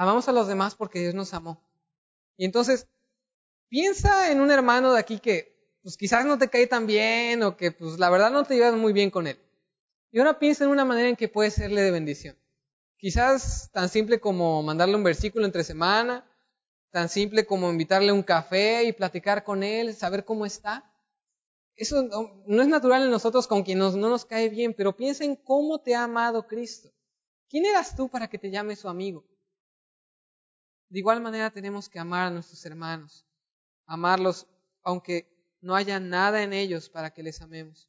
Amamos 0.00 0.26
a 0.28 0.32
los 0.32 0.48
demás 0.48 0.76
porque 0.76 0.98
Dios 1.00 1.14
nos 1.14 1.34
amó. 1.34 1.62
Y 2.38 2.46
entonces, 2.46 2.88
piensa 3.68 4.32
en 4.32 4.40
un 4.40 4.50
hermano 4.50 4.94
de 4.94 4.98
aquí 4.98 5.18
que 5.18 5.76
pues 5.82 5.98
quizás 5.98 6.24
no 6.24 6.38
te 6.38 6.48
cae 6.48 6.66
tan 6.66 6.86
bien 6.86 7.42
o 7.42 7.54
que 7.54 7.70
pues 7.70 7.98
la 7.98 8.08
verdad 8.08 8.30
no 8.30 8.44
te 8.44 8.54
llevas 8.54 8.72
muy 8.72 8.94
bien 8.94 9.10
con 9.10 9.26
él. 9.26 9.38
Y 10.10 10.18
ahora 10.18 10.38
piensa 10.38 10.64
en 10.64 10.70
una 10.70 10.86
manera 10.86 11.10
en 11.10 11.16
que 11.16 11.28
puede 11.28 11.50
serle 11.50 11.82
de 11.82 11.90
bendición. 11.90 12.34
Quizás 12.96 13.68
tan 13.74 13.90
simple 13.90 14.20
como 14.20 14.62
mandarle 14.62 14.96
un 14.96 15.04
versículo 15.04 15.44
entre 15.44 15.64
semana, 15.64 16.26
tan 16.90 17.10
simple 17.10 17.44
como 17.44 17.70
invitarle 17.70 18.10
un 18.10 18.22
café 18.22 18.84
y 18.84 18.94
platicar 18.94 19.44
con 19.44 19.62
él, 19.62 19.94
saber 19.94 20.24
cómo 20.24 20.46
está. 20.46 20.90
Eso 21.76 22.02
no, 22.46 22.62
es 22.62 22.68
natural 22.68 23.02
en 23.02 23.10
nosotros 23.10 23.46
con 23.46 23.64
quien 23.64 23.78
no 23.78 23.90
nos 23.90 24.24
cae 24.24 24.48
bien, 24.48 24.72
pero 24.72 24.96
piensa 24.96 25.24
en 25.24 25.36
cómo 25.36 25.78
te 25.78 25.94
ha 25.94 26.04
amado 26.04 26.46
Cristo. 26.46 26.90
¿Quién 27.50 27.66
eras 27.66 27.94
tú 27.94 28.08
para 28.08 28.30
que 28.30 28.38
te 28.38 28.50
llame 28.50 28.76
su 28.76 28.88
amigo? 28.88 29.26
De 30.90 30.98
igual 30.98 31.20
manera 31.20 31.50
tenemos 31.50 31.88
que 31.88 31.98
amar 31.98 32.26
a 32.26 32.30
nuestros 32.30 32.66
hermanos, 32.66 33.24
amarlos 33.86 34.46
aunque 34.82 35.28
no 35.60 35.76
haya 35.76 36.00
nada 36.00 36.42
en 36.42 36.52
ellos 36.52 36.88
para 36.90 37.12
que 37.12 37.22
les 37.22 37.40
amemos. 37.40 37.88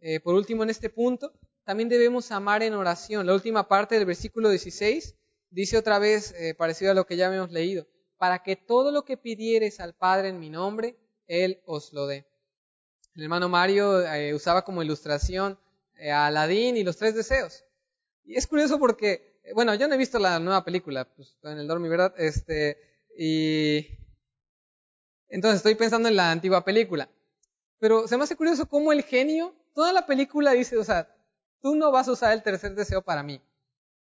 Eh, 0.00 0.20
por 0.20 0.34
último, 0.34 0.62
en 0.62 0.70
este 0.70 0.88
punto, 0.90 1.32
también 1.64 1.88
debemos 1.88 2.30
amar 2.30 2.62
en 2.62 2.74
oración. 2.74 3.26
La 3.26 3.34
última 3.34 3.68
parte 3.68 3.96
del 3.96 4.06
versículo 4.06 4.48
16 4.48 5.14
dice 5.50 5.76
otra 5.76 5.98
vez, 5.98 6.32
eh, 6.38 6.54
parecido 6.54 6.92
a 6.92 6.94
lo 6.94 7.06
que 7.06 7.16
ya 7.16 7.32
hemos 7.34 7.52
leído, 7.52 7.86
para 8.16 8.42
que 8.42 8.56
todo 8.56 8.90
lo 8.90 9.04
que 9.04 9.16
pidieres 9.16 9.78
al 9.80 9.94
Padre 9.94 10.28
en 10.28 10.40
mi 10.40 10.48
nombre, 10.48 10.96
Él 11.26 11.60
os 11.66 11.92
lo 11.92 12.06
dé. 12.06 12.26
El 13.14 13.24
hermano 13.24 13.48
Mario 13.48 14.00
eh, 14.00 14.34
usaba 14.34 14.64
como 14.64 14.82
ilustración 14.82 15.58
a 16.10 16.26
Aladín 16.26 16.76
y 16.76 16.84
los 16.84 16.96
tres 16.96 17.14
deseos. 17.14 17.64
Y 18.24 18.36
es 18.36 18.46
curioso 18.46 18.78
porque, 18.78 19.33
bueno, 19.52 19.74
yo 19.74 19.88
no 19.88 19.94
he 19.94 19.98
visto 19.98 20.18
la 20.18 20.38
nueva 20.38 20.64
película, 20.64 21.04
pues 21.04 21.36
en 21.42 21.58
el 21.58 21.66
dormi, 21.66 21.88
¿verdad? 21.88 22.14
Este, 22.16 22.78
y 23.18 23.86
entonces 25.28 25.56
estoy 25.56 25.74
pensando 25.74 26.08
en 26.08 26.16
la 26.16 26.30
antigua 26.30 26.64
película. 26.64 27.08
Pero 27.78 28.08
se 28.08 28.16
me 28.16 28.24
hace 28.24 28.36
curioso 28.36 28.66
cómo 28.66 28.92
el 28.92 29.02
genio, 29.02 29.54
toda 29.74 29.92
la 29.92 30.06
película 30.06 30.52
dice, 30.52 30.78
o 30.78 30.84
sea, 30.84 31.14
tú 31.60 31.74
no 31.74 31.90
vas 31.90 32.08
a 32.08 32.12
usar 32.12 32.32
el 32.32 32.42
tercer 32.42 32.74
deseo 32.74 33.02
para 33.02 33.22
mí. 33.22 33.42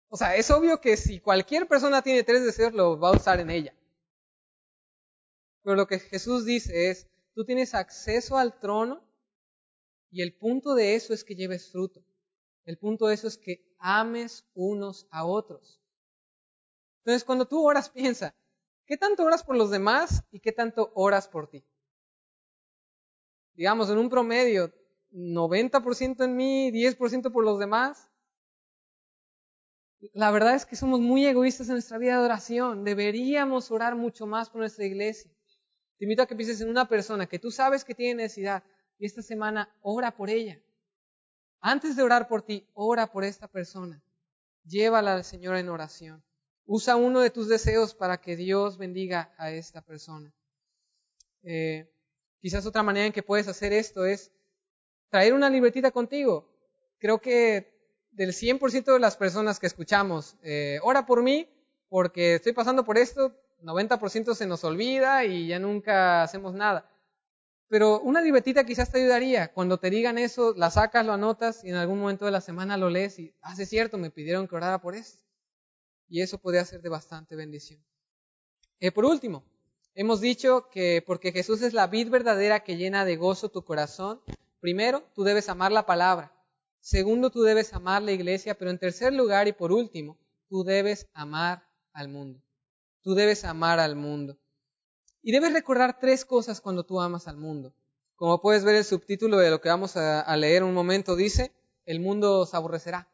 O 0.08 0.16
sea, 0.16 0.34
es 0.34 0.50
obvio 0.50 0.80
que 0.80 0.96
si 0.96 1.20
cualquier 1.20 1.68
persona 1.68 2.02
tiene 2.02 2.24
tres 2.24 2.44
deseos, 2.44 2.72
lo 2.72 2.98
va 2.98 3.10
a 3.10 3.16
usar 3.16 3.38
en 3.40 3.50
ella. 3.50 3.74
Pero 5.62 5.76
lo 5.76 5.86
que 5.86 6.00
Jesús 6.00 6.44
dice 6.44 6.90
es, 6.90 7.06
tú 7.34 7.44
tienes 7.44 7.74
acceso 7.74 8.36
al 8.36 8.58
trono 8.58 9.02
y 10.10 10.22
el 10.22 10.34
punto 10.34 10.74
de 10.74 10.96
eso 10.96 11.14
es 11.14 11.22
que 11.22 11.36
lleves 11.36 11.70
fruto. 11.70 12.02
El 12.64 12.78
punto 12.78 13.06
de 13.06 13.14
eso 13.14 13.26
es 13.26 13.38
que 13.38 13.64
ames 13.78 14.44
unos 14.54 15.06
a 15.10 15.24
otros. 15.24 15.80
Entonces, 16.98 17.24
cuando 17.24 17.46
tú 17.46 17.66
oras, 17.66 17.90
piensa, 17.94 18.34
¿qué 18.86 18.96
tanto 18.96 19.24
oras 19.24 19.42
por 19.42 19.56
los 19.56 19.70
demás 19.70 20.24
y 20.30 20.40
qué 20.40 20.52
tanto 20.52 20.92
oras 20.94 21.28
por 21.28 21.48
ti? 21.48 21.64
Digamos, 23.54 23.90
en 23.90 23.98
un 23.98 24.08
promedio, 24.08 24.72
90% 25.12 26.24
en 26.24 26.36
mí, 26.36 26.70
10% 26.70 27.32
por 27.32 27.44
los 27.44 27.58
demás. 27.58 28.08
La 30.14 30.30
verdad 30.30 30.54
es 30.54 30.64
que 30.64 30.76
somos 30.76 31.00
muy 31.00 31.26
egoístas 31.26 31.68
en 31.68 31.74
nuestra 31.74 31.98
vida 31.98 32.18
de 32.18 32.24
oración. 32.24 32.84
Deberíamos 32.84 33.70
orar 33.70 33.96
mucho 33.96 34.26
más 34.26 34.48
por 34.48 34.60
nuestra 34.60 34.86
iglesia. 34.86 35.30
Te 35.98 36.06
invito 36.06 36.22
a 36.22 36.26
que 36.26 36.36
pienses 36.36 36.60
en 36.62 36.70
una 36.70 36.88
persona 36.88 37.26
que 37.26 37.38
tú 37.38 37.50
sabes 37.50 37.84
que 37.84 37.94
tiene 37.94 38.22
necesidad 38.22 38.62
y 38.98 39.04
esta 39.04 39.20
semana 39.20 39.68
ora 39.82 40.16
por 40.16 40.30
ella. 40.30 40.58
Antes 41.60 41.94
de 41.94 42.02
orar 42.02 42.26
por 42.26 42.42
ti, 42.42 42.66
ora 42.74 43.06
por 43.06 43.24
esta 43.24 43.46
persona. 43.46 44.02
Llévala 44.64 45.14
al 45.14 45.24
Señor 45.24 45.56
en 45.56 45.68
oración. 45.68 46.22
Usa 46.64 46.96
uno 46.96 47.20
de 47.20 47.30
tus 47.30 47.48
deseos 47.48 47.94
para 47.94 48.20
que 48.20 48.36
Dios 48.36 48.78
bendiga 48.78 49.34
a 49.36 49.50
esta 49.50 49.82
persona. 49.82 50.32
Eh, 51.42 51.90
quizás 52.40 52.64
otra 52.66 52.82
manera 52.82 53.06
en 53.06 53.12
que 53.12 53.22
puedes 53.22 53.48
hacer 53.48 53.72
esto 53.72 54.04
es 54.06 54.30
traer 55.10 55.34
una 55.34 55.50
libretita 55.50 55.90
contigo. 55.90 56.48
Creo 56.98 57.20
que 57.20 57.78
del 58.12 58.32
100% 58.32 58.92
de 58.92 58.98
las 58.98 59.16
personas 59.16 59.58
que 59.58 59.66
escuchamos, 59.66 60.36
eh, 60.42 60.78
ora 60.82 61.06
por 61.06 61.22
mí 61.22 61.48
porque 61.88 62.36
estoy 62.36 62.52
pasando 62.52 62.84
por 62.84 62.96
esto, 62.98 63.34
90% 63.62 64.34
se 64.34 64.46
nos 64.46 64.64
olvida 64.64 65.24
y 65.24 65.48
ya 65.48 65.58
nunca 65.58 66.22
hacemos 66.22 66.54
nada. 66.54 66.89
Pero 67.70 68.00
una 68.00 68.20
libretita 68.20 68.66
quizás 68.66 68.90
te 68.90 68.98
ayudaría. 68.98 69.52
Cuando 69.52 69.78
te 69.78 69.90
digan 69.90 70.18
eso, 70.18 70.54
la 70.56 70.72
sacas, 70.72 71.06
lo 71.06 71.12
anotas 71.12 71.62
y 71.62 71.68
en 71.68 71.76
algún 71.76 72.00
momento 72.00 72.24
de 72.24 72.32
la 72.32 72.40
semana 72.40 72.76
lo 72.76 72.90
lees 72.90 73.20
y, 73.20 73.32
ah, 73.42 73.54
cierto, 73.54 73.96
me 73.96 74.10
pidieron 74.10 74.48
que 74.48 74.56
orara 74.56 74.80
por 74.80 74.96
eso. 74.96 75.18
Y 76.08 76.20
eso 76.20 76.38
podría 76.38 76.64
ser 76.64 76.82
de 76.82 76.88
bastante 76.88 77.36
bendición. 77.36 77.80
Eh, 78.80 78.90
por 78.90 79.04
último, 79.04 79.44
hemos 79.94 80.20
dicho 80.20 80.68
que 80.68 81.00
porque 81.06 81.30
Jesús 81.30 81.62
es 81.62 81.72
la 81.72 81.86
vid 81.86 82.10
verdadera 82.10 82.64
que 82.64 82.76
llena 82.76 83.04
de 83.04 83.16
gozo 83.16 83.50
tu 83.50 83.64
corazón, 83.64 84.20
primero, 84.58 85.04
tú 85.14 85.22
debes 85.22 85.48
amar 85.48 85.70
la 85.70 85.86
palabra. 85.86 86.32
Segundo, 86.80 87.30
tú 87.30 87.42
debes 87.42 87.72
amar 87.72 88.02
la 88.02 88.10
iglesia. 88.10 88.56
Pero 88.58 88.72
en 88.72 88.80
tercer 88.80 89.12
lugar 89.12 89.46
y 89.46 89.52
por 89.52 89.70
último, 89.70 90.18
tú 90.48 90.64
debes 90.64 91.06
amar 91.14 91.62
al 91.92 92.08
mundo. 92.08 92.42
Tú 93.02 93.14
debes 93.14 93.44
amar 93.44 93.78
al 93.78 93.94
mundo. 93.94 94.36
Y 95.22 95.32
debes 95.32 95.52
recordar 95.52 95.98
tres 96.00 96.24
cosas 96.24 96.60
cuando 96.60 96.84
tú 96.84 97.00
amas 97.00 97.28
al 97.28 97.36
mundo. 97.36 97.74
Como 98.16 98.40
puedes 98.40 98.64
ver 98.64 98.76
el 98.76 98.84
subtítulo 98.84 99.38
de 99.38 99.50
lo 99.50 99.60
que 99.60 99.68
vamos 99.68 99.96
a, 99.96 100.36
leer 100.36 100.62
un 100.62 100.74
momento 100.74 101.16
dice, 101.16 101.52
el 101.86 102.00
mundo 102.00 102.40
os 102.40 102.54
aborrecerá. 102.54 103.08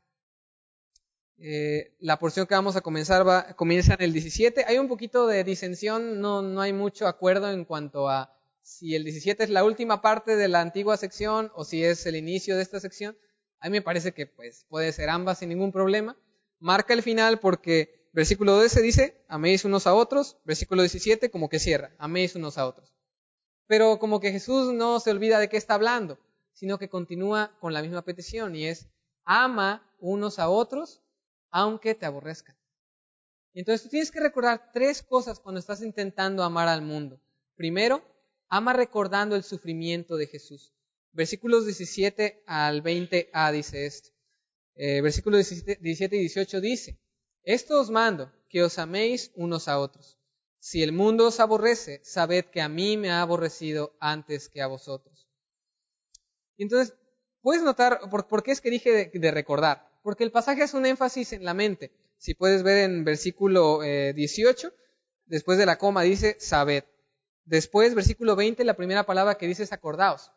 Eh, 1.39 1.95
la 2.01 2.19
porción 2.19 2.47
que 2.47 2.55
vamos 2.55 2.77
a 2.77 2.81
comenzar 2.81 3.27
va, 3.27 3.55
comienza 3.55 3.95
en 3.95 4.03
el 4.03 4.13
17. 4.13 4.65
Hay 4.67 4.79
un 4.79 4.89
poquito 4.89 5.27
de 5.27 5.45
disensión, 5.45 6.21
no, 6.21 6.43
no 6.43 6.61
hay 6.61 6.73
mucho 6.73 7.07
acuerdo 7.07 7.51
en 7.51 7.65
cuanto 7.65 8.09
a 8.09 8.33
si 8.63 8.97
el 8.97 9.05
17 9.05 9.45
es 9.45 9.51
la 9.51 9.63
última 9.63 10.03
parte 10.03 10.35
de 10.35 10.49
la 10.49 10.61
antigua 10.61 10.97
sección 10.97 11.53
o 11.55 11.65
si 11.65 11.85
es 11.85 12.05
el 12.07 12.17
inicio 12.17 12.57
de 12.57 12.63
esta 12.63 12.81
sección. 12.81 13.17
A 13.61 13.69
mí 13.69 13.73
me 13.73 13.83
parece 13.83 14.13
que 14.13 14.27
pues, 14.27 14.67
puede 14.69 14.93
ser 14.93 15.09
ambas 15.09 15.39
sin 15.39 15.51
ningún 15.51 15.71
problema. 15.71 16.17
Marca 16.59 16.95
el 16.95 17.03
final 17.03 17.39
porque 17.39 18.06
Versículo 18.17 18.53
12 18.53 18.81
dice, 18.81 19.23
améis 19.29 19.67
unos 19.67 19.87
a 19.87 19.93
otros. 19.93 20.39
Versículo 20.47 20.81
17 20.81 21.31
como 21.31 21.51
que 21.51 21.59
cierra, 21.59 21.95
améis 21.99 22.35
unos 22.35 22.57
a 22.57 22.67
otros. 22.67 22.95
Pero 23.67 23.99
como 23.99 24.21
que 24.21 24.33
Jesús 24.33 24.73
no 24.73 25.01
se 25.01 25.11
olvida 25.11 25.39
de 25.39 25.51
qué 25.51 25.59
está 25.59 25.75
hablando, 25.75 26.19
sino 26.55 26.79
que 26.79 26.89
continúa 26.89 27.55
con 27.61 27.75
la 27.75 27.83
misma 27.83 28.01
petición 28.07 28.57
y 28.57 28.69
es, 28.69 28.89
ama 29.27 29.87
unos 29.99 30.39
a 30.39 30.49
otros 30.49 31.03
aunque 31.51 31.95
te 31.95 32.07
aborrezcan. 32.07 32.57
Entonces 33.53 33.83
tú 33.83 33.91
tienes 33.91 34.11
que 34.11 34.21
recordar 34.21 34.71
tres 34.73 35.03
cosas 35.03 35.39
cuando 35.39 35.59
estás 35.59 35.83
intentando 35.83 36.43
amar 36.43 36.69
al 36.69 36.81
mundo. 36.81 37.21
Primero, 37.55 38.03
ama 38.49 38.73
recordando 38.73 39.37
el 39.37 39.43
sufrimiento 39.43 40.17
de 40.17 40.27
Jesús. 40.27 40.73
Versículos 41.13 41.67
17 41.67 42.45
al 42.47 42.83
20a 42.83 43.53
dice 43.53 43.85
esto. 43.85 44.09
Eh, 44.75 45.03
versículos 45.03 45.51
17 45.51 46.17
y 46.17 46.21
18 46.21 46.61
dice, 46.63 46.99
esto 47.47 47.81
os 47.81 47.91
mando, 47.91 48.31
que 48.51 48.63
os 48.63 48.79
améis 48.79 49.31
unos 49.37 49.69
a 49.69 49.79
otros. 49.79 50.19
Si 50.59 50.83
el 50.83 50.91
mundo 50.91 51.29
os 51.29 51.39
aborrece, 51.39 52.01
sabed 52.03 52.47
que 52.47 52.61
a 52.61 52.69
mí 52.69 52.97
me 52.97 53.11
ha 53.11 53.23
aborrecido 53.23 53.97
antes 54.01 54.49
que 54.49 54.61
a 54.61 54.67
vosotros. 54.67 55.29
Y 56.57 56.65
entonces, 56.65 56.95
puedes 57.43 57.63
notar, 57.63 58.01
por, 58.11 58.43
qué 58.43 58.51
es 58.51 58.61
que 58.61 58.71
dije 58.71 59.11
de, 59.15 59.31
recordar? 59.31 59.89
Porque 60.03 60.25
el 60.25 60.33
pasaje 60.33 60.65
hace 60.65 60.77
un 60.77 60.87
énfasis 60.87 61.33
en 61.35 61.45
la 61.45 61.55
mente. 61.55 61.93
Si 62.19 62.35
puedes 62.35 62.65
ver 62.65 62.79
en 62.79 63.05
versículo 63.05 63.81
18, 63.81 64.67
eh, 64.67 64.73
después 65.27 65.57
de 65.57 65.67
la 65.67 65.79
coma 65.79 66.03
dice, 66.03 66.37
sabed. 66.41 66.83
Después, 67.45 67.95
versículo 67.95 68.35
20, 68.35 68.65
la 68.65 68.75
primera 68.75 69.07
palabra 69.07 69.37
que 69.37 69.47
dice 69.47 69.63
es 69.63 69.73
acordaos. 69.73 70.33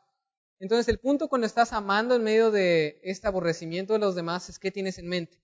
Entonces, 0.60 0.88
el 0.90 1.00
punto 1.00 1.28
cuando 1.28 1.48
estás 1.48 1.74
amando 1.74 2.14
en 2.16 2.24
medio 2.24 2.52
de 2.52 3.00
este 3.02 3.28
aborrecimiento 3.28 3.94
de 3.94 4.00
los 4.00 4.14
demás 4.14 4.48
es 4.50 4.60
qué 4.60 4.70
tienes 4.70 5.00
en 5.00 5.08
mente. 5.08 5.40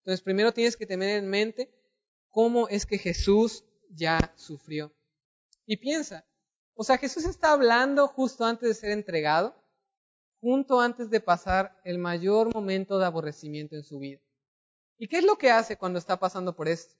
Entonces, 0.00 0.22
primero 0.22 0.52
tienes 0.52 0.76
que 0.76 0.86
tener 0.86 1.18
en 1.18 1.28
mente 1.28 1.70
cómo 2.30 2.68
es 2.68 2.86
que 2.86 2.98
Jesús 2.98 3.64
ya 3.90 4.32
sufrió. 4.36 4.92
Y 5.66 5.76
piensa, 5.76 6.24
o 6.74 6.84
sea, 6.84 6.96
Jesús 6.96 7.24
está 7.24 7.52
hablando 7.52 8.08
justo 8.08 8.44
antes 8.44 8.68
de 8.68 8.74
ser 8.74 8.90
entregado, 8.92 9.54
junto 10.40 10.80
antes 10.80 11.10
de 11.10 11.20
pasar 11.20 11.78
el 11.84 11.98
mayor 11.98 12.52
momento 12.54 12.98
de 12.98 13.04
aborrecimiento 13.04 13.76
en 13.76 13.82
su 13.82 13.98
vida. 13.98 14.20
¿Y 14.96 15.08
qué 15.08 15.18
es 15.18 15.24
lo 15.24 15.36
que 15.36 15.50
hace 15.50 15.76
cuando 15.76 15.98
está 15.98 16.18
pasando 16.18 16.56
por 16.56 16.68
esto? 16.68 16.94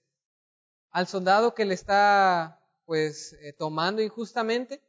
Al 0.91 1.07
soldado 1.07 1.55
que 1.55 1.65
le 1.65 1.73
está, 1.73 2.63
pues, 2.85 3.33
eh, 3.41 3.53
tomando 3.53 4.01
injustamente, 4.01 4.81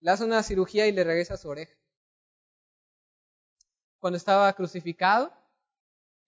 le 0.00 0.10
hace 0.10 0.24
una 0.24 0.42
cirugía 0.42 0.86
y 0.86 0.92
le 0.92 1.04
regresa 1.04 1.36
su 1.36 1.48
oreja. 1.48 1.74
Cuando 3.98 4.16
estaba 4.16 4.52
crucificado, 4.54 5.32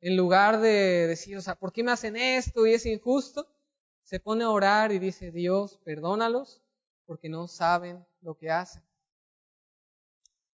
en 0.05 0.19
lugar 0.19 0.61
de 0.61 1.07
decir, 1.07 1.35
o 1.39 1.41
sea, 1.41 1.55
¿por 1.55 1.73
qué 1.73 1.83
me 1.83 1.91
hacen 1.91 2.15
esto 2.15 2.67
y 2.67 2.75
es 2.75 2.85
injusto? 2.85 3.49
Se 4.03 4.21
pone 4.21 4.45
a 4.45 4.51
orar 4.51 4.93
y 4.93 4.99
dice, 4.99 5.31
Dios, 5.31 5.81
perdónalos 5.83 6.61
porque 7.07 7.31
no 7.31 7.49
saben 7.49 8.05
lo 8.21 8.37
que 8.37 8.51
hacen. 8.51 8.83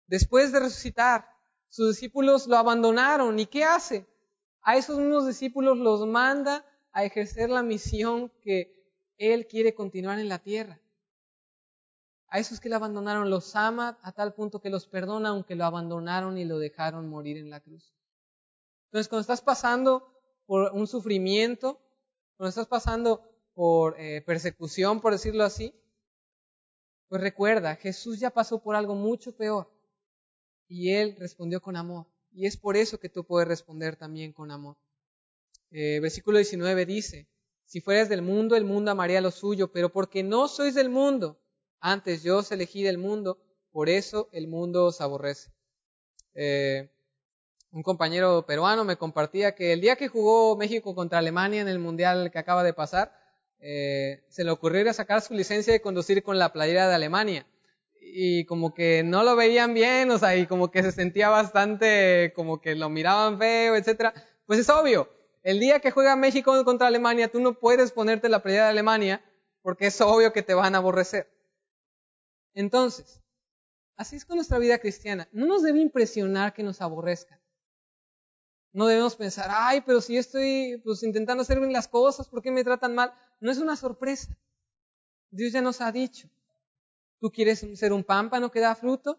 Después 0.08 0.50
de 0.50 0.58
resucitar, 0.58 1.28
sus 1.68 1.90
discípulos 1.90 2.48
lo 2.48 2.56
abandonaron. 2.56 3.38
¿Y 3.38 3.46
qué 3.46 3.62
hace? 3.62 4.04
A 4.62 4.76
esos 4.76 4.98
mismos 4.98 5.28
discípulos 5.28 5.78
los 5.78 6.04
manda 6.08 6.66
a 6.90 7.04
ejercer 7.04 7.48
la 7.48 7.62
misión 7.62 8.32
que 8.42 8.90
Él 9.16 9.46
quiere 9.46 9.76
continuar 9.76 10.18
en 10.18 10.28
la 10.28 10.40
tierra. 10.40 10.80
A 12.26 12.40
esos 12.40 12.58
que 12.58 12.68
lo 12.68 12.74
abandonaron 12.74 13.30
los 13.30 13.54
ama 13.54 13.96
a 14.02 14.10
tal 14.10 14.34
punto 14.34 14.60
que 14.60 14.70
los 14.70 14.88
perdona 14.88 15.28
aunque 15.28 15.54
lo 15.54 15.64
abandonaron 15.64 16.36
y 16.36 16.44
lo 16.44 16.58
dejaron 16.58 17.08
morir 17.08 17.36
en 17.36 17.50
la 17.50 17.60
cruz. 17.60 17.95
Entonces, 18.96 19.10
cuando 19.10 19.20
estás 19.20 19.42
pasando 19.42 20.10
por 20.46 20.72
un 20.72 20.86
sufrimiento, 20.86 21.78
cuando 22.38 22.48
estás 22.48 22.66
pasando 22.66 23.30
por 23.52 23.94
eh, 24.00 24.22
persecución, 24.22 25.02
por 25.02 25.12
decirlo 25.12 25.44
así, 25.44 25.74
pues 27.06 27.20
recuerda, 27.20 27.76
Jesús 27.76 28.18
ya 28.18 28.30
pasó 28.30 28.62
por 28.62 28.74
algo 28.74 28.94
mucho 28.94 29.36
peor 29.36 29.70
y 30.66 30.92
Él 30.92 31.14
respondió 31.18 31.60
con 31.60 31.76
amor. 31.76 32.06
Y 32.32 32.46
es 32.46 32.56
por 32.56 32.74
eso 32.74 32.98
que 32.98 33.10
tú 33.10 33.26
puedes 33.26 33.46
responder 33.46 33.96
también 33.96 34.32
con 34.32 34.50
amor. 34.50 34.78
Eh, 35.72 36.00
versículo 36.00 36.38
19 36.38 36.86
dice, 36.86 37.28
si 37.66 37.82
fueras 37.82 38.08
del 38.08 38.22
mundo, 38.22 38.56
el 38.56 38.64
mundo 38.64 38.92
amaría 38.92 39.20
lo 39.20 39.30
suyo, 39.30 39.70
pero 39.72 39.92
porque 39.92 40.22
no 40.22 40.48
sois 40.48 40.74
del 40.74 40.88
mundo, 40.88 41.38
antes 41.80 42.22
yo 42.22 42.38
os 42.38 42.50
elegí 42.50 42.82
del 42.82 42.96
mundo, 42.96 43.38
por 43.72 43.90
eso 43.90 44.30
el 44.32 44.48
mundo 44.48 44.86
os 44.86 45.02
aborrece. 45.02 45.52
Eh, 46.32 46.95
un 47.76 47.82
compañero 47.82 48.46
peruano 48.46 48.84
me 48.86 48.96
compartía 48.96 49.54
que 49.54 49.74
el 49.74 49.82
día 49.82 49.96
que 49.96 50.08
jugó 50.08 50.56
México 50.56 50.94
contra 50.94 51.18
Alemania 51.18 51.60
en 51.60 51.68
el 51.68 51.78
Mundial 51.78 52.30
que 52.30 52.38
acaba 52.38 52.64
de 52.64 52.72
pasar, 52.72 53.12
eh, 53.60 54.24
se 54.30 54.44
le 54.44 54.50
ocurrió 54.50 54.90
sacar 54.94 55.20
su 55.20 55.34
licencia 55.34 55.74
de 55.74 55.82
conducir 55.82 56.22
con 56.22 56.38
la 56.38 56.54
playera 56.54 56.88
de 56.88 56.94
Alemania. 56.94 57.46
Y 58.00 58.46
como 58.46 58.72
que 58.72 59.02
no 59.02 59.22
lo 59.24 59.36
veían 59.36 59.74
bien, 59.74 60.10
o 60.10 60.16
sea, 60.16 60.34
y 60.36 60.46
como 60.46 60.70
que 60.70 60.82
se 60.82 60.90
sentía 60.90 61.28
bastante, 61.28 62.32
como 62.34 62.62
que 62.62 62.74
lo 62.76 62.88
miraban 62.88 63.38
feo, 63.38 63.76
etcétera. 63.76 64.14
Pues 64.46 64.58
es 64.58 64.70
obvio, 64.70 65.10
el 65.42 65.60
día 65.60 65.80
que 65.80 65.90
juega 65.90 66.16
México 66.16 66.64
contra 66.64 66.86
Alemania, 66.86 67.30
tú 67.30 67.40
no 67.40 67.58
puedes 67.58 67.92
ponerte 67.92 68.30
la 68.30 68.42
playera 68.42 68.64
de 68.64 68.70
Alemania 68.70 69.22
porque 69.60 69.88
es 69.88 70.00
obvio 70.00 70.32
que 70.32 70.42
te 70.42 70.54
van 70.54 70.74
a 70.74 70.78
aborrecer. 70.78 71.30
Entonces, 72.54 73.20
así 73.96 74.16
es 74.16 74.24
con 74.24 74.36
nuestra 74.36 74.58
vida 74.58 74.78
cristiana. 74.78 75.28
No 75.30 75.44
nos 75.44 75.62
debe 75.62 75.80
impresionar 75.80 76.54
que 76.54 76.62
nos 76.62 76.80
aborrezcan. 76.80 77.38
No 78.76 78.88
debemos 78.88 79.16
pensar, 79.16 79.48
ay, 79.50 79.80
pero 79.80 80.02
si 80.02 80.18
estoy 80.18 80.78
pues, 80.84 81.02
intentando 81.02 81.40
hacer 81.40 81.58
bien 81.58 81.72
las 81.72 81.88
cosas, 81.88 82.28
¿por 82.28 82.42
qué 82.42 82.50
me 82.50 82.62
tratan 82.62 82.94
mal? 82.94 83.10
No 83.40 83.50
es 83.50 83.56
una 83.56 83.74
sorpresa. 83.74 84.36
Dios 85.30 85.54
ya 85.54 85.62
nos 85.62 85.80
ha 85.80 85.90
dicho, 85.90 86.28
tú 87.18 87.32
quieres 87.32 87.66
ser 87.72 87.94
un 87.94 88.04
pámpano 88.04 88.50
que 88.50 88.60
da 88.60 88.74
fruto, 88.74 89.18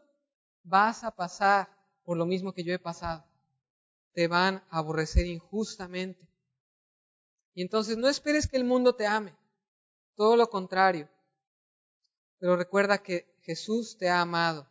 vas 0.62 1.04
a 1.04 1.10
pasar 1.10 1.76
por 2.04 2.20
lo 2.20 2.28
mismo 2.28 2.54
que 2.54 2.64
yo 2.64 2.72
he 2.72 2.78
pasado. 2.78 3.26
Te 4.14 4.28
van 4.28 4.64
a 4.70 4.78
aborrecer 4.78 5.26
injustamente. 5.26 6.30
Y 7.56 7.64
entonces 7.64 7.98
no 7.98 8.10
esperes 8.10 8.48
que 8.48 8.58
el 8.58 8.64
mundo 8.64 8.94
te 8.94 9.08
ame, 9.08 9.36
todo 10.14 10.38
lo 10.38 10.52
contrario. 10.52 11.10
Pero 12.38 12.58
recuerda 12.58 13.00
que 13.00 13.26
Jesús 13.42 13.98
te 13.98 14.08
ha 14.08 14.22
amado. 14.22 14.70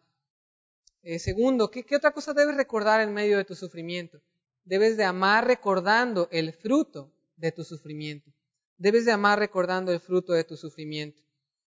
Eh, 1.02 1.18
segundo, 1.18 1.72
¿qué 1.72 1.96
otra 1.96 2.12
cosa 2.12 2.32
debes 2.32 2.56
recordar 2.56 3.00
en 3.00 3.12
medio 3.12 3.36
de 3.36 3.44
tu 3.44 3.56
sufrimiento? 3.56 4.22
Debes 4.66 4.96
de 4.96 5.04
amar 5.04 5.46
recordando 5.46 6.28
el 6.30 6.52
fruto 6.52 7.10
de 7.36 7.52
tu 7.52 7.64
sufrimiento. 7.64 8.30
Debes 8.76 9.06
de 9.06 9.12
amar 9.12 9.38
recordando 9.38 9.92
el 9.92 10.00
fruto 10.00 10.34
de 10.34 10.44
tu 10.44 10.56
sufrimiento. 10.56 11.22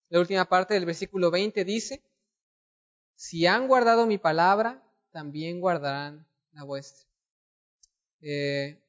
La 0.08 0.20
última 0.20 0.46
parte 0.46 0.74
del 0.74 0.86
versículo 0.86 1.30
20 1.30 1.64
dice, 1.64 2.02
si 3.16 3.46
han 3.46 3.68
guardado 3.68 4.06
mi 4.06 4.16
palabra, 4.16 4.82
también 5.10 5.60
guardarán 5.60 6.26
la 6.52 6.62
vuestra. 6.62 7.06
Eh, 8.22 8.80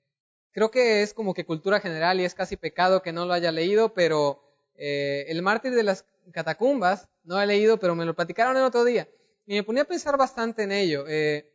creo 0.51 0.71
que 0.71 1.01
es 1.01 1.13
como 1.13 1.33
que 1.33 1.45
cultura 1.45 1.79
general 1.79 2.19
y 2.21 2.25
es 2.25 2.35
casi 2.35 2.55
pecado 2.55 3.01
que 3.01 3.11
no 3.11 3.25
lo 3.25 3.33
haya 3.33 3.51
leído, 3.51 3.93
pero 3.93 4.41
eh, 4.75 5.25
el 5.27 5.41
mártir 5.41 5.73
de 5.73 5.83
las 5.83 6.05
catacumbas, 6.31 7.09
no 7.23 7.35
lo 7.35 7.41
he 7.41 7.47
leído, 7.47 7.79
pero 7.79 7.95
me 7.95 8.05
lo 8.05 8.15
platicaron 8.15 8.55
el 8.55 8.63
otro 8.63 8.83
día. 8.83 9.09
Y 9.47 9.55
me 9.55 9.63
ponía 9.63 9.83
a 9.83 9.87
pensar 9.87 10.17
bastante 10.17 10.63
en 10.63 10.71
ello. 10.71 11.05
Eh, 11.07 11.51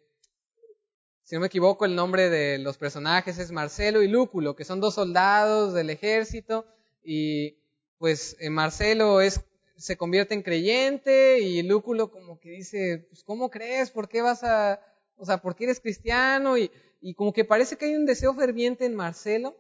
si 1.31 1.37
no 1.37 1.43
me 1.43 1.47
equivoco, 1.47 1.85
el 1.85 1.95
nombre 1.95 2.29
de 2.29 2.59
los 2.59 2.77
personajes 2.77 3.39
es 3.39 3.53
Marcelo 3.53 4.03
y 4.03 4.09
Lúculo, 4.09 4.57
que 4.57 4.65
son 4.65 4.81
dos 4.81 4.95
soldados 4.95 5.73
del 5.75 5.89
ejército 5.89 6.67
y 7.05 7.57
pues 7.99 8.37
eh, 8.41 8.51
Marcelo 8.51 9.21
es 9.21 9.41
se 9.77 9.97
convierte 9.97 10.35
en 10.35 10.43
creyente 10.43 11.39
y 11.39 11.63
Lúculo 11.63 12.11
como 12.11 12.41
que 12.41 12.51
dice, 12.51 13.07
pues 13.11 13.23
¿cómo 13.23 13.49
crees? 13.49 13.93
¿Por 13.93 14.09
qué 14.09 14.23
vas 14.23 14.43
a, 14.43 14.81
o 15.15 15.25
sea, 15.25 15.41
por 15.41 15.55
qué 15.55 15.67
eres 15.67 15.79
cristiano? 15.79 16.59
Y, 16.59 16.73
y 17.01 17.15
como 17.15 17.33
que 17.33 17.45
parece 17.45 17.77
que 17.77 17.85
hay 17.85 17.95
un 17.95 18.07
deseo 18.07 18.35
ferviente 18.35 18.85
en 18.85 18.97
Marcelo 18.97 19.57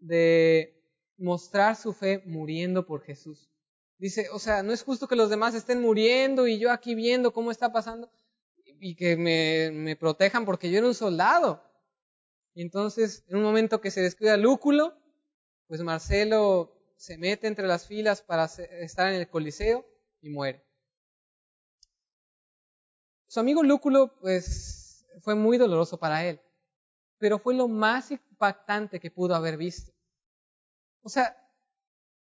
de 0.00 0.78
mostrar 1.16 1.76
su 1.76 1.94
fe 1.94 2.22
muriendo 2.26 2.84
por 2.84 3.00
Jesús. 3.00 3.48
Dice, 3.96 4.28
o 4.34 4.38
sea, 4.38 4.62
no 4.62 4.74
es 4.74 4.82
justo 4.82 5.08
que 5.08 5.16
los 5.16 5.30
demás 5.30 5.54
estén 5.54 5.80
muriendo 5.80 6.46
y 6.46 6.58
yo 6.58 6.70
aquí 6.70 6.94
viendo 6.94 7.32
cómo 7.32 7.50
está 7.50 7.72
pasando 7.72 8.10
y 8.86 8.96
que 8.96 9.16
me, 9.16 9.96
protejan 9.96 10.44
porque 10.44 10.70
yo 10.70 10.76
era 10.76 10.86
un 10.86 10.94
soldado. 10.94 11.64
Y 12.52 12.60
entonces, 12.60 13.24
en 13.28 13.38
un 13.38 13.42
momento 13.42 13.80
que 13.80 13.90
se 13.90 14.02
descuida 14.02 14.36
Lúculo, 14.36 14.94
pues 15.66 15.80
Marcelo 15.80 16.70
se 16.94 17.16
mete 17.16 17.46
entre 17.46 17.66
las 17.66 17.86
filas 17.86 18.20
para 18.20 18.44
estar 18.44 19.08
en 19.08 19.20
el 19.20 19.30
Coliseo 19.30 19.86
y 20.20 20.28
muere. 20.28 20.66
Su 23.26 23.40
amigo 23.40 23.62
Lúculo, 23.62 24.14
pues, 24.20 25.06
fue 25.22 25.34
muy 25.34 25.56
doloroso 25.56 25.98
para 25.98 26.26
él, 26.26 26.42
pero 27.16 27.38
fue 27.38 27.54
lo 27.54 27.68
más 27.68 28.10
impactante 28.10 29.00
que 29.00 29.10
pudo 29.10 29.34
haber 29.34 29.56
visto. 29.56 29.94
O 31.00 31.08
sea, 31.08 31.34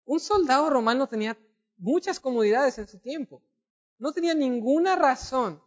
un 0.05 0.21
soldado 0.21 0.69
romano 0.69 1.09
tenía 1.09 1.37
muchas 1.75 2.17
comodidades 2.17 2.77
en 2.77 2.87
su 2.87 2.99
tiempo. 2.99 3.43
No 3.97 4.13
tenía 4.13 4.33
ninguna 4.33 4.95
razón 4.95 5.64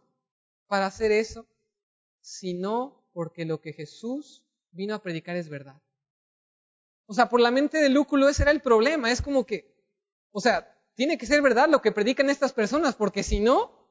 para 0.69 0.85
hacer 0.85 1.11
eso, 1.11 1.45
sino 2.21 3.03
porque 3.11 3.43
lo 3.43 3.59
que 3.59 3.73
Jesús 3.73 4.45
vino 4.71 4.95
a 4.95 5.01
predicar 5.01 5.35
es 5.35 5.49
verdad. 5.49 5.81
O 7.07 7.13
sea, 7.13 7.27
por 7.27 7.41
la 7.41 7.49
mente 7.49 7.79
de 7.79 7.89
Lúculo 7.89 8.29
ese 8.29 8.43
era 8.43 8.51
el 8.51 8.61
problema. 8.61 9.11
Es 9.11 9.21
como 9.21 9.45
que, 9.45 9.75
o 10.31 10.39
sea, 10.39 10.79
tiene 10.93 11.17
que 11.17 11.25
ser 11.25 11.41
verdad 11.41 11.67
lo 11.67 11.81
que 11.81 11.91
predican 11.91 12.29
estas 12.29 12.53
personas, 12.53 12.95
porque 12.95 13.23
si 13.23 13.39
no, 13.39 13.89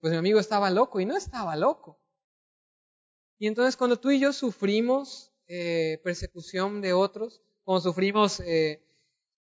pues 0.00 0.10
mi 0.10 0.18
amigo 0.18 0.40
estaba 0.40 0.68
loco 0.70 0.98
y 1.00 1.06
no 1.06 1.16
estaba 1.16 1.54
loco. 1.54 2.00
Y 3.38 3.46
entonces 3.46 3.76
cuando 3.76 4.00
tú 4.00 4.10
y 4.10 4.18
yo 4.18 4.32
sufrimos 4.32 5.32
eh, 5.46 6.00
persecución 6.02 6.80
de 6.80 6.92
otros, 6.92 7.40
cuando 7.62 7.82
sufrimos 7.82 8.40
eh, 8.40 8.82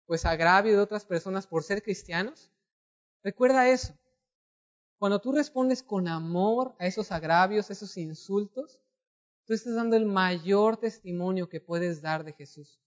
pues 0.05 0.27
agravio 0.27 0.73
de 0.73 0.83
otras 0.83 1.07
personas 1.07 1.47
por 1.47 1.63
ser 1.63 1.83
cristianos, 1.83 2.51
recuerda 3.23 3.71
eso. 3.71 3.95
Cuando 4.99 5.21
tú 5.21 5.33
respondes 5.33 5.83
con 5.83 6.09
amor 6.09 6.75
a 6.79 6.87
esos 6.87 7.13
agravios, 7.13 7.71
esos 7.71 7.97
insultos, 7.97 8.81
tú 9.45 9.53
estás 9.53 9.75
dando 9.75 9.97
el 9.97 10.07
mayor 10.07 10.77
testimonio 10.77 11.49
que 11.49 11.61
puedes 11.61 12.01
dar 12.01 12.25
de 12.25 12.33
Jesús. 12.33 12.81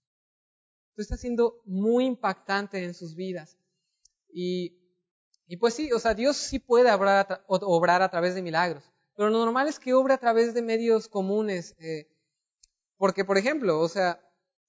Tú 0.96 1.02
estás 1.02 1.20
siendo 1.20 1.62
muy 1.66 2.06
impactante 2.06 2.84
en 2.84 2.94
sus 2.94 3.16
vidas. 3.16 3.58
Y, 4.30 4.78
pues 5.60 5.74
sí, 5.74 5.92
o 5.92 6.00
sea, 6.00 6.14
Dios 6.14 6.38
sí 6.38 6.60
puede 6.60 6.92
obrar 6.92 8.02
a, 8.02 8.10
través 8.10 8.36
de 8.36 8.42
milagros, 8.42 8.84
pero 9.16 9.30
lo 9.30 9.40
normal 9.40 9.68
es 9.68 9.80
que 9.80 9.94
obre 9.94 10.14
a 10.14 10.20
través 10.20 10.54
de 10.54 10.62
medios 10.62 11.08
comunes. 11.08 11.76
Eh, 11.80 12.08
porque, 12.98 13.26
por 13.26 13.38
ejemplo, 13.38 13.80
o 13.80 13.88
sea, 13.88 14.20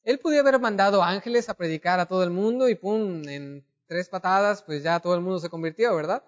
Él 0.03 0.19
podía 0.19 0.41
haber 0.41 0.61
mandado 0.61 1.03
ángeles 1.03 1.49
a 1.49 1.55
predicar 1.55 1.99
a 2.01 2.07
todo 2.07 2.23
el 2.23 2.31
mundo 2.31 2.69
y 2.69 2.75
pum, 2.75 3.27
en 3.29 3.67
tres 3.87 4.09
patadas, 4.09 4.63
pues 4.63 4.83
ya 4.83 5.01
todo 5.01 5.15
el 5.15 5.23
mundo 5.23 5.39
se 5.39 5.49
convirtió, 5.49 5.95
¿verdad? 5.97 6.23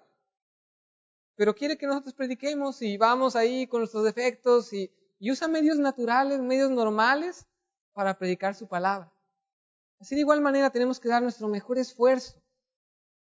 Pero 1.41 1.55
quiere 1.55 1.75
que 1.75 1.87
nosotros 1.87 2.13
prediquemos 2.13 2.83
y 2.83 2.97
vamos 2.97 3.35
ahí 3.35 3.65
con 3.65 3.79
nuestros 3.79 4.03
defectos 4.03 4.71
y, 4.73 4.91
usa 5.21 5.47
medios 5.47 5.79
naturales, 5.79 6.39
medios 6.39 6.69
normales 6.69 7.47
para 7.93 8.15
predicar 8.19 8.53
su 8.53 8.67
palabra. 8.67 9.11
Así 9.99 10.13
de 10.13 10.21
igual 10.21 10.39
manera 10.39 10.69
tenemos 10.69 10.99
que 10.99 11.09
dar 11.09 11.23
nuestro 11.23 11.47
mejor 11.47 11.79
esfuerzo 11.79 12.39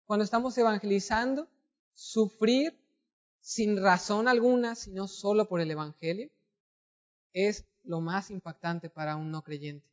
cuando 0.03 0.25
estamos 0.25 0.57
evangelizando, 0.57 1.47
sufrir 1.93 2.77
sin 3.39 3.81
razón 3.81 4.27
alguna, 4.27 4.75
sino 4.75 5.07
solo 5.07 5.47
por 5.47 5.61
el 5.61 5.71
Evangelio, 5.71 6.29
es 7.31 7.63
lo 7.83 8.01
más 8.01 8.29
impactante 8.29 8.89
para 8.89 9.15
un 9.15 9.31
no 9.31 9.41
creyente. 9.41 9.87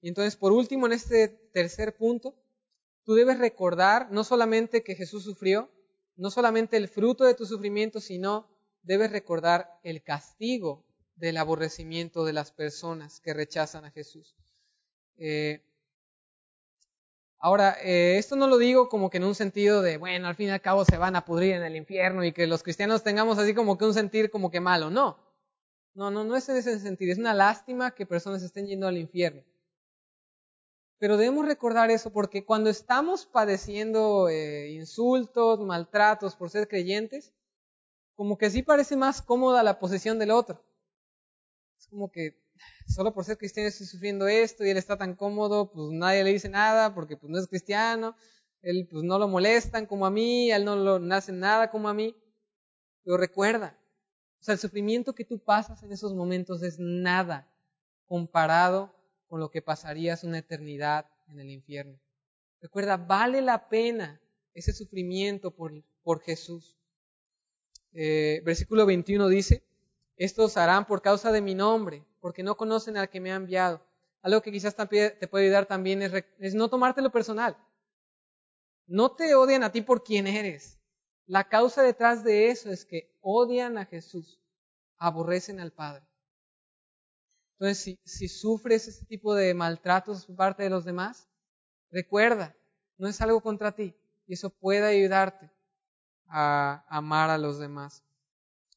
Y 0.00 0.08
entonces, 0.08 0.34
por 0.34 0.50
último, 0.50 0.86
en 0.86 0.94
este 0.94 1.28
tercer 1.28 1.96
punto, 1.96 2.34
tú 3.04 3.14
debes 3.14 3.38
recordar 3.38 4.10
no 4.10 4.24
solamente 4.24 4.82
que 4.82 4.96
Jesús 4.96 5.22
sufrió, 5.22 5.70
no 6.20 6.30
solamente 6.30 6.76
el 6.76 6.88
fruto 6.88 7.24
de 7.24 7.34
tu 7.34 7.46
sufrimiento, 7.46 7.98
sino 7.98 8.46
debes 8.82 9.10
recordar 9.10 9.80
el 9.82 10.02
castigo 10.02 10.84
del 11.16 11.38
aborrecimiento 11.38 12.26
de 12.26 12.34
las 12.34 12.52
personas 12.52 13.20
que 13.20 13.32
rechazan 13.32 13.86
a 13.86 13.90
Jesús. 13.90 14.36
Eh, 15.16 15.62
ahora, 17.38 17.78
eh, 17.82 18.18
esto 18.18 18.36
no 18.36 18.48
lo 18.48 18.58
digo 18.58 18.90
como 18.90 19.08
que 19.08 19.16
en 19.16 19.24
un 19.24 19.34
sentido 19.34 19.80
de, 19.80 19.96
bueno, 19.96 20.28
al 20.28 20.34
fin 20.34 20.48
y 20.48 20.50
al 20.50 20.60
cabo 20.60 20.84
se 20.84 20.98
van 20.98 21.16
a 21.16 21.24
pudrir 21.24 21.54
en 21.54 21.62
el 21.62 21.74
infierno 21.74 22.22
y 22.22 22.32
que 22.32 22.46
los 22.46 22.62
cristianos 22.62 23.02
tengamos 23.02 23.38
así 23.38 23.54
como 23.54 23.78
que 23.78 23.86
un 23.86 23.94
sentir 23.94 24.30
como 24.30 24.50
que 24.50 24.60
malo, 24.60 24.90
no. 24.90 25.18
No, 25.94 26.10
no, 26.10 26.22
no 26.22 26.36
es 26.36 26.46
en 26.50 26.56
ese 26.58 26.78
sentido, 26.80 27.12
es 27.12 27.18
una 27.18 27.32
lástima 27.32 27.92
que 27.92 28.04
personas 28.04 28.42
estén 28.42 28.66
yendo 28.66 28.86
al 28.86 28.98
infierno. 28.98 29.42
Pero 31.00 31.16
debemos 31.16 31.46
recordar 31.46 31.90
eso 31.90 32.12
porque 32.12 32.44
cuando 32.44 32.68
estamos 32.68 33.24
padeciendo 33.24 34.28
eh, 34.28 34.68
insultos, 34.72 35.58
maltratos 35.58 36.36
por 36.36 36.50
ser 36.50 36.68
creyentes, 36.68 37.32
como 38.14 38.36
que 38.36 38.50
sí 38.50 38.62
parece 38.62 38.96
más 38.96 39.22
cómoda 39.22 39.62
la 39.62 39.78
posición 39.78 40.18
del 40.18 40.30
otro. 40.30 40.62
Es 41.78 41.86
como 41.86 42.12
que 42.12 42.36
solo 42.86 43.14
por 43.14 43.24
ser 43.24 43.38
cristiano 43.38 43.66
estoy 43.66 43.86
sufriendo 43.86 44.28
esto 44.28 44.62
y 44.62 44.68
él 44.68 44.76
está 44.76 44.98
tan 44.98 45.14
cómodo, 45.14 45.72
pues 45.72 45.88
nadie 45.90 46.22
le 46.22 46.34
dice 46.34 46.50
nada 46.50 46.94
porque 46.94 47.16
pues 47.16 47.30
no 47.30 47.38
es 47.38 47.48
cristiano, 47.48 48.14
él 48.60 48.86
pues 48.90 49.02
no 49.02 49.18
lo 49.18 49.26
molestan 49.26 49.86
como 49.86 50.04
a 50.04 50.10
mí, 50.10 50.50
él 50.52 50.66
no 50.66 50.76
lo 50.76 50.98
no 50.98 51.18
nada 51.32 51.70
como 51.70 51.88
a 51.88 51.94
mí. 51.94 52.14
Pero 53.04 53.16
recuerda, 53.16 53.74
o 54.46 54.52
el 54.52 54.58
sufrimiento 54.58 55.14
que 55.14 55.24
tú 55.24 55.38
pasas 55.38 55.82
en 55.82 55.92
esos 55.92 56.12
momentos 56.12 56.62
es 56.62 56.78
nada 56.78 57.50
comparado 58.06 58.99
con 59.30 59.38
lo 59.38 59.48
que 59.52 59.62
pasarías 59.62 60.24
una 60.24 60.38
eternidad 60.38 61.06
en 61.28 61.38
el 61.38 61.50
infierno. 61.50 62.00
Recuerda, 62.60 62.96
vale 62.96 63.40
la 63.40 63.68
pena 63.68 64.20
ese 64.54 64.72
sufrimiento 64.72 65.52
por, 65.52 65.72
por 66.02 66.20
Jesús. 66.20 66.76
Eh, 67.92 68.42
versículo 68.44 68.86
21 68.86 69.28
dice, 69.28 69.62
estos 70.16 70.56
harán 70.56 70.84
por 70.84 71.00
causa 71.00 71.30
de 71.30 71.40
mi 71.40 71.54
nombre, 71.54 72.04
porque 72.20 72.42
no 72.42 72.56
conocen 72.56 72.96
al 72.96 73.08
que 73.08 73.20
me 73.20 73.30
ha 73.30 73.36
enviado. 73.36 73.80
Algo 74.20 74.42
que 74.42 74.50
quizás 74.50 74.74
te 74.74 75.28
puede 75.28 75.44
ayudar 75.44 75.66
también 75.66 76.02
es, 76.02 76.54
no 76.54 76.68
tomártelo 76.68 77.12
personal. 77.12 77.56
No 78.88 79.12
te 79.12 79.36
odian 79.36 79.62
a 79.62 79.70
ti 79.70 79.80
por 79.80 80.02
quien 80.02 80.26
eres. 80.26 80.80
La 81.26 81.48
causa 81.48 81.84
detrás 81.84 82.24
de 82.24 82.50
eso 82.50 82.72
es 82.72 82.84
que 82.84 83.16
odian 83.20 83.78
a 83.78 83.86
Jesús, 83.86 84.40
aborrecen 84.98 85.60
al 85.60 85.72
Padre. 85.72 86.09
Entonces, 87.60 87.98
si, 88.04 88.28
sufres 88.28 88.88
ese 88.88 89.04
tipo 89.04 89.34
de 89.34 89.52
maltratos 89.52 90.24
por 90.24 90.34
parte 90.34 90.62
de 90.62 90.70
los 90.70 90.86
demás, 90.86 91.28
recuerda, 91.90 92.56
no 92.96 93.06
es 93.06 93.20
algo 93.20 93.42
contra 93.42 93.72
ti 93.72 93.94
y 94.26 94.32
eso 94.32 94.48
puede 94.48 94.86
ayudarte 94.86 95.50
a 96.26 96.86
amar 96.88 97.28
a 97.28 97.36
los 97.36 97.58
demás. 97.58 98.02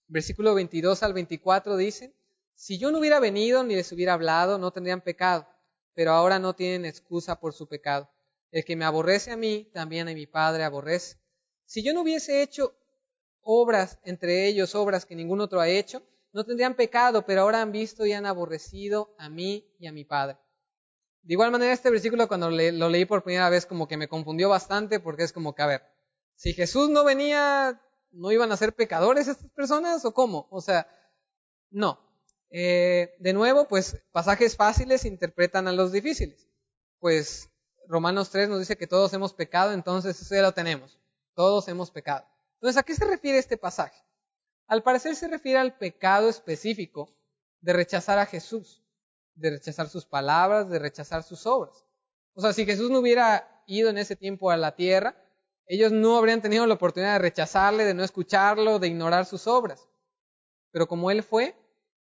Versículo 0.09 0.53
22 0.53 1.01
al 1.01 1.13
24 1.13 1.77
dice, 1.77 2.13
si 2.55 2.77
yo 2.77 2.91
no 2.91 2.99
hubiera 2.99 3.21
venido 3.21 3.63
ni 3.63 3.73
les 3.73 3.89
hubiera 3.93 4.15
hablado, 4.15 4.57
no 4.57 4.71
tendrían 4.71 4.99
pecado, 4.99 5.47
pero 5.93 6.11
ahora 6.11 6.37
no 6.37 6.53
tienen 6.53 6.83
excusa 6.83 7.39
por 7.39 7.53
su 7.53 7.69
pecado. 7.69 8.09
El 8.51 8.65
que 8.65 8.75
me 8.75 8.83
aborrece 8.83 9.31
a 9.31 9.37
mí, 9.37 9.69
también 9.73 10.09
a 10.09 10.13
mi 10.13 10.27
Padre 10.27 10.65
aborrece. 10.65 11.15
Si 11.65 11.83
yo 11.83 11.93
no 11.93 12.01
hubiese 12.01 12.41
hecho 12.41 12.75
obras 13.43 13.99
entre 14.03 14.45
ellos, 14.45 14.75
obras 14.75 15.05
que 15.05 15.15
ningún 15.15 15.39
otro 15.39 15.61
ha 15.61 15.69
hecho, 15.69 16.03
no 16.33 16.43
tendrían 16.43 16.75
pecado, 16.75 17.25
pero 17.25 17.41
ahora 17.41 17.61
han 17.61 17.71
visto 17.71 18.05
y 18.05 18.11
han 18.11 18.25
aborrecido 18.25 19.15
a 19.17 19.29
mí 19.29 19.71
y 19.79 19.87
a 19.87 19.91
mi 19.91 20.03
Padre. 20.03 20.37
De 21.21 21.33
igual 21.33 21.51
manera, 21.51 21.71
este 21.71 21.89
versículo 21.89 22.27
cuando 22.27 22.49
lo 22.49 22.89
leí 22.89 23.05
por 23.05 23.23
primera 23.23 23.49
vez 23.49 23.65
como 23.65 23.87
que 23.87 23.95
me 23.95 24.09
confundió 24.09 24.49
bastante 24.49 24.99
porque 24.99 25.23
es 25.23 25.31
como 25.31 25.55
que, 25.55 25.61
a 25.61 25.67
ver, 25.67 25.83
si 26.35 26.53
Jesús 26.53 26.89
no 26.89 27.05
venía, 27.05 27.81
¿no 28.11 28.31
iban 28.31 28.51
a 28.51 28.57
ser 28.57 28.73
pecadores 28.73 29.27
estas 29.27 29.49
personas 29.51 30.03
o 30.03 30.13
cómo? 30.13 30.47
O 30.49 30.59
sea, 30.59 30.87
no. 31.69 31.99
Eh, 32.49 33.15
de 33.19 33.33
nuevo, 33.33 33.67
pues 33.67 33.97
pasajes 34.11 34.57
fáciles 34.57 35.05
interpretan 35.05 35.67
a 35.67 35.71
los 35.71 35.91
difíciles. 35.91 36.49
Pues 36.99 37.49
Romanos 37.87 38.29
3 38.31 38.49
nos 38.49 38.59
dice 38.59 38.77
que 38.77 38.87
todos 38.87 39.13
hemos 39.13 39.33
pecado, 39.33 39.71
entonces 39.71 40.19
eso 40.19 40.35
ya 40.35 40.41
lo 40.41 40.51
tenemos. 40.53 40.99
Todos 41.35 41.67
hemos 41.67 41.91
pecado. 41.91 42.25
Entonces, 42.55 42.77
¿a 42.77 42.83
qué 42.83 42.95
se 42.95 43.05
refiere 43.05 43.37
este 43.37 43.57
pasaje? 43.57 43.97
Al 44.67 44.83
parecer 44.83 45.15
se 45.15 45.27
refiere 45.27 45.59
al 45.59 45.77
pecado 45.77 46.29
específico 46.29 47.09
de 47.61 47.73
rechazar 47.73 48.19
a 48.19 48.25
Jesús, 48.25 48.83
de 49.35 49.51
rechazar 49.51 49.89
sus 49.89 50.05
palabras, 50.05 50.69
de 50.69 50.79
rechazar 50.79 51.23
sus 51.23 51.45
obras. 51.45 51.85
O 52.33 52.41
sea, 52.41 52.53
si 52.53 52.65
Jesús 52.65 52.89
no 52.89 52.99
hubiera 52.99 53.63
ido 53.67 53.89
en 53.89 53.97
ese 53.97 54.15
tiempo 54.15 54.51
a 54.51 54.57
la 54.57 54.75
tierra, 54.75 55.15
ellos 55.65 55.91
no 55.91 56.17
habrían 56.17 56.41
tenido 56.41 56.65
la 56.65 56.73
oportunidad 56.73 57.13
de 57.13 57.19
rechazarle, 57.19 57.85
de 57.85 57.93
no 57.93 58.03
escucharlo, 58.03 58.79
de 58.79 58.87
ignorar 58.87 59.25
sus 59.25 59.47
obras. 59.47 59.87
Pero 60.71 60.87
como 60.87 61.11
Él 61.11 61.23
fue, 61.23 61.55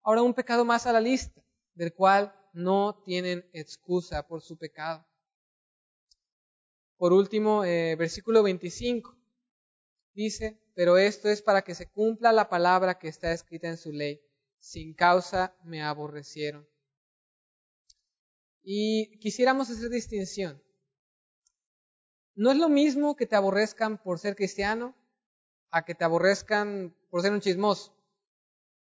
Ahora 0.07 0.21
un 0.21 0.35
pecado 0.35 0.63
más 0.65 0.85
a 0.85 0.93
la 0.93 1.01
lista, 1.01 1.41
del 1.73 1.91
cual 1.91 2.31
no 2.53 3.01
tienen 3.03 3.43
excusa 3.53 4.27
por 4.27 4.41
su 4.41 4.55
pecado. 4.55 5.03
por 6.97 7.11
último, 7.11 7.65
eh, 7.65 7.95
versículo 7.95 8.43
25 8.43 9.17
dice, 10.13 10.61
pero 10.75 10.97
esto 10.97 11.29
es 11.29 11.41
para 11.41 11.63
que 11.63 11.73
se 11.73 11.87
cumpla 11.89 12.33
la 12.33 12.49
palabra 12.49 12.99
que 12.99 13.07
está 13.07 13.31
escrita 13.31 13.67
en 13.69 13.77
su 13.77 13.91
ley. 13.91 14.21
Sin 14.59 14.93
causa 14.93 15.55
me 15.63 15.81
aborrecieron. 15.81 16.67
Y 18.61 19.17
quisiéramos 19.19 19.69
hacer 19.69 19.89
distinción. 19.89 20.61
No 22.35 22.51
es 22.51 22.57
lo 22.57 22.67
mismo 22.67 23.15
que 23.15 23.25
te 23.25 23.37
aborrezcan 23.37 23.97
por 23.97 24.19
ser 24.19 24.35
cristiano 24.35 24.93
a 25.71 25.85
que 25.85 25.95
te 25.95 26.03
aborrezcan 26.03 26.93
por 27.09 27.21
ser 27.21 27.31
un 27.31 27.39
chismoso, 27.39 27.95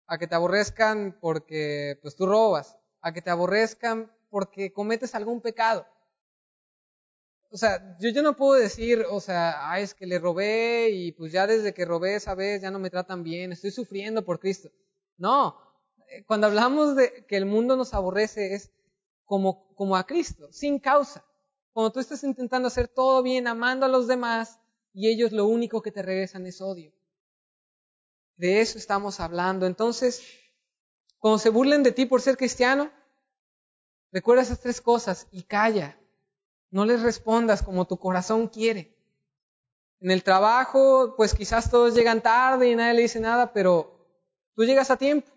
a 0.06 0.18
que 0.18 0.28
te 0.28 0.36
aborrezcan 0.36 1.18
porque 1.20 1.98
pues 2.00 2.14
tú 2.14 2.26
robas, 2.26 2.76
a 3.00 3.12
que 3.12 3.22
te 3.22 3.30
aborrezcan 3.30 4.12
porque 4.30 4.72
cometes 4.72 5.16
algún 5.16 5.40
pecado. 5.40 5.86
O 7.52 7.58
sea, 7.58 7.98
yo, 8.00 8.22
no 8.22 8.34
puedo 8.34 8.58
decir, 8.58 9.04
o 9.10 9.20
sea, 9.20 9.70
ah, 9.70 9.78
es 9.78 9.92
que 9.92 10.06
le 10.06 10.18
robé 10.18 10.88
y 10.90 11.12
pues 11.12 11.32
ya 11.32 11.46
desde 11.46 11.74
que 11.74 11.84
robé 11.84 12.14
esa 12.14 12.34
vez 12.34 12.62
ya 12.62 12.70
no 12.70 12.78
me 12.78 12.88
tratan 12.88 13.22
bien, 13.22 13.52
estoy 13.52 13.70
sufriendo 13.70 14.24
por 14.24 14.40
Cristo. 14.40 14.70
No, 15.18 15.58
eh, 16.08 16.24
cuando 16.24 16.46
hablamos 16.46 16.96
de 16.96 17.26
que 17.26 17.36
el 17.36 17.44
mundo 17.44 17.76
nos 17.76 17.92
aborrece 17.92 18.54
es 18.54 18.72
como, 19.26 19.74
como 19.74 19.96
a 19.96 20.06
Cristo, 20.06 20.48
sin 20.50 20.78
causa. 20.78 21.26
Cuando 21.74 21.92
tú 21.92 22.00
estás 22.00 22.24
intentando 22.24 22.68
hacer 22.68 22.88
todo 22.88 23.22
bien, 23.22 23.46
amando 23.46 23.84
a 23.84 23.90
los 23.90 24.08
demás, 24.08 24.58
y 24.94 25.08
ellos 25.08 25.32
lo 25.32 25.46
único 25.46 25.82
que 25.82 25.92
te 25.92 26.02
regresan 26.02 26.46
es 26.46 26.62
odio. 26.62 26.92
De 28.36 28.60
eso 28.62 28.78
estamos 28.78 29.20
hablando. 29.20 29.66
Entonces, 29.66 30.22
cuando 31.18 31.38
se 31.38 31.50
burlen 31.50 31.82
de 31.82 31.92
ti 31.92 32.06
por 32.06 32.22
ser 32.22 32.38
cristiano, 32.38 32.90
recuerda 34.10 34.42
esas 34.42 34.60
tres 34.60 34.80
cosas 34.80 35.28
y 35.30 35.42
calla. 35.42 35.98
No 36.72 36.86
les 36.86 37.02
respondas 37.02 37.62
como 37.62 37.86
tu 37.86 37.98
corazón 37.98 38.48
quiere. 38.48 38.96
En 40.00 40.10
el 40.10 40.24
trabajo, 40.24 41.14
pues 41.16 41.34
quizás 41.34 41.70
todos 41.70 41.94
llegan 41.94 42.22
tarde 42.22 42.70
y 42.70 42.74
nadie 42.74 42.94
le 42.94 43.02
dice 43.02 43.20
nada, 43.20 43.52
pero 43.52 44.08
tú 44.54 44.64
llegas 44.64 44.90
a 44.90 44.96
tiempo. 44.96 45.30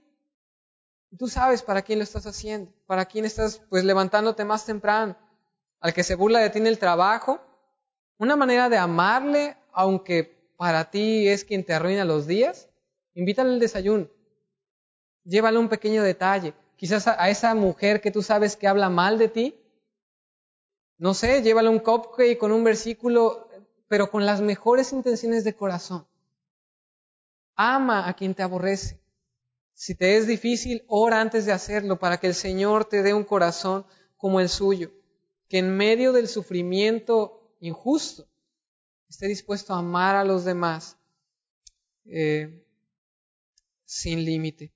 Y 1.12 1.18
tú 1.18 1.28
sabes 1.28 1.62
para 1.62 1.82
quién 1.82 2.00
lo 2.00 2.04
estás 2.04 2.26
haciendo, 2.26 2.72
para 2.88 3.04
quién 3.04 3.26
estás 3.26 3.62
pues 3.70 3.84
levantándote 3.84 4.46
más 4.46 4.66
temprano. 4.66 5.18
Al 5.82 5.94
que 5.94 6.04
se 6.04 6.16
burla 6.16 6.40
de 6.40 6.50
ti 6.50 6.60
en 6.60 6.68
el 6.68 6.80
trabajo, 6.80 7.42
una 8.18 8.38
manera 8.38 8.70
de 8.70 8.78
amarle, 8.78 9.58
aunque 9.74 10.50
para 10.56 10.90
ti 10.90 11.28
es 11.28 11.44
quien 11.44 11.66
te 11.66 11.74
arruina 11.74 12.06
los 12.06 12.28
días, 12.28 12.70
invítale 13.14 13.50
al 13.50 13.60
desayuno. 13.60 14.08
Llévale 15.26 15.60
un 15.60 15.68
pequeño 15.68 16.02
detalle. 16.02 16.54
Quizás 16.78 17.10
a 17.10 17.30
esa 17.30 17.54
mujer 17.56 18.00
que 18.00 18.12
tú 18.12 18.24
sabes 18.24 18.56
que 18.56 18.70
habla 18.70 18.90
mal 18.90 19.18
de 19.18 19.28
ti, 19.28 19.65
no 20.98 21.14
sé, 21.14 21.42
llévale 21.42 21.70
un 21.70 21.80
cupcake 21.80 22.38
con 22.38 22.52
un 22.52 22.64
versículo, 22.64 23.50
pero 23.88 24.10
con 24.10 24.26
las 24.26 24.42
mejores 24.42 24.94
intenciones 24.94 25.44
de 25.44 25.56
corazón. 25.56 26.08
Ama 27.56 28.08
a 28.08 28.16
quien 28.16 28.34
te 28.34 28.44
aborrece. 28.44 29.00
Si 29.74 29.94
te 29.96 30.18
es 30.18 30.26
difícil, 30.26 30.86
ora 30.88 31.20
antes 31.20 31.46
de 31.46 31.52
hacerlo 31.52 32.00
para 32.00 32.18
que 32.20 32.28
el 32.28 32.34
Señor 32.34 32.86
te 32.86 33.04
dé 33.04 33.14
un 33.14 33.26
corazón 33.26 33.86
como 34.16 34.40
el 34.40 34.50
suyo, 34.50 34.92
que 35.50 35.60
en 35.60 35.76
medio 35.76 36.14
del 36.14 36.30
sufrimiento 36.30 37.56
injusto 37.60 38.28
esté 39.10 39.28
dispuesto 39.28 39.74
a 39.74 39.80
amar 39.80 40.16
a 40.16 40.24
los 40.24 40.46
demás 40.46 40.98
eh, 42.06 42.64
sin 43.84 44.24
límite. 44.24 44.72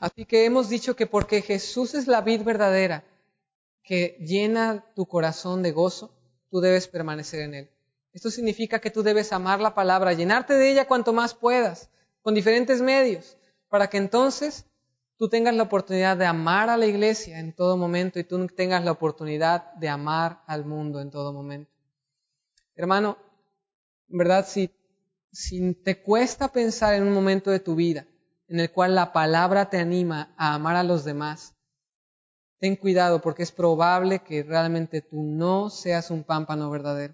Así 0.00 0.24
que 0.24 0.46
hemos 0.46 0.68
dicho 0.68 0.96
que 0.96 1.06
porque 1.06 1.42
Jesús 1.42 1.94
es 1.94 2.06
la 2.06 2.22
vid 2.22 2.42
verdadera, 2.42 3.04
que 3.82 4.16
llena 4.20 4.84
tu 4.94 5.06
corazón 5.06 5.62
de 5.62 5.72
gozo, 5.72 6.14
tú 6.50 6.60
debes 6.60 6.88
permanecer 6.88 7.40
en 7.40 7.54
él. 7.54 7.70
Esto 8.12 8.30
significa 8.30 8.78
que 8.78 8.90
tú 8.90 9.02
debes 9.02 9.32
amar 9.32 9.60
la 9.60 9.74
palabra, 9.74 10.12
llenarte 10.12 10.54
de 10.54 10.70
ella 10.70 10.86
cuanto 10.86 11.12
más 11.12 11.34
puedas, 11.34 11.90
con 12.20 12.34
diferentes 12.34 12.80
medios, 12.82 13.36
para 13.68 13.88
que 13.88 13.96
entonces 13.96 14.66
tú 15.16 15.28
tengas 15.28 15.54
la 15.54 15.62
oportunidad 15.62 16.16
de 16.16 16.26
amar 16.26 16.68
a 16.68 16.76
la 16.76 16.86
iglesia 16.86 17.38
en 17.38 17.54
todo 17.54 17.76
momento 17.76 18.18
y 18.18 18.24
tú 18.24 18.46
tengas 18.48 18.84
la 18.84 18.92
oportunidad 18.92 19.72
de 19.74 19.88
amar 19.88 20.42
al 20.46 20.64
mundo 20.64 21.00
en 21.00 21.10
todo 21.10 21.32
momento. 21.32 21.70
Hermano, 22.76 23.16
en 24.10 24.18
verdad, 24.18 24.46
si, 24.46 24.70
si 25.30 25.74
te 25.74 26.02
cuesta 26.02 26.52
pensar 26.52 26.94
en 26.94 27.04
un 27.04 27.12
momento 27.12 27.50
de 27.50 27.60
tu 27.60 27.74
vida 27.74 28.06
en 28.48 28.60
el 28.60 28.70
cual 28.70 28.94
la 28.94 29.12
palabra 29.14 29.70
te 29.70 29.78
anima 29.78 30.34
a 30.36 30.54
amar 30.54 30.76
a 30.76 30.82
los 30.82 31.04
demás, 31.04 31.54
ten 32.62 32.76
cuidado 32.76 33.20
porque 33.20 33.42
es 33.42 33.50
probable 33.50 34.20
que 34.20 34.44
realmente 34.44 35.00
tú 35.00 35.24
no 35.24 35.68
seas 35.68 36.12
un 36.12 36.22
pámpano 36.22 36.70
verdadero. 36.70 37.12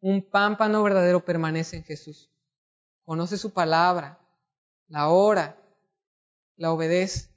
Un 0.00 0.28
pámpano 0.28 0.82
verdadero 0.82 1.24
permanece 1.24 1.76
en 1.76 1.84
Jesús. 1.84 2.28
Conoce 3.04 3.38
su 3.38 3.52
palabra, 3.52 4.18
la 4.88 5.08
ora, 5.08 5.56
la 6.56 6.72
obedece 6.72 7.28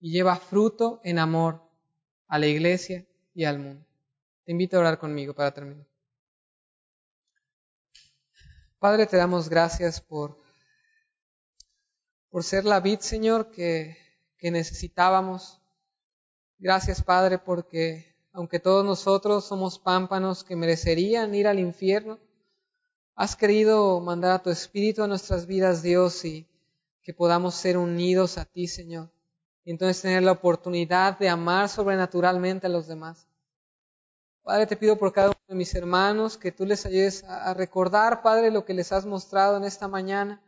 y 0.00 0.10
lleva 0.10 0.34
fruto 0.34 1.00
en 1.04 1.20
amor 1.20 1.62
a 2.26 2.40
la 2.40 2.48
iglesia 2.48 3.06
y 3.32 3.44
al 3.44 3.60
mundo. 3.60 3.86
Te 4.44 4.50
invito 4.50 4.76
a 4.76 4.80
orar 4.80 4.98
conmigo 4.98 5.34
para 5.34 5.54
terminar. 5.54 5.86
Padre, 8.80 9.06
te 9.06 9.16
damos 9.16 9.48
gracias 9.48 10.00
por, 10.00 10.36
por 12.28 12.42
ser 12.42 12.64
la 12.64 12.80
vid, 12.80 12.98
Señor, 12.98 13.52
que, 13.52 13.96
que 14.36 14.50
necesitábamos 14.50 15.60
Gracias, 16.58 17.02
Padre, 17.02 17.38
porque 17.38 18.14
aunque 18.32 18.58
todos 18.58 18.84
nosotros 18.84 19.44
somos 19.44 19.78
pámpanos 19.78 20.44
que 20.44 20.56
merecerían 20.56 21.34
ir 21.34 21.46
al 21.46 21.58
infierno, 21.58 22.18
has 23.14 23.36
querido 23.36 24.00
mandar 24.00 24.32
a 24.32 24.42
tu 24.42 24.50
Espíritu 24.50 25.02
a 25.02 25.06
nuestras 25.06 25.46
vidas, 25.46 25.82
Dios, 25.82 26.24
y 26.24 26.46
que 27.02 27.14
podamos 27.14 27.54
ser 27.54 27.76
unidos 27.76 28.38
a 28.38 28.44
ti, 28.44 28.66
Señor. 28.66 29.10
Y 29.64 29.70
entonces 29.70 30.02
tener 30.02 30.22
la 30.22 30.32
oportunidad 30.32 31.18
de 31.18 31.28
amar 31.28 31.68
sobrenaturalmente 31.68 32.66
a 32.66 32.70
los 32.70 32.86
demás. 32.86 33.26
Padre, 34.42 34.66
te 34.66 34.76
pido 34.76 34.98
por 34.98 35.12
cada 35.12 35.28
uno 35.28 35.38
de 35.48 35.54
mis 35.54 35.74
hermanos 35.74 36.36
que 36.36 36.52
tú 36.52 36.66
les 36.66 36.84
ayudes 36.86 37.24
a 37.24 37.54
recordar, 37.54 38.22
Padre, 38.22 38.50
lo 38.50 38.64
que 38.64 38.74
les 38.74 38.92
has 38.92 39.06
mostrado 39.06 39.56
en 39.56 39.64
esta 39.64 39.88
mañana, 39.88 40.42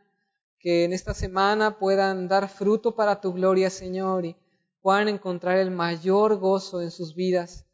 que 0.59 0.83
en 0.83 0.93
esta 0.93 1.13
semana 1.13 1.79
puedan 1.79 2.27
dar 2.27 2.47
fruto 2.47 2.95
para 2.95 3.21
tu 3.21 3.33
gloria, 3.33 3.69
Señor, 3.69 4.25
y 4.25 4.35
puedan 4.81 5.07
encontrar 5.07 5.57
el 5.57 5.71
mayor 5.71 6.37
gozo 6.37 6.81
en 6.81 6.91
sus 6.91 7.15
vidas 7.15 7.65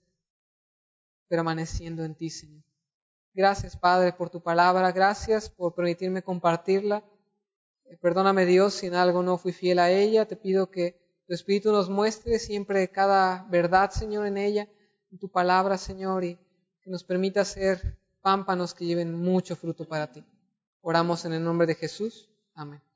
permaneciendo 1.27 2.03
en 2.03 2.15
ti, 2.15 2.29
Señor. 2.29 2.63
Gracias, 3.33 3.75
Padre, 3.75 4.13
por 4.13 4.29
tu 4.29 4.41
palabra. 4.41 4.91
Gracias 4.91 5.49
por 5.49 5.73
permitirme 5.73 6.21
compartirla. 6.21 7.03
Eh, 7.85 7.97
perdóname, 7.97 8.45
Dios, 8.45 8.75
si 8.75 8.87
en 8.87 8.95
algo 8.95 9.23
no 9.23 9.37
fui 9.37 9.51
fiel 9.51 9.79
a 9.79 9.89
ella. 9.89 10.27
Te 10.27 10.35
pido 10.35 10.69
que 10.69 10.99
tu 11.25 11.33
Espíritu 11.33 11.71
nos 11.71 11.89
muestre 11.89 12.37
siempre 12.37 12.89
cada 12.89 13.47
verdad, 13.49 13.89
Señor, 13.89 14.27
en 14.27 14.37
ella, 14.37 14.67
en 15.11 15.17
tu 15.17 15.29
palabra, 15.29 15.77
Señor, 15.77 16.23
y 16.23 16.35
que 16.81 16.91
nos 16.91 17.03
permita 17.03 17.43
ser 17.45 17.97
pámpanos 18.21 18.73
que 18.73 18.85
lleven 18.85 19.13
mucho 19.13 19.55
fruto 19.55 19.87
para 19.87 20.11
ti. 20.11 20.23
Oramos 20.81 21.25
en 21.25 21.33
el 21.33 21.43
nombre 21.43 21.65
de 21.65 21.75
Jesús. 21.75 22.29
Amén. 22.53 22.92